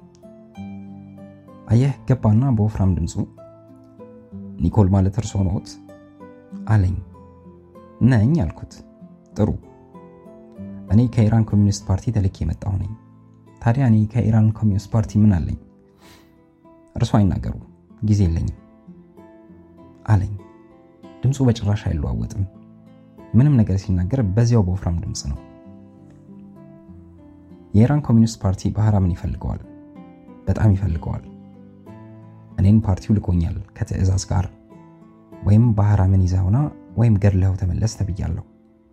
አየህ 1.68 1.92
ገባና 2.08 2.44
በወፍራም 2.56 2.92
ድምፁ 2.96 3.14
ኒኮል 4.60 4.88
ማለት 4.94 5.16
እርሶ 5.20 5.32
ነዎት 5.46 5.68
አለኝ። 6.68 6.96
ነኝ 8.10 8.32
አልኩት። 8.44 8.72
ጥሩ። 9.36 9.48
እኔ 10.92 11.00
ከኢራን 11.14 11.44
ኮሚኒስት 11.50 11.82
ፓርቲ 11.88 12.12
ተልኬ 12.16 12.36
የመጣሁ 12.42 12.72
ነኝ። 12.80 12.92
ታዲያ 13.62 13.84
እኔ 13.90 13.96
ከኢራን 14.12 14.48
ኮሚኒስት 14.58 14.88
ፓርቲ 14.92 15.18
ምን 15.22 15.32
አለኝ? 15.36 15.58
እርሶ 16.96 17.12
አይናገሩ፣ 17.18 17.54
ጊዜ 18.02 18.20
የለኝም 18.26 18.56
አለኝ። 20.06 20.32
ድምፁ 21.22 21.38
በጭራሽ 21.48 21.82
አይለዋወጥም። 21.88 22.44
ምንም 23.34 23.54
ነገር 23.60 23.76
ሲናገር 23.82 24.20
በዚያው 24.36 24.62
በወፍራም 24.66 24.96
ድምፅ 25.02 25.22
ነው። 25.30 25.38
የኢራን 27.74 28.04
ኮሚኒስት 28.06 28.36
ፓርቲ 28.42 28.70
ባህራምን 28.76 29.14
ይፈልገዋል፣ 29.14 29.60
በጣም 30.46 30.70
ይፈልገዋል። 30.76 31.24
እኔን 32.58 32.78
ፓርቲው 32.86 33.14
ልኮኛል 33.16 33.56
ከትዕዛዝ 33.76 34.22
ጋር። 34.30 34.46
ወይም 35.42 35.66
ባህራምን 35.76 36.24
ይዘውና 36.26 36.58
ወይም 36.98 37.14
ገድለው 37.22 37.52
ተመለስ 37.60 37.92
ተብያለሁ። 37.98 38.44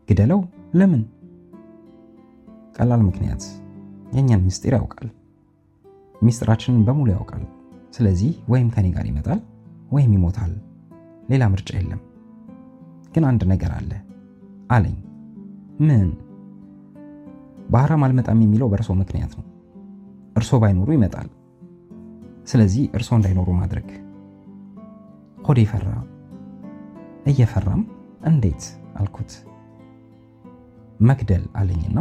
ግደለው? 0.09 0.39
ለምን? 0.73 1.01
ቀላል 2.77 3.01
ምክንያት፣ 3.07 3.43
የእኛን 4.13 4.43
ምስጢር 4.45 4.73
ያውቃል። 4.77 5.07
ሚስጥራችንን 6.21 6.85
በሙሉ 6.87 7.07
ያውቃል። 7.15 7.43
ስለዚህ 7.91 8.31
ወይም 8.51 8.67
ከኔ 8.75 8.87
ጋር 8.95 9.05
ይመጣል 9.09 9.39
ወይም 9.91 10.13
ይሞታል። 10.15 10.53
ሌላ 11.29 11.43
ምርጫ 11.53 11.69
የለም። 11.77 12.01
ግን 13.13 13.23
አንድ 13.29 13.41
ነገር 13.51 13.71
አለ 13.77 13.91
አለኝ። 14.69 14.97
ምን? 15.81 16.07
ባህራም 17.69 18.03
አልመጣም 18.05 18.41
የሚለው 18.43 18.67
በእርሶ 18.71 18.91
ምክንያት 18.99 19.31
ነው። 19.37 19.45
እርሶ 20.37 20.59
ባይኖሩ 20.61 20.89
ይመጣል። 20.95 21.27
ስለዚህ 22.47 22.83
እርሶ 22.97 23.09
እንዳይኖሩ 23.17 23.49
ማድረግ። 23.59 23.87
ሆዴ 25.47 25.61
ፈራ። 25.71 25.87
እየፈራም 27.25 27.81
እንዴት 28.29 28.63
አልኩት። 28.99 29.31
መግደል 30.99 31.43
አለኝና 31.59 31.97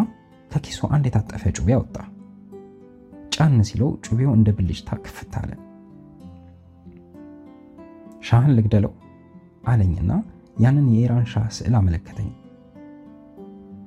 ከኪሱ 0.51 0.81
አንድ 0.95 1.05
የታጠፈ 1.09 1.43
ጩቤ 1.57 1.69
አወጣ። 1.77 1.97
ጫን 3.33 3.57
ሲለው 3.69 3.91
ጩቤው 4.05 4.31
እንደ 4.37 4.49
ብልጭታ 4.57 4.91
ክፍት 5.05 5.33
አለ። 5.41 5.51
ሻህን 8.29 8.55
ልግደለው 8.59 8.93
አለኝና 9.69 10.13
ያንን 10.57 10.87
የኢራን 10.93 11.27
ሻህ 11.33 11.49
ስዕል 11.57 11.75
አመለከተኝ። 11.79 12.31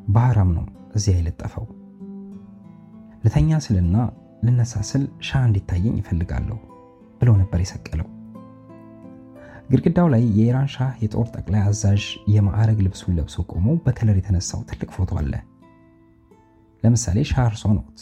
ባህራም 0.07 0.51
ነው 0.57 0.65
እዚያ 0.93 1.15
የለጠፈው። 1.17 1.65
ልተኛ 3.23 3.59
ስልና 3.65 3.95
ልነሳ 4.43 4.73
ስል 4.89 5.03
ሻህ 5.27 5.43
እንዲታየኝ 5.47 5.95
ይፈልጋለሁ 5.99 6.57
ብሎ 7.21 7.29
ነበር 7.41 7.59
የሰቀለው። 7.63 8.07
ግድግዳው 9.69 10.07
ላይ 10.13 10.23
የኢራን 10.37 10.69
ሻህ 10.75 10.93
የጦር 11.03 11.27
ጠቅላይ 11.35 11.61
አዛዥ 11.65 12.03
የማዕረግ 12.33 12.79
ልብሱን 12.85 13.15
ለብሶ 13.17 13.43
ቆሞ 13.51 13.67
በከለር 13.83 14.17
የተነሳው 14.19 14.61
ትልቅ 14.69 14.89
ፎቶ 14.95 15.11
አለ። 15.21 15.33
ለምሳሌ 16.83 17.17
ሻህ 17.31 17.45
እርሶ 17.49 17.63
ነዎት፣ 17.73 17.99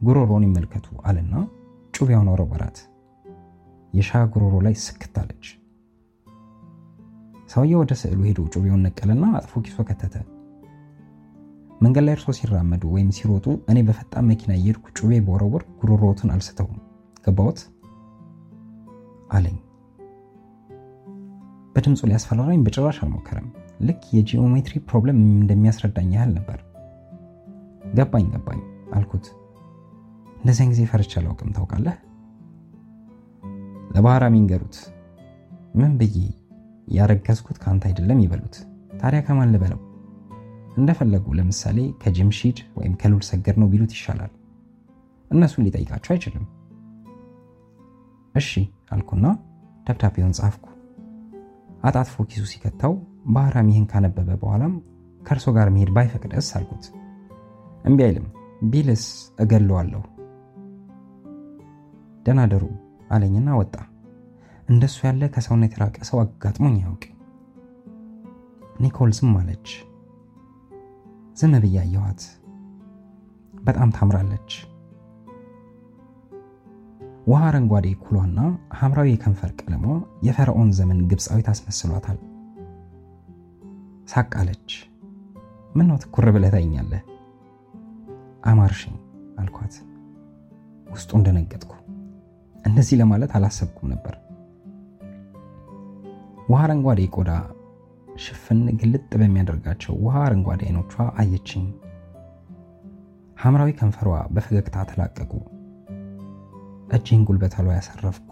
ጉሮሮን 0.00 0.46
ይመልከቱ 0.46 0.88
አለና 1.08 1.34
ጩቤውን 1.94 2.30
ወረወራት። 2.32 2.78
የሻህ 3.92 4.24
ጉሮሮ 4.32 4.54
ላይ 4.66 4.74
ስክት 4.84 5.14
አለች። 5.20 5.44
ሰውየው 7.48 7.80
ወደ 7.82 7.92
ስዕሉ 8.00 8.20
ሄዶ 8.28 8.40
ጩቤውን 8.54 8.82
ነቀለና 8.86 9.24
አጥፎ 9.38 9.60
ኪሱ 9.66 9.78
ከተተ። 9.88 10.14
መንገድ 11.80 12.04
ላይ 12.06 12.14
እርሶ 12.16 12.28
ሲራመዱ 12.36 12.82
ወይም 12.94 13.08
ሲሮጡ 13.16 13.46
እኔ 13.70 13.78
በፈጣን 13.88 14.28
መኪና 14.30 14.52
እየሄድኩ 14.58 14.84
ጩቤ 14.98 15.18
ብወረውር 15.26 15.62
ጉሮሮትን 15.80 16.30
አልስተውም። 16.34 16.78
ገባዎት? 17.24 17.58
አለኝ። 19.30 19.56
በድምፁ 21.74 22.00
ሊያስፈራራኝ 22.10 22.60
በጭራሽ 22.66 22.98
አልሞከረም። 23.04 23.48
ልክ 23.80 24.02
የጂኦሜትሪ 24.16 24.74
problem 24.88 25.18
እንደሚያስረዳኝ 25.34 26.10
ያህል 26.16 26.30
ነበር። 26.38 26.58
ገባኝ 27.94 28.26
ገባኝ 28.34 28.60
አልኩት። 28.94 29.26
እንደዚያን 30.36 30.70
ጊዜ 30.72 30.82
ፈርቻ 30.90 31.12
አላውቅም 31.20 31.52
ታውቃለህ። 31.56 31.96
ለባህራም 33.94 34.36
ይንገሩት። 34.38 34.78
ምን 35.74 35.92
ብዬ 36.00 36.16
ያረገዝኩት 36.90 37.58
ከአንተ 37.62 37.84
አይደለም 37.88 38.22
ይበሉት። 38.24 38.56
ታዲያ 39.00 39.20
ከማን 39.26 39.52
ልበለው? 39.54 39.80
እንደፈለጉ 40.76 41.26
ለምሳሌ 41.38 41.78
ከጅምሺድ 42.02 42.58
ወይም 42.78 42.94
ከሉል 43.00 43.22
ሰገድ 43.28 43.56
ነው 43.62 43.68
ቢሉት 43.72 43.92
ይሻላል። 43.96 44.32
እነሱን 45.30 45.64
ሊጠይቃቸው 45.66 46.12
አይችልም። 46.14 46.44
እሺ 48.34 48.50
አልኩና 48.94 49.26
ደብዳቤውን 49.86 50.34
ጻፍኩ። 50.38 50.64
አጣጥፎ 51.84 52.24
ኪሱ 52.30 52.44
ሲከተው 52.52 52.92
ባህራም 53.34 53.70
ይህን 53.72 53.86
ካነበበ 53.90 54.28
በኋላም 54.42 54.74
ከእርሶ 55.20 55.46
ጋር 55.56 55.68
መሄድ 55.74 55.90
ባይፈቅደስ 55.96 56.48
አልኩት። 56.58 56.84
እምቢ 57.84 58.00
አይልም። 58.06 58.26
ቢልስ 58.70 59.04
እገለዋለሁ። 59.42 60.02
ደናደሩ 62.26 62.64
አለኝና 63.10 63.48
ወጣ። 63.58 63.74
እንደሱ 64.68 64.96
ያለ 65.06 65.24
ከሰውነት 65.34 65.74
የራቀ 65.76 65.96
ሰው 66.08 66.18
አጋጥሞኝ 66.22 66.76
ያውቅ። 66.84 67.04
ኒኮል 68.80 69.10
ዝም 69.18 69.34
አለች። 69.40 69.68
ዝም 71.36 71.54
ብዬ 71.62 71.76
በጣም 73.54 73.88
ታምራለች። 73.90 74.50
ውሃ 77.26 77.40
አረንጓዴ 77.48 77.86
ኩሏና 78.02 78.40
ሐምራዊ 78.78 79.08
የከንፈር 79.12 79.50
ቀለሟ 79.60 79.84
የፈርዖን 80.22 80.68
ዘመን 80.72 80.98
ግብፃዊት 81.10 81.48
አስመስሏታል። 81.52 82.18
ሳቃለች። 84.08 84.68
ምን 85.74 85.86
ነው 85.90 85.96
ትኩር 86.02 86.26
ብለህ 86.34 86.52
ታይኛለህ? 86.54 87.02
አማርሽኝ 88.46 88.94
አልኳት። 89.38 89.74
ውስጡ 90.86 91.10
እንደነገጥኩ 91.18 91.72
እንደዚህ 92.64 92.98
ለማለት 93.00 93.32
አላሰብኩም 93.36 93.90
ነበር። 93.94 94.14
ውሃ 96.48 96.62
አረንጓዴ 96.64 97.00
ቆዳ 97.16 97.30
ሽፍን 98.16 98.60
ግልጥ 98.80 99.08
በሚያደርጋቸው 99.20 99.94
ውሃ 100.04 100.16
አረንጓዴ 100.26 100.60
አይኖቿ 100.66 100.92
አየችኝ። 101.20 101.66
ሐምራዊ 103.36 103.70
ከንፈሯ 103.78 104.10
በፈገግታ 104.34 104.84
ተላቀቁ። 104.90 105.32
እጄን 106.96 107.24
ጉልበቷ 107.28 107.64
ላይ 107.66 107.76
ያሳረፍኩ። 107.78 108.30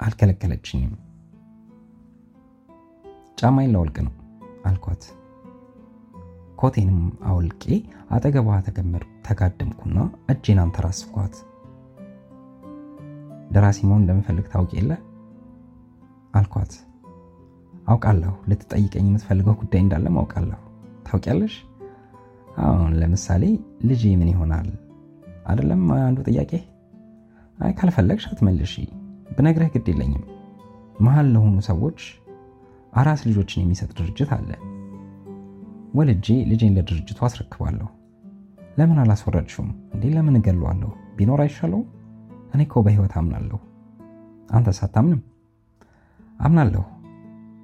አልከለከለችኝም። 0.00 0.94
ጫማዬን 3.38 3.72
ላወልቅ 3.74 3.96
ነው 4.06 4.14
አልኳት። 4.68 5.02
ኮቴንም 6.58 7.00
አውልቄ 7.24 7.64
አጠገቧ 8.10 8.48
ተጋደምኩና 9.26 9.98
እጄን 10.32 10.60
አንተራስኳት። 10.62 11.34
ደራሲ 13.50 13.78
መሆን 13.88 14.02
እንደምፈልግ 14.02 14.46
ታውቅ 14.52 14.70
የለ 14.78 14.92
አልኳት። 16.34 16.72
አውቃለሁ። 17.88 18.32
ልትጠይቀኝ 18.50 19.06
የምትፈልገው 19.08 19.54
ጉዳይ 19.60 19.80
እንዳለም 19.84 20.16
አውቃለሁ። 20.20 20.58
ታውቂያለሽ? 21.06 21.54
አሁን 22.62 22.92
ለምሳሌ 23.00 23.44
ልጄ 23.82 24.02
ምን 24.20 24.30
ይሆናል 24.32 24.68
አይደለም 25.46 25.82
አንዱ 26.00 26.18
ጥያቄ። 26.28 26.52
አይ 27.58 27.72
ካልፈለግሽ 27.78 28.24
አትመልሺ፣ 28.30 28.74
ብነግረህ 29.36 29.70
ግድ 29.74 29.86
የለኝም። 29.90 30.24
መሀል 30.98 31.26
ለሆኑ 31.34 31.56
ሰዎች 31.68 32.00
አራስ 32.92 33.20
ልጆችን 33.28 33.62
የሚሰጥ 33.62 33.90
ድርጅት 33.98 34.30
አለ። 34.36 34.50
ወልጄ 35.94 36.26
ልጄን 36.50 36.74
ለድርጅቱ 36.76 37.18
አስረክባለሁ። 37.26 37.88
ለምን 38.78 38.98
አላስወረድሽውም 39.02 39.70
እንዴ? 39.94 40.04
ለምን 40.16 40.38
እገለዋለሁ? 40.38 40.90
ቢኖር 41.16 41.40
አይሻለው? 41.44 41.80
እኔ 42.54 42.60
እኮ 42.66 42.82
በህይወት 42.86 43.14
አምናለሁ። 43.20 43.58
አንተስ 44.50 44.78
አታምንም? 44.86 45.20
አምናለሁ 46.40 46.82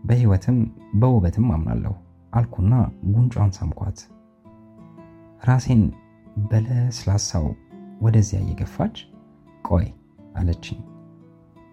በህይወትም 0.04 0.56
በውበትም 0.94 1.46
አምናለሁ 1.50 1.92
አልኩና 2.32 2.74
ጉንጯን 3.12 3.50
ሳምኳት። 3.58 3.98
ራሴን 5.42 5.82
በለስላሳው 6.50 7.46
ወደዚያ 8.00 8.38
እየገፋች 8.42 8.96
ቆይ 9.64 9.86
አለችኝ። 10.36 10.80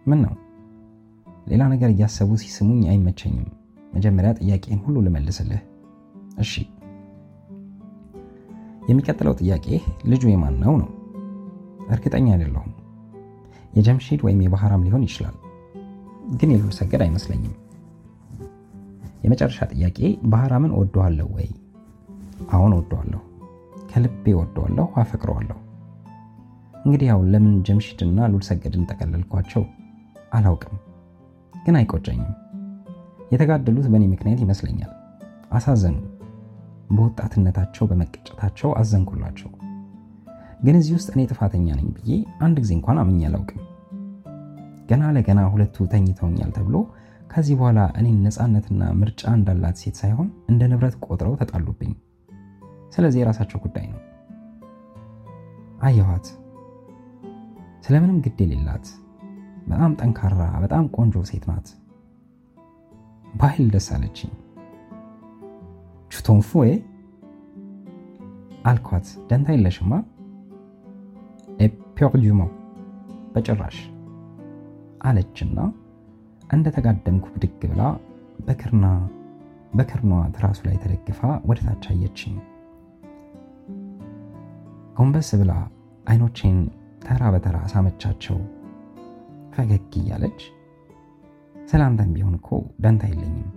ምን 0.05 0.19
ነው? 0.25 0.33
ሌላ 1.47 1.63
ነገር 1.73 1.89
እያሰቡ 1.91 2.31
ሲስሙኝ 2.43 2.81
አይመቸኝም። 2.91 3.47
መጀመሪያ 3.93 4.31
ጥያቄን 4.39 4.79
ሁሉ 4.85 4.97
ልመልስልህ። 5.05 5.61
እሺ፣ 6.37 6.53
የሚቀጥለው 8.89 9.33
ጥያቄ 9.41 9.65
ልጁ 10.11 10.23
የማን 10.29 10.55
ነው 10.63 10.73
ነው? 10.81 10.89
እርግጠኛ 11.89 12.27
አይደለሁም። 12.33 12.71
የጀምሺድ 13.73 14.21
ወይም 14.25 14.39
የባህራም 14.43 14.85
ሊሆን 14.87 15.03
ይችላል፣ 15.07 15.35
ግን 16.39 16.49
የሉል 16.53 16.73
ሰገድ 16.79 17.01
አይመስለኝም። 17.05 17.53
የመጨረሻ 19.21 19.59
ጥያቄ 19.71 19.97
ባህራምን 20.31 20.75
ወደዋለሁ 20.79 21.27
ወይ? 21.35 21.49
አሁን 22.51 22.71
ወደዋለሁ፣ 22.77 23.21
ከልቤ 23.91 24.25
ወደዋለሁ፣ 24.39 24.87
አፈቅረዋለሁ። 25.01 25.57
እንግዲህ 26.75 27.07
ያው 27.11 27.19
ለምን 27.33 27.55
ጀምሺድና 27.67 28.19
ሉል 28.31 28.43
ሰገድን 28.47 28.87
ጠቀለልኳቸው 28.91 29.63
አላውቅም፣ 30.33 30.77
ግን 31.55 31.75
አይቆጨኝም። 31.79 32.31
የተጋደሉት 33.31 33.87
በእኔ 33.91 34.05
ምክንያት 34.13 34.39
ይመስለኛል። 34.45 34.91
አሳዘኑ። 35.51 35.97
በወጣትነታቸው 36.89 37.85
በመቀጨታቸው 37.89 38.69
አዘንኩላቸው። 38.79 39.49
ግን 40.63 40.75
እዚህ 40.79 40.93
ውስጥ 40.97 41.09
እኔ 41.13 41.21
ጥፋተኛ 41.29 41.67
ነኝ 41.77 41.87
ብዬ 41.95 42.09
አንድ 42.45 42.57
ጊዜ 42.63 42.71
እንኳን 42.77 42.97
አምኜ 43.03 43.19
አላውቅም። 43.29 43.61
ገና 44.89 45.03
ለገና 45.15 45.41
ሁለቱ 45.53 45.85
ተኝተውኛል 45.91 46.49
ተብሎ 46.57 46.75
ከዚህ 47.31 47.55
በኋላ 47.59 47.79
እኔን 47.99 48.17
ነፃነትና 48.25 48.83
ምርጫ 48.99 49.21
እንዳላት 49.35 49.75
ሴት 49.81 49.95
ሳይሆን 50.01 50.29
እንደ 50.51 50.61
ንብረት 50.71 50.95
ቆጥረው 51.05 51.35
ተጣሉብኝ። 51.41 51.91
ስለዚህ 52.93 53.19
የራሳቸው 53.21 53.59
ጉዳይ 53.63 53.85
ነው። 53.91 53.99
አየኋት። 55.81 56.25
ስለምንም 57.85 58.17
ግድ 58.25 58.39
የሌላት 58.43 58.87
በጣም 59.67 59.91
ጠንካራ፣ 59.99 60.39
በጣም 60.63 60.85
ቆንጆ 60.95 61.23
ሴት 61.29 61.45
ናት። 61.49 61.67
ባህል 63.33 63.67
ደስ 63.73 63.87
አለችኝ። 63.95 64.31
ቹቶንፉ 66.11 66.51
አልኳት። 68.65 69.07
ደንታ 69.29 69.49
የለሽማ 69.55 69.93
ኤፒርዱሞ 71.63 72.41
በጭራሽ 73.33 73.77
አለችና 75.01 75.57
እንደ 76.51 76.67
ተጋደምኩ 76.75 77.25
ብድግ 77.33 77.61
ብላ 77.63 77.81
በክርና 78.47 78.85
በክርኗ 79.73 80.13
ትራሱ 80.35 80.59
ላይ 80.67 80.77
ተደግፋ 80.83 81.19
ወደ 81.49 81.59
ታች 81.65 81.83
አየችኝ። 81.91 82.35
ጎንበስ 84.95 85.29
ብላ 85.41 85.51
አይኖቼን 86.05 86.57
ተራ 87.03 87.23
በተራ 87.33 87.57
ሳመቻቸው። 87.71 88.37
ፈገግ 89.53 89.93
እያለች 89.99 90.41
ስለ 91.69 91.81
አንተም 91.87 92.11
ቢሆን 92.15 92.35
እኮ 92.39 92.49
ደንታ 92.83 93.03
የለኝም። 93.11 93.49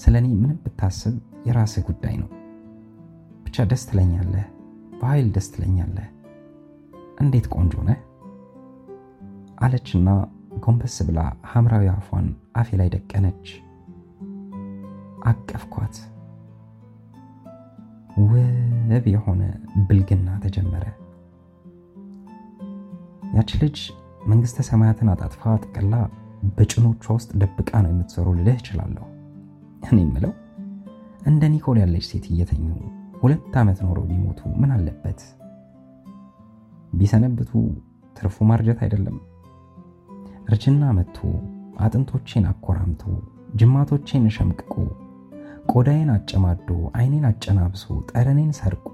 ስለ 0.00 0.14
እኔ 0.22 0.28
ምንም 0.40 0.58
ብታስብ 0.64 1.14
የራስህ 1.46 1.84
ጉዳይ 1.88 2.14
ነው። 2.22 2.30
ብቻ 3.46 3.66
ደስ 3.70 3.82
ትለኛለህ፣ 3.90 4.46
በኃይል 5.00 5.28
ደስ 5.36 5.48
ትለኛለህ። 5.54 6.08
እንዴት 7.22 7.46
ቆንጆ 7.54 7.74
ነህ 7.88 7.98
አለችና 9.58 10.08
ጎንበስ 10.64 10.96
ብላ 11.08 11.20
ሐምራዊ 11.50 11.86
አፏን 11.92 12.26
አፌ 12.56 12.76
ላይ 12.80 12.88
ደቀነች። 12.94 13.46
አቀፍኳት። 15.30 15.96
ውብ 18.22 19.06
የሆነ 19.12 19.42
ብልግና 19.88 20.28
ተጀመረ። 20.44 20.84
ያች 23.36 23.50
ልጅ 23.62 23.78
መንግሥተ 24.28 24.64
ሰማያትን 24.68 25.10
አጣጥፋ 25.12 25.42
ጥቅላ 25.64 25.94
በጭኖቿ 26.56 27.04
ውስጥ 27.16 27.30
ደብቃ 27.42 27.70
ነው 27.84 27.90
የምትሰሩ 27.92 28.26
ልልህ 28.38 28.56
እችላለሁ። 28.60 29.04
እኔ 29.88 29.98
የምለው 30.02 30.32
እንደ 31.28 31.42
ኒኮል 31.52 31.78
ያለች 31.82 32.04
ሴት 32.10 32.26
እየተኙ 32.32 32.66
ሁለት 33.22 33.54
ዓመት 33.60 33.78
ኖሮ 33.86 33.98
ቢሞቱ 34.10 34.40
ምን 34.60 34.70
አለበት? 34.74 35.20
ቢሰነብቱ 36.92 37.50
ትርፉ 38.16 38.36
ማርጀት 38.50 38.78
አይደለም? 38.84 39.16
እርጅና 40.48 40.84
መጥቶ 40.96 41.18
አጥንቶቼን 41.84 42.44
አኮራምቶ 42.50 43.02
ጅማቶቼን 43.54 44.24
ሸምቅቆ 44.36 44.74
ቆዳዬን 45.72 46.10
አጨማዶ 46.14 46.68
አይኔን 46.98 47.24
አጨናብሶ 47.30 47.82
ጠረኔን 48.10 48.52
ሰርቆ 48.58 48.88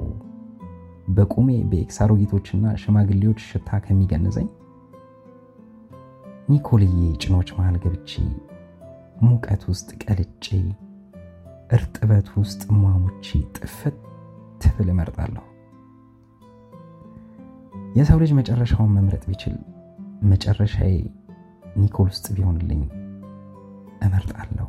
በቁሜ 1.08 1.48
በኤክስ 1.70 1.98
አሮጊቶችና 2.04 2.74
ሽማግሌዎች 2.82 3.40
ሽታ 3.48 3.78
ከሚገንዘኝ 3.84 4.48
ኒኮልዬ 6.48 6.92
ጭኖች 7.22 7.50
መሃል 7.58 7.76
ገብቼ 7.84 8.12
ሙቀት 9.24 9.62
ውስጥ 9.70 9.90
ቀልጬ 10.04 10.46
እርጥበት 11.76 12.28
ውስጥ 12.38 12.62
ሟሙቼ 12.76 13.26
ጥፍት 13.58 13.96
ትብል 14.60 14.88
እመርጣለሁ። 14.92 15.44
የሰው 17.98 18.18
ልጅ 18.22 18.32
መጨረሻውን 18.38 18.94
መምረጥ 18.96 19.22
ቢችል 19.28 19.56
መጨረሻዬ 20.30 20.94
ኒኮል 21.76 22.08
ውስጥ 22.08 22.26
ቢሆንልኝ 22.36 22.82
እመርጣለሁ። 24.02 24.68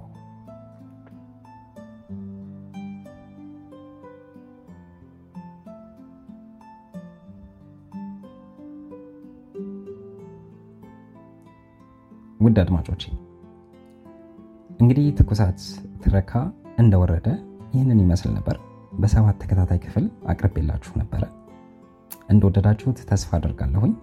ውድ 12.39 12.57
አድማጮቼ 12.63 13.03
እንግዲህ 14.79 15.05
ትኩሳት 15.17 15.59
ትረካ 16.03 16.31
እንደወረደ 16.79 17.27
ይህንን 17.73 18.01
ይመስል 18.03 18.31
ነበር። 18.37 18.57
በሰባት 18.99 19.37
ተከታታይ 19.41 19.79
ክፍል 19.85 20.05
አቅርቤላችሁ 20.27 20.93
ነበረ። 21.01 21.23
እንደወደዳችሁት 22.29 22.99
ተስፋ 23.09 23.31
አደርጋለሁኝ። 23.37 23.93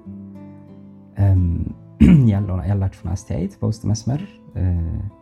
ያላችሁን 2.69 3.11
አስተያየት 3.13 3.55
በውስጥ 3.61 3.83
መስመር 3.91 4.23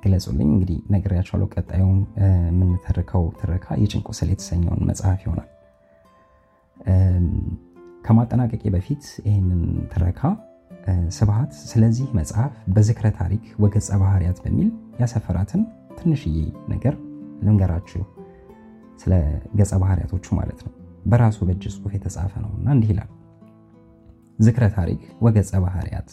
ግለጹልኝ። 0.03 0.49
እንግዲህ 0.55 0.79
ነግሬያችኋለሁ። 0.95 1.49
ቀጣዩን 1.55 1.99
የምንተርከው 2.49 3.25
ትረካ 3.41 3.77
የጭንቁ 3.83 4.09
ስል 4.19 4.31
የተሰኘውን 4.33 4.83
መጽሐፍ 4.91 5.21
ይሆናል። 5.25 5.49
ከማጠናቀቄ 8.05 8.63
በፊት 8.75 9.05
ይህንን 9.27 9.63
ትረካ 9.93 10.21
ስብሐት 11.17 11.53
ስለዚህ 11.71 12.07
መጽሐፍ 12.19 12.53
በዝክረ 12.75 13.07
ታሪክ 13.19 13.45
ወገጸ 13.63 13.91
ባህርያት 14.03 14.39
በሚል 14.45 14.69
ያሰፈራትን 15.01 15.63
ትንሽዬ 15.99 16.37
ነገር 16.69 16.95
ልንገራችሁ። 17.47 18.03
ስለ 19.03 19.13
ገጸ 19.59 19.73
ባህርያቶቹ 19.83 20.27
ማለት 20.39 20.61
ነው። 20.67 20.73
በራሱ 21.05 21.39
በእጅ 21.49 21.65
ጽሑፍ 21.75 21.93
የተጻፈ 21.97 22.33
ነው 22.45 22.51
እና 22.59 22.69
እንዲህ 22.77 22.91
ይላል። 22.93 23.11
ዝክረ 24.39 24.65
ታሪክ 24.77 25.01
ወገጸ 25.27 25.53
ባህርያት። 25.65 26.11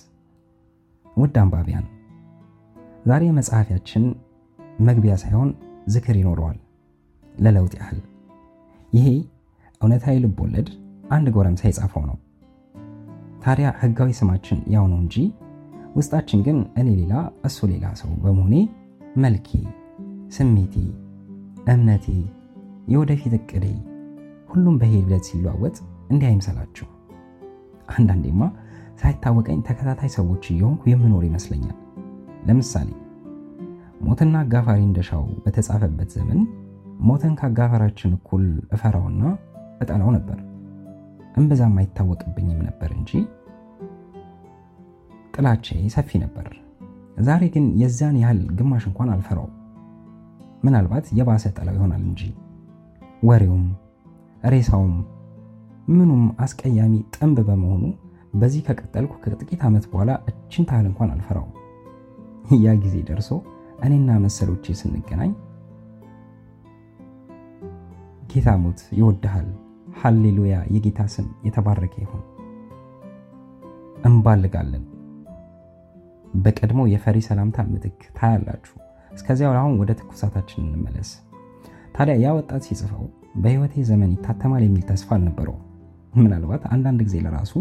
ውድ 1.17 1.35
አንባቢያን፣ 1.41 1.85
ዛሬ 3.05 3.23
መጽሐፊያችን 3.37 4.03
መግቢያ 4.79 5.13
ሳይሆን 5.21 5.49
ዝክር 5.93 6.15
ይኖረዋል። 6.19 6.57
ለለውጥ 7.35 7.73
ያህል 7.79 7.99
ይሄ 8.93 9.07
እውነታዊ 9.81 10.15
ልብ 10.23 10.37
ወለድ 10.43 10.69
አንድ 11.11 11.27
ጎረምሳ 11.35 11.61
የጻፈው 11.67 12.03
ነው። 12.09 12.17
ታዲያ 13.43 13.67
ህጋዊ 13.81 14.11
ስማችን 14.19 14.59
ያው 14.75 14.85
ነው 14.91 14.99
እንጂ 15.03 15.15
ውስጣችን 15.97 16.39
ግን 16.47 16.57
እኔ 16.79 16.87
ሌላ 17.01 17.13
እሱ 17.45 17.67
ሌላ 17.71 17.85
ሰው 18.01 18.11
በመሆኔ 18.23 18.55
መልኬ፣ 19.23 19.49
ስሜቴ፣ 20.35 20.75
እምነቴ፣ 21.73 22.07
የወደፊት 22.87 23.33
እቅዴ 23.39 23.65
ሁሉም 24.49 24.75
በሂደት 24.81 25.23
ሲለዋወጥ 25.29 25.77
እንዲህ 26.11 26.27
አይምሰላችሁ። 26.29 26.87
አንዳንዴማ 27.95 28.41
ሳይታወቀኝ 28.97 29.59
ተከታታይ 29.67 30.09
ሰዎች 30.15 30.43
እየሆንኩ 30.51 30.83
የምኖር 30.91 31.23
ይመስለኛል። 31.27 31.77
ለምሳሌ 32.47 32.89
ሞትና 34.01 34.35
አጋፋሪ 34.43 34.79
እንደሻው 34.85 35.23
በተጻፈበት 35.43 36.09
ዘመን 36.17 36.39
ሞትን 37.07 37.33
ከአጋፋራችን 37.39 38.15
እኩል 38.17 38.43
እፈራውና 38.75 39.23
እጠላው 39.81 40.09
ነበር። 40.17 40.39
እምብዛም 41.37 41.75
አይታወቅብኝም 41.79 42.61
ነበር 42.67 42.89
እንጂ 42.97 43.11
ጥላቼ 45.33 45.65
ሰፊ 45.95 46.09
ነበር። 46.23 46.47
ዛሬ 47.19 47.43
ግን 47.53 47.65
የዛን 47.81 48.15
ያህል 48.21 48.39
ግማሽ 48.57 48.83
እንኳን 48.89 49.11
አልፈራው። 49.13 49.47
ምናልባት 50.63 51.05
የባሰ 51.17 51.45
ጠላው 51.57 51.75
ይሆናል 51.77 52.03
እንጂ 52.09 52.21
ወሬውም 53.23 53.65
ሬሳውም 54.43 54.95
ምኑም 55.89 56.23
አስቀያሚ 56.39 56.93
ጥንብ 57.15 57.37
በመሆኑ 57.47 57.83
በዚህ 58.39 58.61
ከቀጠልኩ 58.67 59.13
ከጥቂት 59.23 59.61
ዓመት 59.67 59.85
በኋላ 59.91 60.11
እችን 60.31 60.67
ታህል 60.69 60.85
እንኳን 60.89 61.11
አልፈራው። 61.13 61.47
ያ 62.65 62.73
ጊዜ 62.83 62.95
ደርሶ 63.07 63.29
እኔና 63.85 64.09
መሰሎቼ 64.23 64.75
ስንገናኝ 64.79 65.31
ጌታ 68.31 68.49
ሞት 68.63 68.79
ይወድሃል፣ 68.97 69.47
ሃሌሉያ፣ 69.99 70.55
የጌታ 70.73 71.01
ስም 71.13 71.27
የተባረከ 71.45 71.93
ይሁን 72.03 72.23
እንባልጋለን። 74.07 74.83
በቀድሞ 76.37 76.81
የፈሪ 76.91 77.17
ሰላምታ 77.27 77.63
ምትክ 77.69 78.01
ታያላችሁ። 78.17 78.75
እስከዚያው 79.11 79.53
አሁን 79.59 79.75
ወደ 79.81 79.91
ትኩሳታችን 79.99 80.65
እንመለስ። 80.67 81.09
ታዲያ 81.95 82.15
ያ 82.23 82.33
ወጣት 82.37 82.63
ሲጽፈው 82.67 83.05
በሕይወቴ 83.35 83.75
ዘመን 83.89 84.11
ይታተማል 84.15 84.63
የሚል 84.65 84.83
ተስፋ 84.89 85.09
አልነበረው። 85.15 85.57
ምናልባት 86.13 86.63
አንዳንድ 86.73 86.99
ጊዜ 87.07 87.15
ለራሱ 87.25 87.53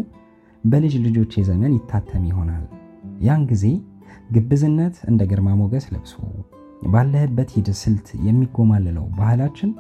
በልጅ 0.65 0.95
ልጆቼ 1.07 1.43
ዘመን 1.49 1.75
ይታተም 1.77 2.25
ይሆናል። 2.31 2.65
ያን 3.21 3.43
ጊዜ 3.51 3.65
ግብዝነት 4.35 4.97
እንደ 5.11 5.23
ግርማ 5.31 5.49
ሞገስ 5.61 5.85
ለብሶ 5.93 6.15
ባለህበት 6.93 7.51
ሂድ 7.57 7.69
ስልት 7.81 8.09
የሚጎማልለው 8.27 9.07
ባህላችን 9.19 9.71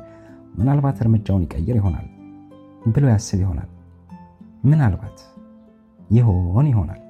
ምናልባት 0.58 1.00
እርምጃውን 1.02 1.42
ይቀይር 1.46 1.76
ይሆናል 1.80 2.06
ብሎ 2.88 3.04
ያስብ 3.12 3.40
ይሆናል። 3.44 3.70
ምናልባት 4.64 5.18
ይሆን 6.10 6.66
ይሆናል። 6.70 7.00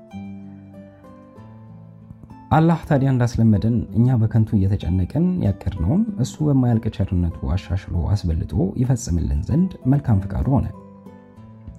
አላህ 2.56 2.80
ታዲያ 2.88 3.08
እንዳስለመደን 3.12 3.76
እኛ 3.98 4.16
በከንቱ 4.20 4.50
እየተጨነቅን 4.56 5.24
ያቀድነውን 5.46 6.02
እሱ 6.24 6.34
በማያልቅ 6.48 6.84
ቸርነቱ 6.96 7.38
አሻሽሎ 7.54 8.04
አስበልጦ 8.12 8.52
ይፈጽምልን 8.82 9.40
ዘንድ 9.48 9.72
መልካም 9.92 10.20
ፍቃዱ 10.24 10.46
ሆነ። 10.54 10.66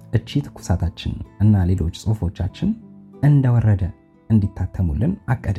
እቺ 0.08 0.40
ትኩሳታችን 0.44 1.14
እና 1.40 1.64
ሌሎች 1.70 1.96
ጽሑፎቻችን 2.02 2.70
እንደወረደ 3.22 3.82
እንዲታተሙልን 4.30 5.12
አቀደ። 5.34 5.58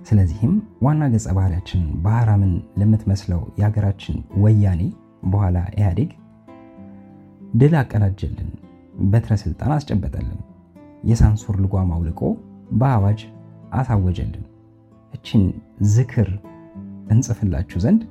ስለዚህም 0.00 0.54
ዋና 0.84 1.02
ገጸ 1.12 1.26
ባህሪያችን 1.36 1.82
ባህራምን 2.04 2.52
ለምትመስለው 2.80 3.42
የሀገራችን 3.58 4.16
ወያኔ 4.42 4.80
በኋላ 5.24 5.58
ኢህአዴግ 5.76 6.10
ድል 7.54 7.74
አቀዳጀልን፣ 7.80 8.50
በትረ 9.04 9.34
ስልጣን 9.42 9.74
አስጨበጠልን፣ 9.76 10.40
የሳንሱር 11.04 11.56
ልጓም 11.64 11.92
አውልቆ 11.94 12.20
በአዋጅ 12.80 13.20
አሳወጀልን። 13.72 14.44
እችን 15.12 15.42
ዝክር 15.92 16.28
እንጽፍላችሁ 17.12 17.78
ዘንድ 17.84 18.02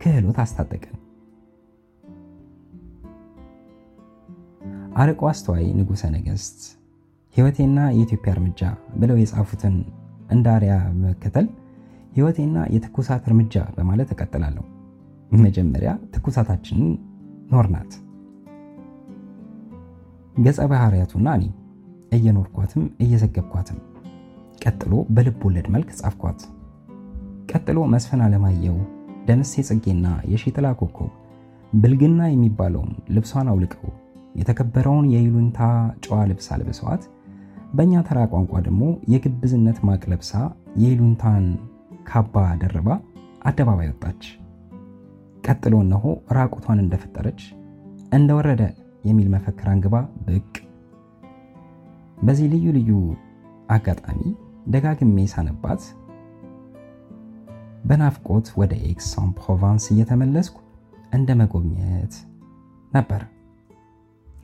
ክህሎት 0.00 0.38
አስታጠቀን። 0.44 0.97
አርቆ 4.98 5.20
አስተዋይ 5.30 5.66
ንጉሠ 5.78 6.02
ነገሥት 6.14 6.60
ሕይወቴና 7.36 7.78
የኢትዮጵያ 7.94 8.30
እርምጃ 8.34 8.60
ብለው 9.00 9.16
የጻፉትን 9.20 9.74
እንደ 10.30 10.46
አርያ 10.54 10.72
መከተል 11.02 11.46
ሕይወቴና 12.16 12.58
የትኩሳት 12.74 13.26
እርምጃ 13.28 13.54
በማለት 13.76 14.08
እቀጥላለሁ። 14.14 14.64
መጀመሪያ 15.38 15.90
ትኩሳታችንን 16.14 16.90
ኖርናት። 17.50 17.92
ገጸ 20.36 20.60
ባህርያቱና 20.72 21.28
እኔ 21.38 21.44
እየኖርኳትም 22.12 22.84
እየዘገብኳትም 23.04 23.78
ቀጥሎ 24.62 24.92
በልብ 25.14 25.40
ወለድ 25.46 25.66
መልክ 25.74 25.90
ጻፍኳት። 26.00 26.40
ቀጥሎ 27.50 27.78
መስፍን 27.92 28.22
አለማየሁ፣ 28.26 28.76
ደምሴ 29.28 29.62
ጽጌና 29.68 30.06
የሺጥላ 30.32 30.66
ኮከብ 30.80 31.10
ብልግና 31.72 32.20
የሚባለውን 32.30 32.92
ልብሷን 33.14 33.48
አውልቀው 33.52 33.88
የተከበረውን 34.38 35.06
የይሉኝታ 35.14 35.60
ጨዋ 36.04 36.18
ልብስ 36.30 36.46
አልብሰዋት 36.54 37.04
በእኛ 37.72 38.02
ተራ 38.08 38.18
ቋንቋ 38.32 38.60
ደግሞ 38.66 38.82
የግብዝነት 39.12 39.78
ማቅ 39.88 40.02
ለብሳ 40.12 40.32
የይሉኝታን 40.82 41.46
ካባ 42.08 42.34
ደርባ 42.62 42.88
አደባባይ 43.48 43.88
ወጣች። 43.92 44.22
ቀጥሎ 45.44 45.74
እነሆ 45.84 46.04
ራቁቷን 46.36 46.82
እንደፈጠረች 46.84 47.40
እንደወረደ 48.12 48.62
የሚል 49.04 49.28
መፈክር 49.34 49.68
አንግባ 49.72 49.96
ብቅ። 50.26 50.54
በዚህ 52.18 52.46
ልዩ 52.54 52.66
ልዩ 52.78 52.90
አጋጣሚ 53.70 54.20
ደጋግሜ 54.66 55.18
ሳነባት 55.32 55.82
በናፍቆት 57.88 58.46
ወደ 58.60 58.72
ኤክስ 58.88 59.10
አን 59.20 59.30
ፕሮቫንስ 59.38 59.84
እየተመለስኩ 59.92 60.56
እንደ 61.12 61.36
መጎብኘት 61.40 62.14
ነበር 62.92 63.22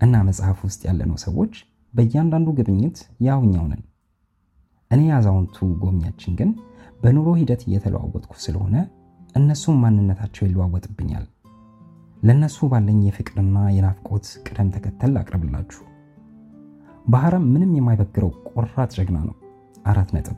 እና 0.01 0.23
መጽሐፍ 0.29 0.59
ውስጥ 0.67 0.81
ያለነው 0.89 1.19
ሰዎች 1.25 1.55
በእያንዳንዱ 1.95 2.49
ግብኝት 2.59 2.97
ያው 3.27 3.41
እኛው 3.41 3.65
ነን። 3.71 3.83
እኔ 4.91 5.03
አዛውንቱ 5.17 5.67
ጎብኛችን 5.83 6.33
ግን 6.39 6.51
በኑሮ 7.01 7.29
ሂደት 7.41 7.63
እየተለዋወጥኩ 7.67 8.33
ስለሆነ 8.45 8.77
እነሱም 9.35 9.81
ማንነታቸው 9.83 10.45
ይለዋወጥብኛል። 10.47 11.25
ለእነሱ 12.23 12.59
ባለኝ 12.71 13.01
የፍቅርና 13.05 13.57
የናፍቆት 13.75 14.27
ቅደም 14.47 14.69
ተከተል 14.75 15.15
አቅርብላችሁ። 15.21 15.83
ባህራም 17.07 17.49
ምንም 17.53 17.73
የማይበግረው 17.77 18.31
ቆራጥ 18.51 18.91
ጀግና 18.97 19.19
ነው። 19.27 19.35
አራት 19.85 20.11
ነጥብ። 20.17 20.37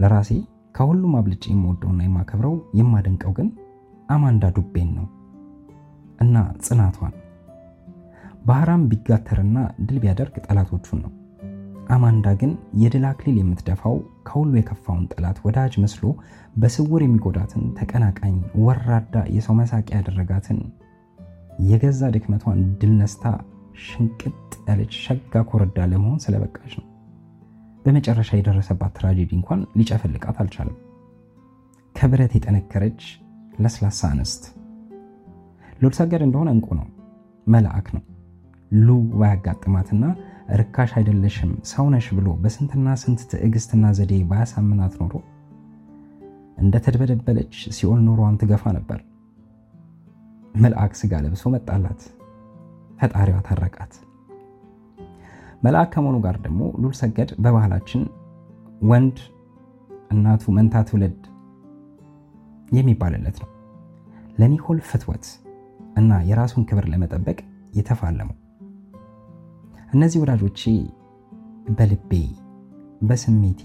ለራሴ 0.00 0.30
ከሁሉም 0.74 1.12
አብልጬ 1.18 1.44
የምወደውና 1.50 2.00
የማከብረው 2.04 2.54
የማደንቀው 2.78 3.34
ግን 3.38 3.48
አማንዳ 4.08 4.44
ዱቤን 4.56 4.88
ነው 4.96 5.06
እና 6.18 6.36
ጽናቷን። 6.64 7.12
ባህራም 8.44 8.82
ቢጋተርና 8.88 9.58
ድል 9.86 9.98
ቢያደርግ 10.02 10.34
ጠላቶቹን 10.46 10.98
ነው። 11.04 11.12
አማንዳ 11.94 12.26
ግን 12.40 12.52
የድል 12.82 13.04
አክሊል 13.08 13.36
የምትደፋው 13.38 13.96
ከሁሉ 14.26 14.52
የከፋውን 14.58 15.04
ጠላት 15.12 15.38
ወዳጅ 15.46 15.72
መስሎ 15.82 16.04
በስውር 16.56 17.02
የሚጎዳትን 17.04 17.64
ተቀናቃኝ 17.78 18.36
ወራዳ 18.64 19.24
የሰው 19.34 19.56
መሳቂያ 19.60 19.98
ያደረጋትን 20.00 20.60
የገዛ 21.62 22.02
ድክመቷን 22.14 22.60
ድል 22.80 22.92
ነስታ 23.00 23.24
ሽንቅጥ 23.84 24.34
ያለች 24.68 24.94
ሸጋ 25.04 25.42
ኮረዳ 25.50 25.78
ለመሆን 25.92 26.22
ስለበቃች 26.24 26.72
ነው። 26.78 26.86
በመጨረሻ 27.84 28.30
የደረሰባት 28.36 28.92
ትራጀዲ 28.98 29.30
እንኳን 29.38 29.62
ሊጨፈልቃት 29.78 30.36
አልቻለም። 30.42 30.76
ከብረት 31.94 32.32
የጠነከረች 32.36 33.02
ለስላሳ 33.58 34.10
እንስት 34.14 34.44
ሉልሰገድ 35.82 36.22
እንደሆነ 36.26 36.48
እንቁ 36.56 36.68
ነው፣ 36.78 36.86
መልአክ 37.46 37.86
ነው። 37.96 38.02
ሉ 38.78 38.88
ባያጋጥማትና 39.12 40.04
ርካሽ 40.60 40.90
አይደለሽም 40.98 41.52
ሰውነሽ 41.70 42.06
ብሎ 42.16 42.28
በስንትና 42.42 42.88
ስንት 43.02 43.20
ትዕግስትና 43.32 43.84
ዘዴ 43.98 44.14
ባያሳምናት 44.30 44.94
ኖሮ 45.02 45.12
እንደ 46.58 46.74
ተድበደበለች 46.84 47.54
ሲኦል 47.76 48.00
ኑሮዋን 48.06 48.38
ትገፋ 48.42 48.72
ነበር። 48.76 48.98
መልአክ 50.54 50.92
ስጋ 51.00 51.22
ለብሶ 51.24 51.44
መጣላት፣ 51.54 52.02
ፈጣሪዋ 53.00 53.38
ታረቃት። 53.48 53.94
መልአክ 55.62 55.88
ከመሆኑ 55.94 56.16
ጋር 56.26 56.36
ደግሞ 56.44 56.62
ሉል 56.82 56.94
ሰገድ 57.00 57.30
በባህላችን 57.44 58.02
ወንድ 58.90 59.18
እናቱ 60.10 60.52
መንታ 60.58 60.84
ትውልድ 60.88 61.22
የሚባልለት 62.68 63.36
ነው። 63.42 63.50
ለኒኮል 64.40 64.78
ፍትወት 64.88 65.26
እና 65.98 66.22
የራሱን 66.30 66.64
ክብር 66.70 66.86
ለመጠበቅ 66.92 67.38
የተፋለመው 67.74 68.36
እነዚህ 69.94 70.18
ወዳጆቼ 70.22 70.60
በልቤ 71.76 72.12
በስሜቴ 73.00 73.62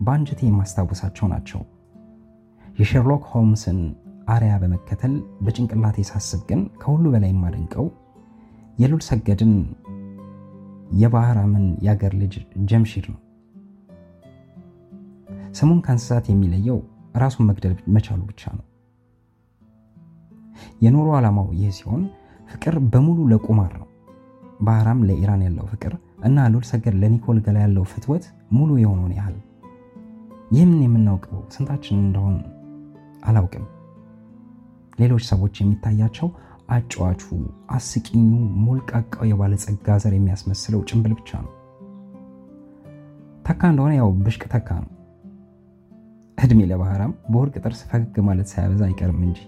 በአንጀቴ 0.00 0.40
የማስታወሳቸው 0.46 1.26
ናቸው። 1.32 1.60
የሼርሎክ 2.78 3.24
ሆምስን 3.32 3.78
አርያ 4.28 4.54
በመከተል 4.62 5.14
በጭንቅላቴ 5.44 6.04
ሳስብ 6.08 6.40
ግን 6.48 6.60
ከሁሉ 6.80 7.04
በላይ 7.14 7.30
የማደንቀው 7.32 7.86
የሉል 8.78 9.02
ሰገድን 9.08 9.52
የባህራምን 11.00 11.66
የአገር 11.86 12.12
ልጅ 12.20 12.34
ጀምሺድ 12.70 13.06
ነው። 13.12 13.20
ስሙን 15.52 15.80
ከእንስሳት 15.84 16.26
የሚለየው 16.30 16.78
ራሱን 17.16 17.46
መግደል 17.50 17.76
መቻሉ 17.94 18.20
ብቻ 18.30 18.42
ነው። 18.58 18.64
የኑሮ 20.84 21.08
ዓላማው 21.18 21.48
ይህ 21.58 21.70
ሲሆን 21.78 22.02
ፍቅር 22.48 22.74
በሙሉ 22.92 23.18
ለቁማር 23.32 23.72
ነው። 23.80 23.85
ባህራም 24.60 25.04
ለኢራን 25.08 25.42
ያለው 25.46 25.66
ፍቅር 25.72 25.92
እና 26.24 26.46
ሉል 26.52 26.64
ሰገድ 26.70 26.94
ለኒኮል 27.00 27.38
ገላ 27.46 27.58
ያለው 27.64 27.84
ፍትወት 27.90 28.24
ሙሉ 28.52 28.70
የሆነውን 28.82 29.14
ያህል 29.18 29.36
ይህምን 30.50 30.80
የምናውቀው 30.84 31.40
ስንታችን 31.54 31.96
እንደሆን 32.02 32.36
አላውቅም። 33.22 33.64
ሌሎች 34.98 35.24
ሰዎች 35.30 35.54
የሚታያቸው 35.60 36.28
አጫዋቹ፣ 36.68 37.22
አስቂኙ፣ 37.70 38.30
ሞልቃቃው 38.64 39.24
የባለጸጋ 39.30 39.96
ዘር 40.04 40.14
የሚያስመስለው 40.16 40.80
ጭንብል 40.88 41.12
ብቻ 41.18 41.30
ነው። 41.44 41.52
ተካ 43.46 43.60
እንደሆነ 43.72 43.92
ያው 43.98 44.08
ብሽቅ 44.24 44.44
ተካ 44.54 44.68
ነው። 44.82 44.90
እድሜ 46.38 46.60
ለባህራም 46.70 47.12
በወርቅ 47.32 47.54
ጥርስ 47.62 47.82
ፈገግ 47.90 48.16
ማለት 48.28 48.48
ሳያበዛ 48.52 48.82
አይቀርም 48.88 49.20
እንጂ። 49.26 49.38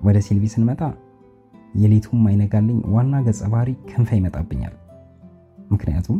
ወደ 0.00 0.18
ሲልቪ 0.26 0.46
ስንመጣ 0.54 0.80
የሌቱም 1.74 2.22
አይነጋልኝ 2.28 2.78
ዋና 2.94 3.14
ገጸ 3.26 3.40
ባህሪ 3.52 3.70
ክንፈ 3.90 4.10
ይመጣብኛል። 4.18 4.74
ምክንያቱም 5.70 6.18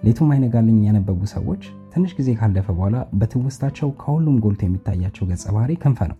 ሌቱም 0.00 0.28
አይነጋልኝ 0.34 0.78
ያነበቡ 0.86 1.20
ሰዎች 1.32 1.62
ትንሽ 1.92 2.12
ጊዜ 2.18 2.30
ካለፈ 2.40 2.66
በኋላ 2.76 2.96
በትውስታቸው 3.20 3.88
ከሁሉም 4.00 4.36
ጎልቶ 4.44 4.62
የሚታያቸው 4.66 5.26
ገጸ 5.30 5.44
ባህሪ 5.56 5.72
ክንፈ 5.82 6.00
ነው። 6.10 6.18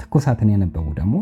ትኩሳትን 0.00 0.52
ያነበቡ 0.54 0.86
ደግሞ 0.98 1.14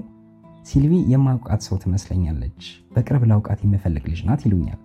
ሲልቪ 0.66 0.94
የማውቃት 1.12 1.61
ሰው 1.66 1.76
ትመስለኛለች፣ 1.82 2.62
በቅርብ 2.94 3.22
ላውቃት 3.30 3.61
የምፈልግ 3.64 4.04
ልጅ 4.11 4.20
ናት 4.28 4.40
ይሉኛል። 4.46 4.80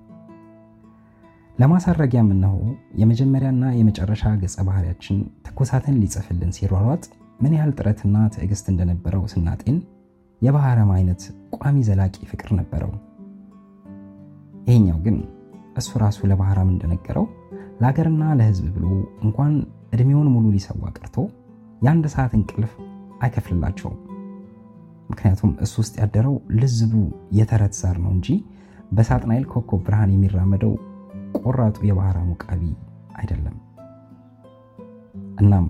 ለማሳረጊያም 1.58 2.30
እነሆ 2.36 2.56
የመጀመሪያና 3.02 3.66
የመጨረሻ 3.78 4.24
ገጸ 4.42 4.58
ባህሪያችን 4.68 5.18
ትኩሳትን 5.46 6.00
ሊጽፍልን 6.02 6.52
ሲሯሯጥ 6.58 7.04
ምን 7.40 7.54
ያህል 7.58 7.72
ጥረትና 7.78 8.18
ትዕግስት 8.34 8.66
እንደነበረው 8.74 9.24
ስናጤን 9.34 9.78
የባህራም 10.42 10.90
አይነት 10.96 11.22
ቋሚ 11.56 11.78
ዘላቂ 11.88 12.16
ፍቅር 12.32 12.50
ነበረው። 12.60 12.92
ይሄኛው 14.68 14.98
ግን 15.06 15.18
እሱ 15.78 15.90
ራሱ 16.04 16.20
ለባህራም 16.32 16.70
እንደነገረው 16.74 17.26
ለሀገርና 17.82 18.24
ለሕዝብ 18.40 18.66
ብሎ 18.76 18.86
እንኳን 19.26 19.54
እድሜውን 19.94 20.30
ሙሉ 20.34 20.46
ሊሰዋ 20.56 20.84
ቀርቶ 20.96 21.18
የአንድ 21.82 22.06
ሰዓት 22.14 22.34
እንቅልፍ 22.40 22.74
አይከፍልላቸውም። 23.22 23.98
ምክንያቱም 25.10 25.52
እሱ 25.66 25.74
ውስጥ 25.84 25.96
ያደረው 26.02 26.36
ልዝቡ 26.60 26.94
የተረት 27.40 27.74
ዛር 27.82 27.98
ነው 28.04 28.12
እንጂ 28.16 28.30
በሳጥናኤል 28.92 29.46
ኮከብ 29.54 29.82
ብርሃን 29.86 30.14
የሚራመደው 30.14 30.74
ቆራጡ 31.40 31.78
የባህራም 31.88 32.30
ውቃቢ 32.34 32.62
አይደለም። 33.16 33.56
እናም 35.38 35.66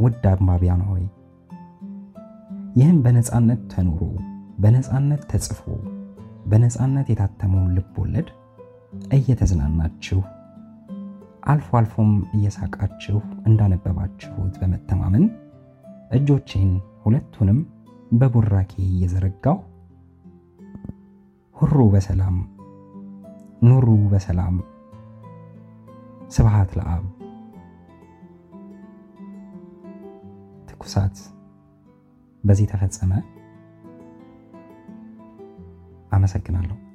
ውድ 0.00 0.24
አንባቢያን 0.32 0.82
ሆይ 0.88 1.04
ይህም 2.78 2.98
በነፃነት 3.04 3.60
ተኑሮ 3.72 4.00
በነፃነት 4.62 5.22
ተጽፎ 5.30 5.62
በነፃነት 6.50 7.06
የታተመውን 7.12 7.72
ልብ 7.76 7.94
ወለድ 8.02 8.28
እየተዝናናችሁ 9.16 10.20
አልፎ 11.52 11.70
አልፎም 11.78 12.12
እየሳቃችሁ 12.36 13.18
እንዳነበባችሁት 13.48 14.54
በመተማመን 14.60 15.24
እጆቼን 16.18 16.70
ሁለቱንም 17.04 17.58
በቡራኬ 18.12 18.72
እየዘረጋሁ 18.86 19.58
ሁሩ 21.56 21.78
በሰላም 21.94 22.36
ኑሩ 23.62 23.88
በሰላም። 24.10 24.56
ስብሃት 26.30 26.70
ለአብ። 26.78 27.04
ትኩሳት 30.68 31.16
በዚህ 32.44 32.66
ተፈጸመ። 32.66 33.12
አመሰግናለሁ። 36.12 36.87